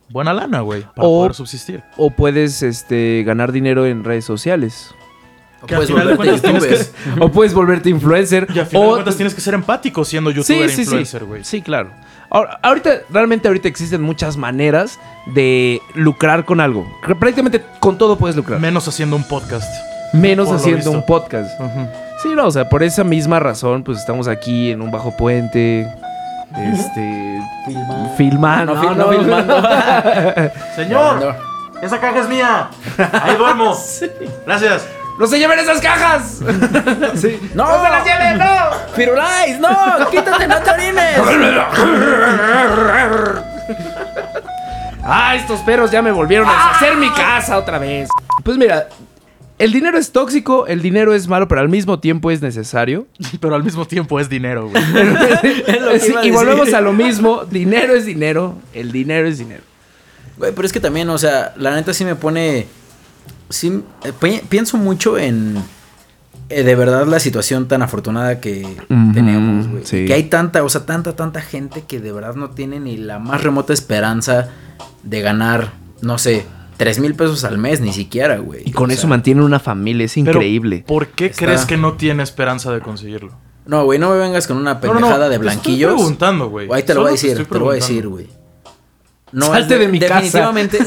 buena 0.08 0.32
lana, 0.32 0.60
güey, 0.60 0.82
para 0.82 1.06
O- 1.08 1.18
poder 1.20 1.34
subsistir. 1.34 1.82
O 1.96 2.10
puedes 2.10 2.62
este, 2.62 3.22
ganar 3.26 3.52
dinero 3.52 3.86
en 3.86 4.02
redes 4.04 4.24
sociales. 4.24 4.94
Que 5.66 5.74
al 5.76 5.86
Puedes 5.86 6.06
de 6.06 6.16
cuentas 6.16 6.92
o 7.20 7.30
puedes 7.30 7.54
volverte 7.54 7.88
influencer. 7.88 8.46
Y 8.54 8.58
al 8.58 8.66
final 8.66 8.82
de 8.82 8.88
o 8.88 8.92
cuentas 8.92 9.16
tienes 9.16 9.34
que 9.34 9.40
ser 9.40 9.54
empático 9.54 10.04
siendo 10.04 10.30
Sí, 10.30 10.36
youtuber 10.36 10.68
sí, 10.70 10.82
influencer, 10.82 11.20
sí. 11.22 11.26
güey. 11.26 11.44
Sí, 11.44 11.62
claro. 11.62 11.90
Ahora, 12.34 12.58
ahorita, 12.62 13.02
realmente 13.10 13.46
ahorita 13.46 13.68
existen 13.68 14.02
muchas 14.02 14.36
maneras 14.36 14.98
de 15.26 15.80
lucrar 15.94 16.44
con 16.44 16.60
algo. 16.60 16.84
Prácticamente 17.20 17.64
con 17.78 17.96
todo 17.96 18.18
puedes 18.18 18.34
lucrar. 18.34 18.58
Menos 18.58 18.88
haciendo 18.88 19.14
un 19.14 19.22
podcast. 19.22 19.72
Menos 20.12 20.50
haciendo 20.50 20.90
un 20.90 21.06
podcast. 21.06 21.48
Sí, 22.24 22.34
no, 22.34 22.46
o 22.46 22.50
sea, 22.50 22.68
por 22.68 22.82
esa 22.82 23.04
misma 23.04 23.38
razón, 23.38 23.84
pues 23.84 23.98
estamos 23.98 24.26
aquí 24.26 24.72
en 24.72 24.82
un 24.82 24.90
bajo 24.90 25.16
puente. 25.16 25.88
Este. 26.56 27.40
Filmando. 28.16 28.74
No, 28.82 28.94
no 28.96 29.08
filmando. 29.12 29.62
Señor, 30.74 31.36
esa 31.82 32.00
caja 32.00 32.18
es 32.18 32.28
mía. 32.28 32.68
Ahí 33.22 33.36
duermo. 33.36 33.76
Gracias. 34.46 34.88
¡No 35.18 35.26
se 35.26 35.38
lleven 35.38 35.58
esas 35.58 35.80
cajas! 35.80 36.40
sí. 37.14 37.38
¡No! 37.54 37.82
se 37.84 37.90
las 37.90 38.04
lleven, 38.04 38.38
no! 38.38 38.94
¡Firulais! 38.94 39.60
¡No! 39.60 40.10
¡Quítate, 40.10 40.48
no 40.48 40.56
te 40.60 40.70
orines! 40.70 41.20
¡Ah, 45.04 45.36
estos 45.36 45.60
perros 45.60 45.90
ya 45.90 46.02
me 46.02 46.10
volvieron 46.10 46.48
a 46.48 46.70
hacer 46.70 46.96
mi 46.96 47.10
casa 47.10 47.58
otra 47.58 47.78
vez! 47.78 48.08
Pues 48.42 48.56
mira, 48.56 48.88
el 49.58 49.72
dinero 49.72 49.98
es 49.98 50.10
tóxico, 50.10 50.66
el 50.66 50.82
dinero 50.82 51.14
es 51.14 51.28
malo, 51.28 51.46
pero 51.46 51.60
al 51.60 51.68
mismo 51.68 52.00
tiempo 52.00 52.30
es 52.30 52.42
necesario. 52.42 53.06
Pero 53.40 53.54
al 53.54 53.62
mismo 53.62 53.86
tiempo 53.86 54.18
es 54.18 54.28
dinero, 54.28 54.68
güey. 54.68 54.82
Sí, 56.00 56.14
y 56.24 56.30
volvemos 56.30 56.72
a 56.72 56.80
lo 56.80 56.92
mismo, 56.92 57.44
dinero 57.44 57.94
es 57.94 58.04
dinero, 58.04 58.56
el 58.72 58.90
dinero 58.90 59.28
es 59.28 59.38
dinero. 59.38 59.62
Güey, 60.36 60.52
pero 60.52 60.66
es 60.66 60.72
que 60.72 60.80
también, 60.80 61.08
o 61.10 61.18
sea, 61.18 61.52
la 61.56 61.74
neta 61.74 61.94
sí 61.94 62.04
me 62.04 62.16
pone. 62.16 62.66
Sí, 63.54 63.82
eh, 64.04 64.12
pi- 64.20 64.40
pienso 64.48 64.76
mucho 64.76 65.16
en. 65.18 65.56
eh, 66.48 66.62
de 66.62 66.74
verdad, 66.74 67.06
la 67.06 67.20
situación 67.20 67.68
tan 67.68 67.82
afortunada 67.82 68.40
que 68.40 68.64
Ujú, 68.64 69.12
tenemos, 69.14 69.68
güey. 69.68 69.86
sí. 69.86 70.04
Que 70.06 70.14
hay 70.14 70.24
tanta, 70.24 70.62
o 70.64 70.68
sea, 70.68 70.84
tanta, 70.86 71.14
tanta 71.16 71.40
gente 71.40 71.84
que 71.86 72.00
de 72.00 72.12
verdad 72.12 72.34
no 72.34 72.50
tiene 72.50 72.80
ni 72.80 72.96
la 72.96 73.18
más 73.18 73.42
remota 73.42 73.72
esperanza 73.72 74.48
de 75.02 75.20
ganar, 75.20 75.72
no 76.02 76.18
sé, 76.18 76.44
tres 76.76 76.98
mil 76.98 77.14
pesos 77.14 77.44
al 77.44 77.56
mes, 77.58 77.80
ni 77.80 77.92
siquiera, 77.92 78.38
güey. 78.38 78.62
Y 78.66 78.72
con 78.72 78.90
O 78.90 78.92
eso 78.92 79.02
sea, 79.02 79.10
mantienen 79.10 79.44
una 79.44 79.60
familia, 79.60 80.04
es 80.06 80.14
Pero, 80.14 80.32
increíble. 80.32 80.84
¿Por 80.86 81.08
qué 81.08 81.26
Está- 81.26 81.46
crees 81.46 81.64
que 81.64 81.76
no 81.76 81.94
tiene 81.94 82.22
esperanza 82.22 82.72
de 82.72 82.80
conseguirlo? 82.80 83.32
No, 83.66 83.84
güey, 83.84 83.98
no 83.98 84.10
me 84.10 84.18
vengas 84.18 84.46
con 84.46 84.56
una 84.58 84.74
No, 84.74 84.80
no, 84.80 84.86
no, 84.86 84.92
pendejada 84.94 85.24
de 85.28 85.30
te 85.30 85.34
estoy 85.36 85.44
blanquillos. 85.46 85.94
preguntando, 85.94 86.50
güey. 86.50 86.68
Ahí 86.72 86.82
te 86.82 86.92
lo 86.94 87.00
voy 87.02 87.12
a 87.12 87.14
te 87.16 87.26
decir, 87.28 87.46
te 87.46 87.58
lo 87.58 87.64
voy 87.64 87.72
a 87.72 87.74
decir, 87.76 88.08
güey. 88.08 88.28
No 89.34 89.46
Salte 89.46 89.74
es 89.74 89.80
de 89.80 89.88
mi 89.88 89.98
casa. 90.00 90.14
definitivamente, 90.20 90.78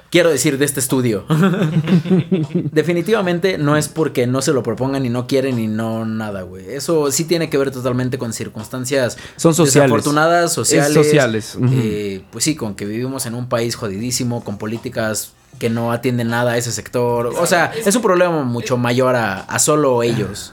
Quiero 0.10 0.30
decir 0.30 0.56
de 0.56 0.64
este 0.64 0.80
estudio. 0.80 1.26
definitivamente 2.72 3.58
no 3.58 3.76
es 3.76 3.88
porque 3.88 4.26
no 4.26 4.40
se 4.40 4.52
lo 4.52 4.62
propongan 4.62 5.04
y 5.04 5.08
no 5.10 5.26
quieren 5.26 5.58
y 5.58 5.66
no 5.66 6.04
nada, 6.04 6.42
güey. 6.42 6.64
Eso 6.70 7.10
sí 7.10 7.24
tiene 7.24 7.50
que 7.50 7.58
ver 7.58 7.70
totalmente 7.70 8.18
con 8.18 8.32
circunstancias 8.32 9.18
Son 9.36 9.54
sociales. 9.54 9.90
desafortunadas, 9.90 10.52
sociales. 10.52 10.94
sociales, 10.94 11.58
eh, 11.72 12.22
pues 12.30 12.44
sí, 12.44 12.54
con 12.56 12.74
que 12.74 12.84
vivimos 12.86 13.26
en 13.26 13.34
un 13.34 13.48
país 13.48 13.74
jodidísimo, 13.76 14.44
con 14.44 14.58
políticas 14.58 15.32
que 15.58 15.70
no 15.70 15.92
atienden 15.92 16.28
nada 16.28 16.52
a 16.52 16.56
ese 16.56 16.72
sector. 16.72 17.26
O 17.26 17.46
sea, 17.46 17.72
es 17.84 17.94
un 17.94 18.02
problema 18.02 18.42
mucho 18.44 18.76
mayor 18.76 19.16
a, 19.16 19.40
a 19.40 19.58
solo 19.58 20.02
ellos. 20.02 20.52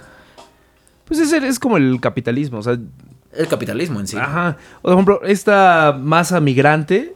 Pues 1.06 1.20
es, 1.20 1.32
es 1.32 1.60
como 1.60 1.78
el 1.78 2.00
capitalismo, 2.02 2.60
o 2.60 2.64
sea, 2.64 2.78
El 3.36 3.48
capitalismo 3.48 4.00
en 4.00 4.08
sí. 4.08 4.18
Ajá. 4.18 4.58
O, 4.82 4.84
por 4.84 4.94
ejemplo, 4.94 5.22
esta 5.26 5.98
masa 6.00 6.40
migrante 6.40 7.14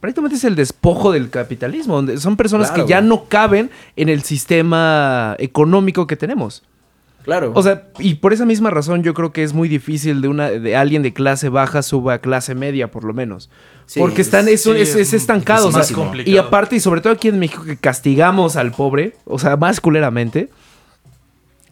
prácticamente 0.00 0.36
es 0.36 0.44
el 0.44 0.54
despojo 0.56 1.12
del 1.12 1.28
capitalismo. 1.30 1.96
Donde 1.96 2.16
son 2.18 2.36
personas 2.36 2.68
Claro, 2.70 2.84
que 2.86 2.90
ya 2.90 2.98
güey. 2.98 3.08
no 3.08 3.24
caben 3.24 3.70
en 3.96 4.08
el 4.08 4.22
sistema 4.22 5.34
económico 5.38 6.06
que 6.06 6.16
tenemos. 6.16 6.62
Claro. 7.22 7.52
O 7.54 7.62
sea, 7.62 7.88
y 7.98 8.14
por 8.14 8.32
esa 8.32 8.46
misma 8.46 8.70
razón 8.70 9.02
yo 9.02 9.12
creo 9.12 9.30
que 9.30 9.42
es 9.42 9.52
muy 9.52 9.68
difícil 9.68 10.22
de 10.22 10.28
una 10.28 10.48
de 10.48 10.74
alguien 10.74 11.02
de 11.02 11.12
clase 11.12 11.50
baja 11.50 11.82
suba 11.82 12.14
a 12.14 12.18
clase 12.20 12.54
media, 12.54 12.90
por 12.90 13.04
lo 13.04 13.12
menos. 13.12 13.50
Sí, 13.84 14.00
Porque 14.00 14.22
están, 14.22 14.48
es, 14.48 14.62
sí, 14.62 14.70
es, 14.70 14.90
es 14.90 14.96
es 14.96 15.12
estancado. 15.12 15.68
o 15.68 15.70
sea, 15.70 15.80
más 15.80 15.92
complicado. 15.92 16.34
y 16.34 16.38
aparte, 16.38 16.76
y 16.76 16.80
sobre 16.80 17.02
todo 17.02 17.12
aquí 17.12 17.28
en 17.28 17.38
México, 17.38 17.64
que 17.64 17.76
castigamos 17.76 18.56
al 18.56 18.70
pobre, 18.72 19.16
o 19.26 19.38
sea, 19.38 19.56
más 19.58 19.80
culeramente. 19.80 20.48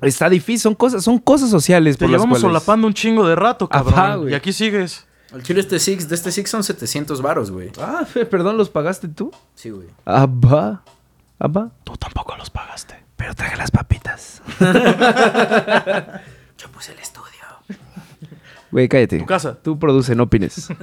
Está 0.02 0.28
difícil, 0.28 0.60
son 0.60 0.74
cosas, 0.74 1.02
son 1.04 1.18
cosas 1.18 1.50
sociales 1.50 1.96
Te 1.96 2.04
por 2.04 2.10
las 2.10 2.18
llevamos 2.20 2.38
cuales- 2.40 2.42
solapando 2.60 2.86
un 2.86 2.94
chingo 2.94 3.26
de 3.26 3.34
rato, 3.34 3.68
cabrón. 3.68 4.30
y 4.30 4.34
aquí 4.34 4.52
sigues. 4.52 5.06
El 5.34 5.42
chile 5.42 5.60
este 5.60 5.78
Six, 5.78 6.08
de 6.08 6.14
este 6.14 6.32
Six 6.32 6.48
son 6.48 6.64
700 6.64 7.20
varos, 7.20 7.50
güey. 7.50 7.70
Ah, 7.80 8.06
perdón, 8.30 8.56
¿los 8.56 8.70
pagaste 8.70 9.08
tú? 9.08 9.30
Sí, 9.54 9.70
güey. 9.70 9.88
Va. 10.06 10.82
Ah, 11.40 11.48
va. 11.48 11.70
Tú 11.84 11.96
tampoco 11.98 12.34
los 12.36 12.48
pagaste. 12.50 12.94
Pero 13.16 13.34
traje 13.34 13.56
las 13.56 13.70
papitas. 13.70 14.40
Yo 16.58 16.68
puse 16.72 16.92
el 16.92 16.98
estudio. 16.98 17.28
Güey, 18.70 18.88
cállate. 18.88 19.18
Tu 19.18 19.26
casa. 19.26 19.54
Tú 19.62 19.78
produce, 19.78 20.14
no 20.14 20.24
opines. 20.24 20.68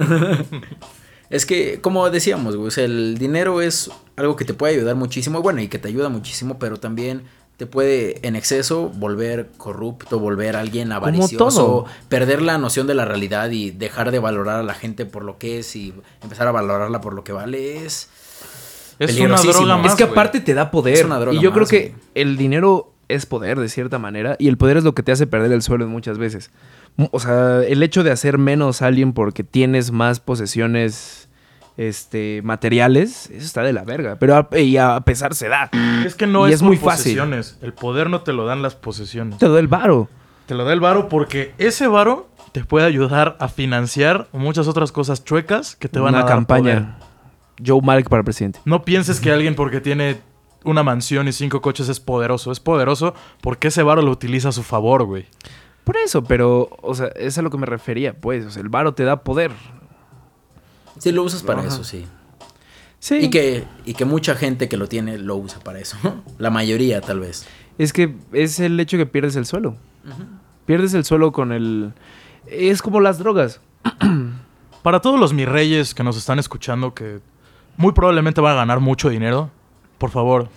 Es 1.28 1.44
que, 1.44 1.80
como 1.80 2.08
decíamos, 2.08 2.54
güey, 2.54 2.68
o 2.68 2.70
sea, 2.70 2.84
el 2.84 3.18
dinero 3.18 3.60
es 3.60 3.90
algo 4.14 4.36
que 4.36 4.44
te 4.44 4.54
puede 4.54 4.76
ayudar 4.76 4.94
muchísimo, 4.94 5.42
bueno, 5.42 5.60
y 5.60 5.66
que 5.66 5.80
te 5.80 5.88
ayuda 5.88 6.08
muchísimo, 6.08 6.56
pero 6.60 6.76
también 6.76 7.24
te 7.56 7.66
puede 7.66 8.26
en 8.26 8.36
exceso 8.36 8.90
volver 8.90 9.48
corrupto, 9.56 10.18
volver 10.18 10.56
alguien 10.56 10.92
avaricioso, 10.92 11.36
todo. 11.38 11.86
perder 12.08 12.42
la 12.42 12.58
noción 12.58 12.86
de 12.86 12.94
la 12.94 13.04
realidad 13.04 13.50
y 13.50 13.70
dejar 13.70 14.10
de 14.10 14.18
valorar 14.18 14.60
a 14.60 14.62
la 14.62 14.74
gente 14.74 15.06
por 15.06 15.24
lo 15.24 15.38
que 15.38 15.60
es 15.60 15.74
y 15.74 15.94
empezar 16.22 16.46
a 16.48 16.52
valorarla 16.52 17.00
por 17.00 17.14
lo 17.14 17.24
que 17.24 17.32
vale 17.32 17.84
es... 17.84 18.10
Es 18.98 19.18
una 19.20 19.36
droga 19.36 19.76
más. 19.76 19.92
es 19.92 19.94
que 19.94 20.04
aparte 20.04 20.40
te 20.40 20.54
da 20.54 20.70
poder. 20.70 20.94
Es 20.94 21.04
una 21.04 21.18
droga 21.18 21.36
y 21.36 21.42
yo 21.42 21.52
creo 21.52 21.66
que 21.66 21.94
el 22.14 22.38
dinero 22.38 22.94
es 23.08 23.26
poder 23.26 23.58
de 23.58 23.68
cierta 23.68 23.98
manera. 23.98 24.36
Y 24.38 24.48
el 24.48 24.56
poder 24.56 24.78
es 24.78 24.84
lo 24.84 24.94
que 24.94 25.02
te 25.02 25.12
hace 25.12 25.26
perder 25.26 25.52
el 25.52 25.62
suelo 25.62 25.86
muchas 25.86 26.18
veces. 26.18 26.50
O 27.10 27.20
sea, 27.20 27.62
el 27.62 27.82
hecho 27.82 28.02
de 28.04 28.10
hacer 28.10 28.38
menos 28.38 28.80
a 28.80 28.86
alguien 28.86 29.12
porque 29.12 29.44
tienes 29.44 29.92
más 29.92 30.20
posesiones 30.20 31.25
este, 31.76 32.40
materiales, 32.42 33.30
eso 33.30 33.44
está 33.44 33.62
de 33.62 33.72
la 33.72 33.84
verga. 33.84 34.16
Pero 34.18 34.36
a, 34.50 34.58
y 34.58 34.76
a 34.76 35.00
pesar 35.00 35.34
se 35.34 35.48
da. 35.48 35.70
Es 36.04 36.14
que 36.14 36.26
no 36.26 36.46
Y 36.46 36.50
es, 36.50 36.56
es 36.56 36.60
por 36.60 36.68
muy 36.68 36.76
fácil. 36.76 37.12
posesiones. 37.16 37.58
El 37.62 37.72
poder 37.74 38.08
no 38.10 38.22
te 38.22 38.32
lo 38.32 38.46
dan 38.46 38.62
las 38.62 38.74
posesiones. 38.74 39.38
Te 39.38 39.48
da 39.48 39.58
el 39.58 39.68
varo. 39.68 40.08
Te 40.46 40.54
lo 40.54 40.64
da 40.64 40.72
el 40.72 40.80
varo 40.80 41.08
porque 41.08 41.52
ese 41.58 41.86
varo 41.88 42.28
te 42.52 42.64
puede 42.64 42.86
ayudar 42.86 43.36
a 43.40 43.48
financiar 43.48 44.28
muchas 44.32 44.68
otras 44.68 44.92
cosas 44.92 45.24
chuecas 45.24 45.76
que 45.76 45.88
te 45.88 45.98
van 45.98 46.14
Una 46.14 46.20
a 46.20 46.24
dar 46.24 46.32
campaña. 46.32 46.98
poder. 46.98 47.66
Joe 47.66 47.80
Malek 47.82 48.08
para 48.08 48.22
presidente. 48.22 48.60
No 48.64 48.84
pienses 48.84 49.18
que 49.20 49.30
alguien 49.32 49.54
porque 49.54 49.80
tiene 49.80 50.18
una 50.64 50.82
mansión 50.82 51.26
y 51.28 51.32
cinco 51.32 51.60
coches 51.62 51.88
es 51.88 52.00
poderoso. 52.00 52.52
Es 52.52 52.60
poderoso 52.60 53.14
porque 53.40 53.68
ese 53.68 53.82
varo 53.82 54.02
lo 54.02 54.10
utiliza 54.10 54.48
a 54.50 54.52
su 54.52 54.62
favor, 54.62 55.04
güey. 55.04 55.26
Por 55.84 55.96
eso, 55.98 56.24
pero, 56.24 56.68
o 56.82 56.94
sea, 56.94 57.06
es 57.16 57.38
a 57.38 57.42
lo 57.42 57.50
que 57.50 57.58
me 57.58 57.66
refería, 57.66 58.14
pues. 58.14 58.44
O 58.46 58.50
sea, 58.50 58.60
el 58.62 58.68
varo 58.68 58.94
te 58.94 59.04
da 59.04 59.22
poder. 59.22 59.52
Sí, 60.98 61.12
lo 61.12 61.22
usas 61.22 61.42
para 61.42 61.60
Ajá. 61.60 61.68
eso, 61.68 61.84
sí. 61.84 62.06
Sí. 62.98 63.16
Y 63.16 63.30
que, 63.30 63.64
y 63.84 63.94
que 63.94 64.04
mucha 64.04 64.34
gente 64.34 64.68
que 64.68 64.76
lo 64.76 64.88
tiene 64.88 65.18
lo 65.18 65.36
usa 65.36 65.60
para 65.60 65.78
eso. 65.78 65.96
La 66.38 66.50
mayoría, 66.50 67.00
tal 67.00 67.20
vez. 67.20 67.46
Es 67.78 67.92
que 67.92 68.14
es 68.32 68.58
el 68.58 68.80
hecho 68.80 68.96
que 68.96 69.06
pierdes 69.06 69.36
el 69.36 69.46
suelo. 69.46 69.76
Pierdes 70.64 70.94
el 70.94 71.04
suelo 71.04 71.30
con 71.32 71.52
el... 71.52 71.92
Es 72.46 72.82
como 72.82 73.00
las 73.00 73.18
drogas. 73.18 73.60
Para 74.82 75.00
todos 75.00 75.20
los 75.20 75.32
mis 75.32 75.48
reyes 75.48 75.94
que 75.94 76.02
nos 76.02 76.16
están 76.16 76.38
escuchando 76.38 76.94
que 76.94 77.20
muy 77.76 77.92
probablemente 77.92 78.40
van 78.40 78.52
a 78.52 78.56
ganar 78.56 78.80
mucho 78.80 79.08
dinero, 79.10 79.50
por 79.98 80.10
favor, 80.10 80.48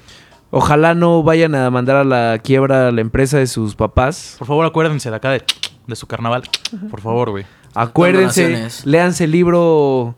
Ojalá 0.52 0.96
no 0.96 1.22
vayan 1.22 1.54
a 1.54 1.70
mandar 1.70 1.98
a 1.98 2.04
la 2.04 2.40
quiebra 2.40 2.92
la 2.92 3.02
empresa 3.02 3.38
de 3.38 3.46
sus 3.46 3.76
papás. 3.76 4.36
por 4.40 4.48
favor 4.48 4.66
acuérdense 4.66 5.10
de 5.12 5.16
acá 5.16 5.30
de, 5.32 5.44
de 5.86 5.96
su 5.96 6.08
carnaval. 6.08 6.44
Por 6.90 7.02
favor, 7.02 7.30
güey. 7.30 7.46
Acuérdense, 7.76 8.68
léanse 8.86 9.26
el 9.26 9.32
libro... 9.32 10.16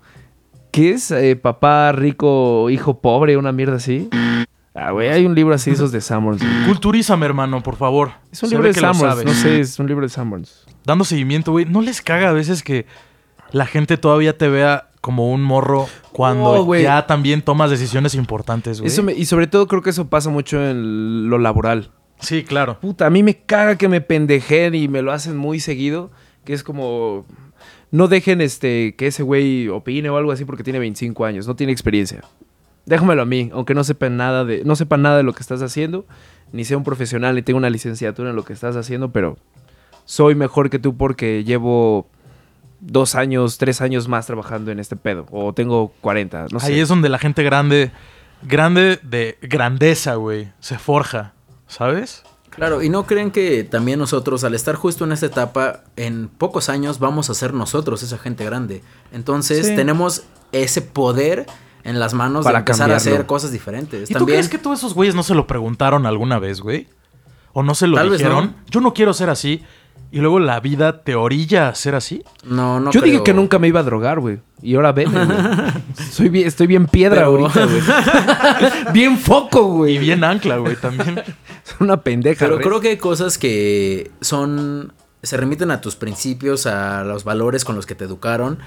¿Qué 0.71 0.91
es? 0.91 1.11
Eh, 1.11 1.35
papá 1.35 1.91
rico, 1.91 2.69
hijo 2.69 2.99
pobre, 3.01 3.37
una 3.37 3.51
mierda 3.51 3.75
así. 3.75 4.09
Ah, 4.73 4.91
güey, 4.91 5.09
hay 5.09 5.25
un 5.25 5.35
libro 5.35 5.53
así, 5.53 5.71
esos 5.71 5.91
de 5.91 5.99
Sanborns. 5.99 6.41
Culturízame, 6.65 7.25
hermano, 7.25 7.61
por 7.61 7.75
favor. 7.75 8.11
Es 8.31 8.41
un 8.41 8.49
Se 8.49 8.55
libro 8.55 8.63
ve 8.63 8.69
de 8.69 8.75
que 8.75 8.81
lo 8.81 8.93
Sanborns, 8.93 9.13
sabes. 9.15 9.25
no 9.25 9.33
sé, 9.33 9.59
es 9.59 9.77
un 9.79 9.87
libro 9.87 10.05
de 10.05 10.09
Sanborns. 10.09 10.65
Dando 10.85 11.03
seguimiento, 11.03 11.51
güey. 11.51 11.65
¿No 11.65 11.81
les 11.81 12.01
caga 12.01 12.29
a 12.29 12.31
veces 12.33 12.63
que 12.63 12.85
la 13.51 13.65
gente 13.65 13.97
todavía 13.97 14.37
te 14.37 14.47
vea 14.47 14.87
como 15.01 15.31
un 15.31 15.41
morro 15.43 15.87
cuando 16.13 16.63
güey. 16.63 16.83
ya 16.83 17.05
también 17.05 17.41
tomas 17.41 17.69
decisiones 17.69 18.15
importantes, 18.15 18.79
güey? 18.79 18.87
Eso 18.91 19.03
me- 19.03 19.13
y 19.13 19.25
sobre 19.25 19.47
todo 19.47 19.67
creo 19.67 19.81
que 19.81 19.89
eso 19.89 20.07
pasa 20.09 20.29
mucho 20.29 20.63
en 20.63 21.29
lo 21.29 21.37
laboral. 21.37 21.91
Sí, 22.19 22.43
claro. 22.43 22.79
Puta, 22.79 23.07
a 23.07 23.09
mí 23.09 23.23
me 23.23 23.35
caga 23.39 23.77
que 23.77 23.89
me 23.89 23.99
pendejen 23.99 24.73
y 24.75 24.87
me 24.87 25.01
lo 25.01 25.11
hacen 25.11 25.35
muy 25.35 25.59
seguido. 25.59 26.11
Que 26.45 26.53
es 26.53 26.63
como. 26.63 27.25
No 27.91 28.07
dejen 28.07 28.41
este 28.41 28.95
que 28.95 29.07
ese 29.07 29.21
güey 29.21 29.67
opine 29.67 30.09
o 30.09 30.17
algo 30.17 30.31
así 30.31 30.45
porque 30.45 30.63
tiene 30.63 30.79
25 30.79 31.25
años, 31.25 31.47
no 31.47 31.55
tiene 31.55 31.73
experiencia. 31.73 32.21
Déjamelo 32.85 33.21
a 33.21 33.25
mí, 33.25 33.51
aunque 33.53 33.75
no 33.75 33.83
sepan 33.83 34.17
nada 34.17 34.43
de, 34.45 34.63
no 34.63 34.75
sepan 34.75 35.01
nada 35.01 35.17
de 35.17 35.23
lo 35.23 35.33
que 35.33 35.41
estás 35.41 35.61
haciendo, 35.61 36.05
ni 36.51 36.65
sea 36.65 36.77
un 36.77 36.83
profesional, 36.83 37.35
ni 37.35 37.41
tenga 37.41 37.57
una 37.57 37.69
licenciatura 37.69 38.29
en 38.29 38.35
lo 38.35 38.43
que 38.43 38.53
estás 38.53 38.75
haciendo, 38.75 39.11
pero 39.11 39.37
soy 40.05 40.35
mejor 40.35 40.69
que 40.69 40.79
tú 40.79 40.97
porque 40.97 41.43
llevo 41.43 42.07
dos 42.79 43.15
años, 43.15 43.57
tres 43.57 43.81
años 43.81 44.07
más 44.07 44.25
trabajando 44.25 44.71
en 44.71 44.79
este 44.79 44.95
pedo. 44.95 45.25
O 45.31 45.53
tengo 45.53 45.93
40, 46.01 46.47
no 46.51 46.59
sé. 46.59 46.67
Ahí 46.67 46.79
es 46.79 46.89
donde 46.89 47.09
la 47.09 47.19
gente 47.19 47.43
grande, 47.43 47.91
grande 48.41 48.99
de 49.03 49.37
grandeza, 49.41 50.15
güey, 50.15 50.51
se 50.59 50.77
forja, 50.77 51.33
¿sabes? 51.67 52.23
Claro, 52.51 52.81
y 52.83 52.89
no 52.89 53.05
creen 53.07 53.31
que 53.31 53.63
también 53.63 53.97
nosotros, 53.97 54.43
al 54.43 54.53
estar 54.53 54.75
justo 54.75 55.05
en 55.05 55.11
esta 55.13 55.25
etapa, 55.25 55.83
en 55.95 56.27
pocos 56.27 56.69
años 56.69 56.99
vamos 56.99 57.29
a 57.29 57.33
ser 57.33 57.53
nosotros 57.53 58.03
esa 58.03 58.17
gente 58.17 58.43
grande. 58.45 58.83
Entonces 59.11 59.67
Sí. 59.67 59.75
tenemos 59.75 60.23
ese 60.51 60.81
poder 60.81 61.45
en 61.83 61.99
las 61.99 62.13
manos 62.13 62.43
Para 62.43 62.59
de 62.59 62.61
empezar 62.61 62.91
a 62.91 62.97
hacer 62.97 63.25
cosas 63.25 63.51
diferentes. 63.51 64.09
¿Y 64.09 64.13
tú 64.13 64.19
también, 64.19 64.37
crees 64.37 64.49
que 64.49 64.57
todos 64.57 64.79
esos 64.79 64.93
güeyes 64.93 65.15
no 65.15 65.23
se 65.23 65.33
lo 65.33 65.47
preguntaron 65.47 66.05
alguna 66.05 66.39
vez, 66.39 66.61
güey? 66.61 66.87
¿O 67.53 67.63
no 67.63 67.73
se 67.73 67.87
lo 67.87 67.97
Tal 67.97 68.09
vez 68.09 68.19
dijeron? 68.19 68.45
no. 68.57 68.63
Yo 68.69 68.81
no 68.81 68.93
quiero 68.93 69.13
ser 69.13 69.29
así. 69.29 69.63
Y 70.11 70.19
luego 70.19 70.39
la 70.39 70.59
vida 70.59 71.03
te 71.03 71.15
orilla 71.15 71.69
a 71.69 71.75
ser 71.75 71.95
así. 71.95 72.21
No, 72.43 72.81
no 72.81 72.91
Yo 72.91 72.99
dije 73.01 73.23
que 73.23 73.33
nunca 73.33 73.59
me 73.59 73.69
iba 73.69 73.79
a 73.79 73.83
drogar, 73.83 74.19
güey. 74.19 74.39
Y 74.61 74.75
ahora 74.75 74.91
ven, 74.91 75.09
Soy 76.11 76.27
bien, 76.27 76.47
estoy 76.47 76.67
bien 76.67 76.85
piedra 76.85 77.15
Pero- 77.25 77.27
ahorita, 77.27 77.65
güey. 77.65 77.81
bien 78.93 79.17
foco, 79.17 79.63
güey. 79.67 79.95
Y 79.95 79.99
bien 79.99 80.23
ancla, 80.23 80.57
güey, 80.57 80.75
también. 80.75 81.21
Es 81.65 81.75
una 81.79 82.01
pendeja. 82.01 82.45
Pero 82.45 82.59
creo 82.59 82.81
que 82.81 82.89
hay 82.89 82.97
cosas 82.97 83.37
que 83.37 84.11
son. 84.19 84.93
se 85.23 85.37
remiten 85.37 85.71
a 85.71 85.79
tus 85.79 85.95
principios, 85.95 86.65
a 86.65 87.03
los 87.03 87.23
valores 87.23 87.63
con 87.63 87.75
los 87.75 87.85
que 87.85 87.95
te 87.95 88.03
educaron. 88.03 88.57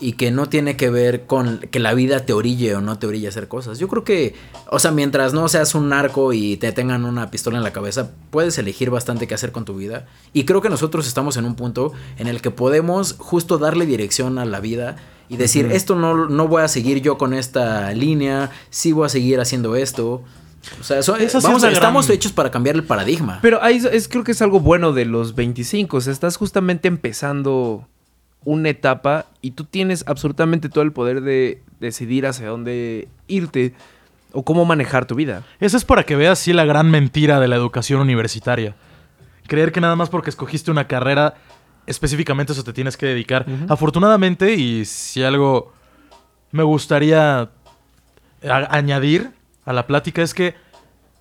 Y 0.00 0.14
que 0.14 0.30
no 0.30 0.48
tiene 0.48 0.76
que 0.76 0.90
ver 0.90 1.26
con 1.26 1.58
que 1.70 1.78
la 1.78 1.94
vida 1.94 2.20
te 2.26 2.32
orille 2.32 2.74
o 2.74 2.80
no 2.80 2.98
te 2.98 3.06
orille 3.06 3.26
a 3.26 3.30
hacer 3.30 3.48
cosas. 3.48 3.78
Yo 3.78 3.88
creo 3.88 4.04
que, 4.04 4.34
o 4.70 4.78
sea, 4.78 4.90
mientras 4.90 5.32
no 5.32 5.48
seas 5.48 5.74
un 5.74 5.88
narco 5.88 6.32
y 6.32 6.56
te 6.56 6.72
tengan 6.72 7.04
una 7.04 7.30
pistola 7.30 7.58
en 7.58 7.62
la 7.64 7.72
cabeza, 7.72 8.10
puedes 8.30 8.58
elegir 8.58 8.90
bastante 8.90 9.26
qué 9.26 9.34
hacer 9.34 9.52
con 9.52 9.64
tu 9.64 9.76
vida. 9.76 10.06
Y 10.32 10.44
creo 10.44 10.60
que 10.60 10.68
nosotros 10.68 11.06
estamos 11.06 11.36
en 11.36 11.44
un 11.44 11.54
punto 11.54 11.92
en 12.18 12.26
el 12.26 12.40
que 12.42 12.50
podemos 12.50 13.14
justo 13.18 13.56
darle 13.58 13.86
dirección 13.86 14.38
a 14.38 14.44
la 14.44 14.60
vida 14.60 14.96
y 15.28 15.36
decir, 15.38 15.70
esto 15.72 15.94
no, 15.94 16.28
no 16.28 16.48
voy 16.48 16.62
a 16.62 16.68
seguir 16.68 17.00
yo 17.00 17.16
con 17.16 17.32
esta 17.32 17.92
línea, 17.92 18.50
sí 18.70 18.92
voy 18.92 19.06
a 19.06 19.08
seguir 19.08 19.40
haciendo 19.40 19.74
esto. 19.76 20.22
O 20.80 20.84
sea, 20.84 20.98
eso- 20.98 21.14
sí 21.16 21.24
vamos, 21.42 21.62
es 21.62 21.72
estamos 21.72 22.06
gran- 22.06 22.14
hechos 22.16 22.32
para 22.32 22.50
cambiar 22.50 22.74
el 22.76 22.84
paradigma. 22.84 23.38
Pero 23.42 23.62
ahí 23.62 23.82
es- 23.90 24.08
creo 24.08 24.24
que 24.24 24.32
es 24.32 24.42
algo 24.42 24.60
bueno 24.60 24.92
de 24.92 25.04
los 25.04 25.34
25. 25.34 25.98
O 25.98 26.00
sea, 26.00 26.12
estás 26.12 26.36
justamente 26.36 26.88
empezando 26.88 27.86
una 28.44 28.68
etapa 28.68 29.26
y 29.40 29.52
tú 29.52 29.64
tienes 29.64 30.04
absolutamente 30.06 30.68
todo 30.68 30.82
el 30.84 30.92
poder 30.92 31.20
de 31.22 31.62
decidir 31.80 32.26
hacia 32.26 32.48
dónde 32.48 33.08
irte 33.26 33.74
o 34.32 34.44
cómo 34.44 34.64
manejar 34.64 35.06
tu 35.06 35.14
vida. 35.14 35.44
Eso 35.60 35.76
es 35.76 35.84
para 35.84 36.02
que 36.04 36.16
veas 36.16 36.38
sí 36.38 36.52
la 36.52 36.64
gran 36.64 36.90
mentira 36.90 37.40
de 37.40 37.48
la 37.48 37.56
educación 37.56 38.00
universitaria. 38.00 38.74
Creer 39.46 39.72
que 39.72 39.80
nada 39.80 39.96
más 39.96 40.08
porque 40.10 40.30
escogiste 40.30 40.70
una 40.70 40.86
carrera, 40.88 41.34
específicamente 41.86 42.52
eso 42.52 42.64
te 42.64 42.72
tienes 42.72 42.96
que 42.96 43.06
dedicar. 43.06 43.46
Afortunadamente, 43.68 44.54
y 44.54 44.84
si 44.86 45.22
algo 45.22 45.72
me 46.50 46.62
gustaría 46.62 47.40
a- 47.40 48.76
añadir 48.76 49.30
a 49.64 49.72
la 49.72 49.86
plática 49.86 50.22
es 50.22 50.34
que 50.34 50.54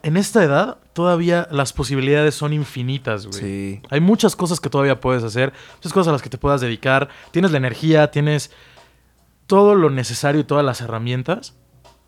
en 0.01 0.17
esta 0.17 0.43
edad 0.43 0.77
todavía 0.93 1.47
las 1.51 1.73
posibilidades 1.73 2.35
son 2.35 2.53
infinitas, 2.53 3.25
güey. 3.25 3.39
Sí. 3.39 3.81
Hay 3.89 3.99
muchas 3.99 4.35
cosas 4.35 4.59
que 4.59 4.69
todavía 4.69 4.99
puedes 4.99 5.23
hacer, 5.23 5.53
muchas 5.75 5.93
cosas 5.93 6.09
a 6.09 6.11
las 6.13 6.21
que 6.21 6.29
te 6.29 6.37
puedas 6.37 6.61
dedicar. 6.61 7.09
Tienes 7.31 7.51
la 7.51 7.57
energía, 7.57 8.11
tienes 8.11 8.51
todo 9.47 9.75
lo 9.75 9.89
necesario 9.89 10.41
y 10.41 10.43
todas 10.43 10.63
las 10.63 10.81
herramientas 10.81 11.55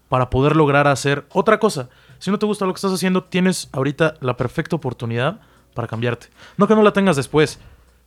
para 0.09 0.29
poder 0.29 0.55
lograr 0.55 0.88
hacer 0.88 1.25
otra 1.33 1.59
cosa. 1.59 1.89
Si 2.19 2.31
no 2.31 2.39
te 2.39 2.45
gusta 2.45 2.65
lo 2.65 2.73
que 2.73 2.77
estás 2.77 2.93
haciendo, 2.93 3.23
tienes 3.23 3.69
ahorita 3.71 4.15
la 4.21 4.38
perfecta 4.38 4.75
oportunidad 4.75 5.41
para 5.73 5.88
cambiarte. 5.88 6.27
No 6.57 6.67
que 6.67 6.75
no 6.75 6.83
la 6.83 6.93
tengas 6.93 7.15
después, 7.15 7.59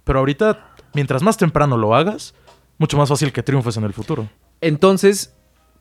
pero 0.05 0.20
ahorita, 0.20 0.72
mientras 0.95 1.22
más 1.22 1.37
temprano 1.37 1.76
lo 1.76 1.95
hagas, 1.95 2.35
mucho 2.79 2.97
más 2.97 3.09
fácil 3.09 3.33
que 3.33 3.43
triunfes 3.43 3.76
en 3.76 3.85
el 3.85 3.93
futuro. 3.93 4.29
Entonces, 4.61 5.35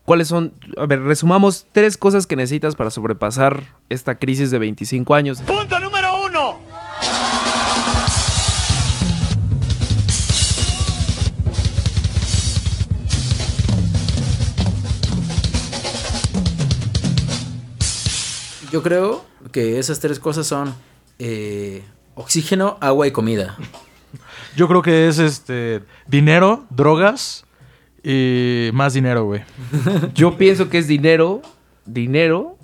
¿cuáles 0.08 0.28
son? 0.28 0.54
A 0.78 0.86
ver, 0.86 1.02
resumamos 1.02 1.66
tres 1.70 1.98
cosas 1.98 2.26
que 2.26 2.34
necesitas 2.34 2.74
para 2.74 2.88
sobrepasar 2.88 3.76
esta 3.90 4.18
crisis 4.18 4.50
de 4.50 4.58
25 4.58 5.14
años. 5.14 5.42
Punto 5.42 5.78
número 5.78 6.24
uno. 6.24 6.58
Yo 18.72 18.82
creo 18.82 19.26
que 19.52 19.78
esas 19.78 20.00
tres 20.00 20.18
cosas 20.18 20.46
son 20.46 20.74
eh, 21.18 21.84
oxígeno, 22.14 22.78
agua 22.80 23.06
y 23.06 23.10
comida. 23.10 23.58
Yo 24.56 24.68
creo 24.68 24.80
que 24.80 25.08
es 25.08 25.18
este 25.18 25.82
dinero, 26.06 26.64
drogas 26.70 27.44
y 28.10 28.70
más 28.72 28.94
dinero, 28.94 29.24
güey. 29.24 29.42
Yo 30.14 30.38
pienso 30.38 30.68
que 30.70 30.78
es 30.78 30.86
dinero, 30.88 31.42
dinero 31.84 32.56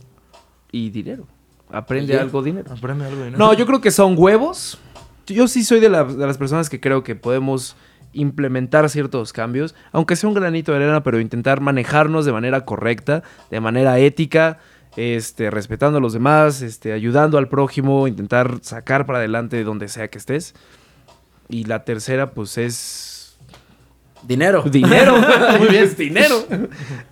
y 0.72 0.88
dinero. 0.90 1.26
Aprende 1.70 2.18
algo 2.18 2.42
dinero. 2.42 2.72
Aprende 2.72 3.04
algo 3.04 3.18
de 3.18 3.24
dinero. 3.26 3.38
No, 3.44 3.52
yo 3.52 3.66
creo 3.66 3.80
que 3.80 3.90
son 3.90 4.14
huevos. 4.16 4.78
Yo 5.26 5.48
sí 5.48 5.64
soy 5.64 5.80
de, 5.80 5.88
la- 5.88 6.04
de 6.04 6.26
las 6.26 6.38
personas 6.38 6.70
que 6.70 6.80
creo 6.80 7.02
que 7.02 7.14
podemos 7.16 7.76
implementar 8.12 8.88
ciertos 8.90 9.32
cambios, 9.32 9.74
aunque 9.90 10.14
sea 10.14 10.28
un 10.28 10.34
granito 10.34 10.70
de 10.72 10.78
arena, 10.78 11.02
pero 11.02 11.18
intentar 11.20 11.60
manejarnos 11.60 12.24
de 12.24 12.32
manera 12.32 12.64
correcta, 12.64 13.24
de 13.50 13.60
manera 13.60 13.98
ética, 13.98 14.58
este, 14.96 15.50
respetando 15.50 15.98
a 15.98 16.00
los 16.00 16.12
demás, 16.12 16.62
este, 16.62 16.92
ayudando 16.92 17.38
al 17.38 17.48
prójimo, 17.48 18.06
intentar 18.06 18.58
sacar 18.62 19.04
para 19.04 19.18
adelante 19.18 19.64
donde 19.64 19.88
sea 19.88 20.08
que 20.08 20.18
estés. 20.18 20.54
Y 21.48 21.64
la 21.64 21.84
tercera, 21.84 22.30
pues 22.30 22.56
es 22.56 23.13
Dinero. 24.26 24.62
dinero. 24.62 25.16
Muy 25.58 25.68
bien, 25.68 25.84
es 25.84 25.96
dinero. 25.96 26.44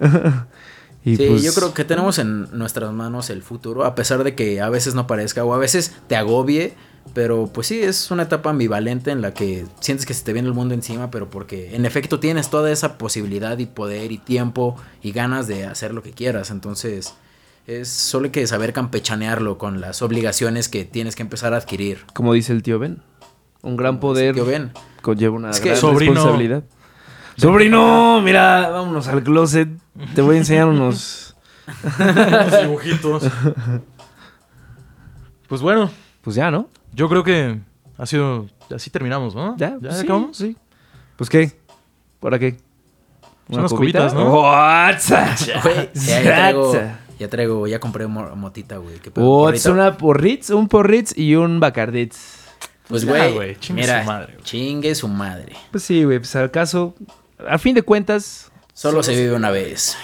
y 1.04 1.16
Sí, 1.16 1.26
pues, 1.28 1.42
yo 1.42 1.52
creo 1.52 1.74
que 1.74 1.84
tenemos 1.84 2.18
en 2.18 2.46
nuestras 2.56 2.92
manos 2.92 3.30
el 3.30 3.42
futuro, 3.42 3.84
a 3.84 3.94
pesar 3.94 4.22
de 4.24 4.34
que 4.34 4.60
a 4.60 4.68
veces 4.68 4.94
no 4.94 5.06
parezca 5.06 5.44
o 5.44 5.52
a 5.54 5.58
veces 5.58 5.94
te 6.06 6.16
agobie, 6.16 6.74
pero 7.14 7.50
pues 7.52 7.66
sí, 7.66 7.80
es 7.82 8.10
una 8.12 8.22
etapa 8.24 8.50
ambivalente 8.50 9.10
en 9.10 9.20
la 9.20 9.34
que 9.34 9.64
sientes 9.80 10.06
que 10.06 10.14
se 10.14 10.24
te 10.24 10.32
viene 10.32 10.46
el 10.48 10.54
mundo 10.54 10.74
encima, 10.74 11.10
pero 11.10 11.28
porque 11.28 11.74
en 11.74 11.84
efecto 11.84 12.20
tienes 12.20 12.48
toda 12.50 12.70
esa 12.70 12.96
posibilidad 12.98 13.58
y 13.58 13.66
poder 13.66 14.12
y 14.12 14.18
tiempo 14.18 14.76
y 15.02 15.10
ganas 15.10 15.48
de 15.48 15.66
hacer 15.66 15.92
lo 15.92 16.02
que 16.04 16.12
quieras, 16.12 16.50
entonces 16.52 17.14
es 17.66 17.88
solo 17.88 18.26
hay 18.26 18.30
que 18.30 18.46
saber 18.46 18.72
campechanearlo 18.72 19.58
con 19.58 19.80
las 19.80 20.02
obligaciones 20.02 20.68
que 20.68 20.84
tienes 20.84 21.16
que 21.16 21.22
empezar 21.22 21.52
a 21.54 21.56
adquirir. 21.56 22.04
como 22.14 22.32
dice 22.32 22.52
el 22.52 22.62
tío 22.62 22.78
Ben, 22.78 23.02
un 23.62 23.76
gran 23.76 23.98
poder 23.98 24.34
Tío 24.36 24.44
Ben. 24.46 24.70
conlleva 25.02 25.34
una 25.36 25.50
Es 25.50 25.58
que- 25.60 25.70
gran 25.70 25.80
Sobrino. 25.80 26.14
responsabilidad. 26.14 26.62
Sobrino, 27.43 28.20
mira, 28.20 28.68
vámonos 28.68 29.09
al 29.09 29.24
closet. 29.24 29.68
Te 30.14 30.22
voy 30.22 30.36
a 30.36 30.38
enseñar 30.38 30.68
unos. 30.68 31.34
dibujitos. 32.62 33.24
Pues 35.49 35.61
bueno. 35.61 35.90
Pues 36.20 36.36
ya, 36.36 36.53
¿no? 36.53 36.68
Yo 36.93 37.09
creo 37.09 37.24
que 37.24 37.59
ha 37.99 38.07
sido. 38.07 38.47
Así 38.72 38.90
terminamos, 38.90 39.34
¿no? 39.34 39.57
Ya, 39.57 39.70
ya 39.70 39.78
pues 39.80 39.97
sí, 39.97 40.05
acabamos. 40.05 40.36
Sí. 40.36 40.57
Pues 41.16 41.28
qué. 41.28 41.51
¿Para 42.20 42.38
qué? 42.38 42.59
Son 43.51 43.59
unas 43.59 43.72
cubitas, 43.72 44.14
¿no? 44.14 44.30
Güey, 44.30 44.51
ya, 45.03 45.34
ya, 45.95 46.22
traigo, 46.22 46.72
ya 47.18 47.28
traigo, 47.28 47.66
ya 47.66 47.80
compré 47.80 48.07
motita, 48.07 48.76
güey. 48.76 49.01
What's 49.16 49.66
una 49.66 49.97
porritz, 49.97 50.51
un 50.51 50.68
porritz 50.68 51.18
y 51.18 51.34
un 51.34 51.59
bacarditz. 51.59 52.40
Pues, 52.86 53.05
pues 53.05 53.34
güey, 53.34 53.57
mira, 53.70 54.28
chingue 54.45 54.95
su 54.95 55.09
madre. 55.09 55.57
Pues 55.72 55.82
sí, 55.82 56.05
güey, 56.05 56.18
pues 56.20 56.36
al 56.36 56.53
caso, 56.53 56.95
al 57.49 57.59
fin 57.59 57.74
de 57.74 57.82
cuentas... 57.82 58.51
Solo 58.74 59.03
se 59.03 59.14
vive 59.14 59.34
una 59.34 59.51
vez. 59.51 59.97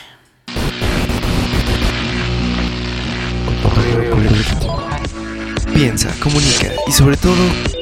Piensa, 5.72 6.14
comunica 6.20 6.72
y 6.86 6.93
sobre 6.93 7.16
todo 7.16 7.36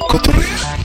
cotorrea. 0.07 0.76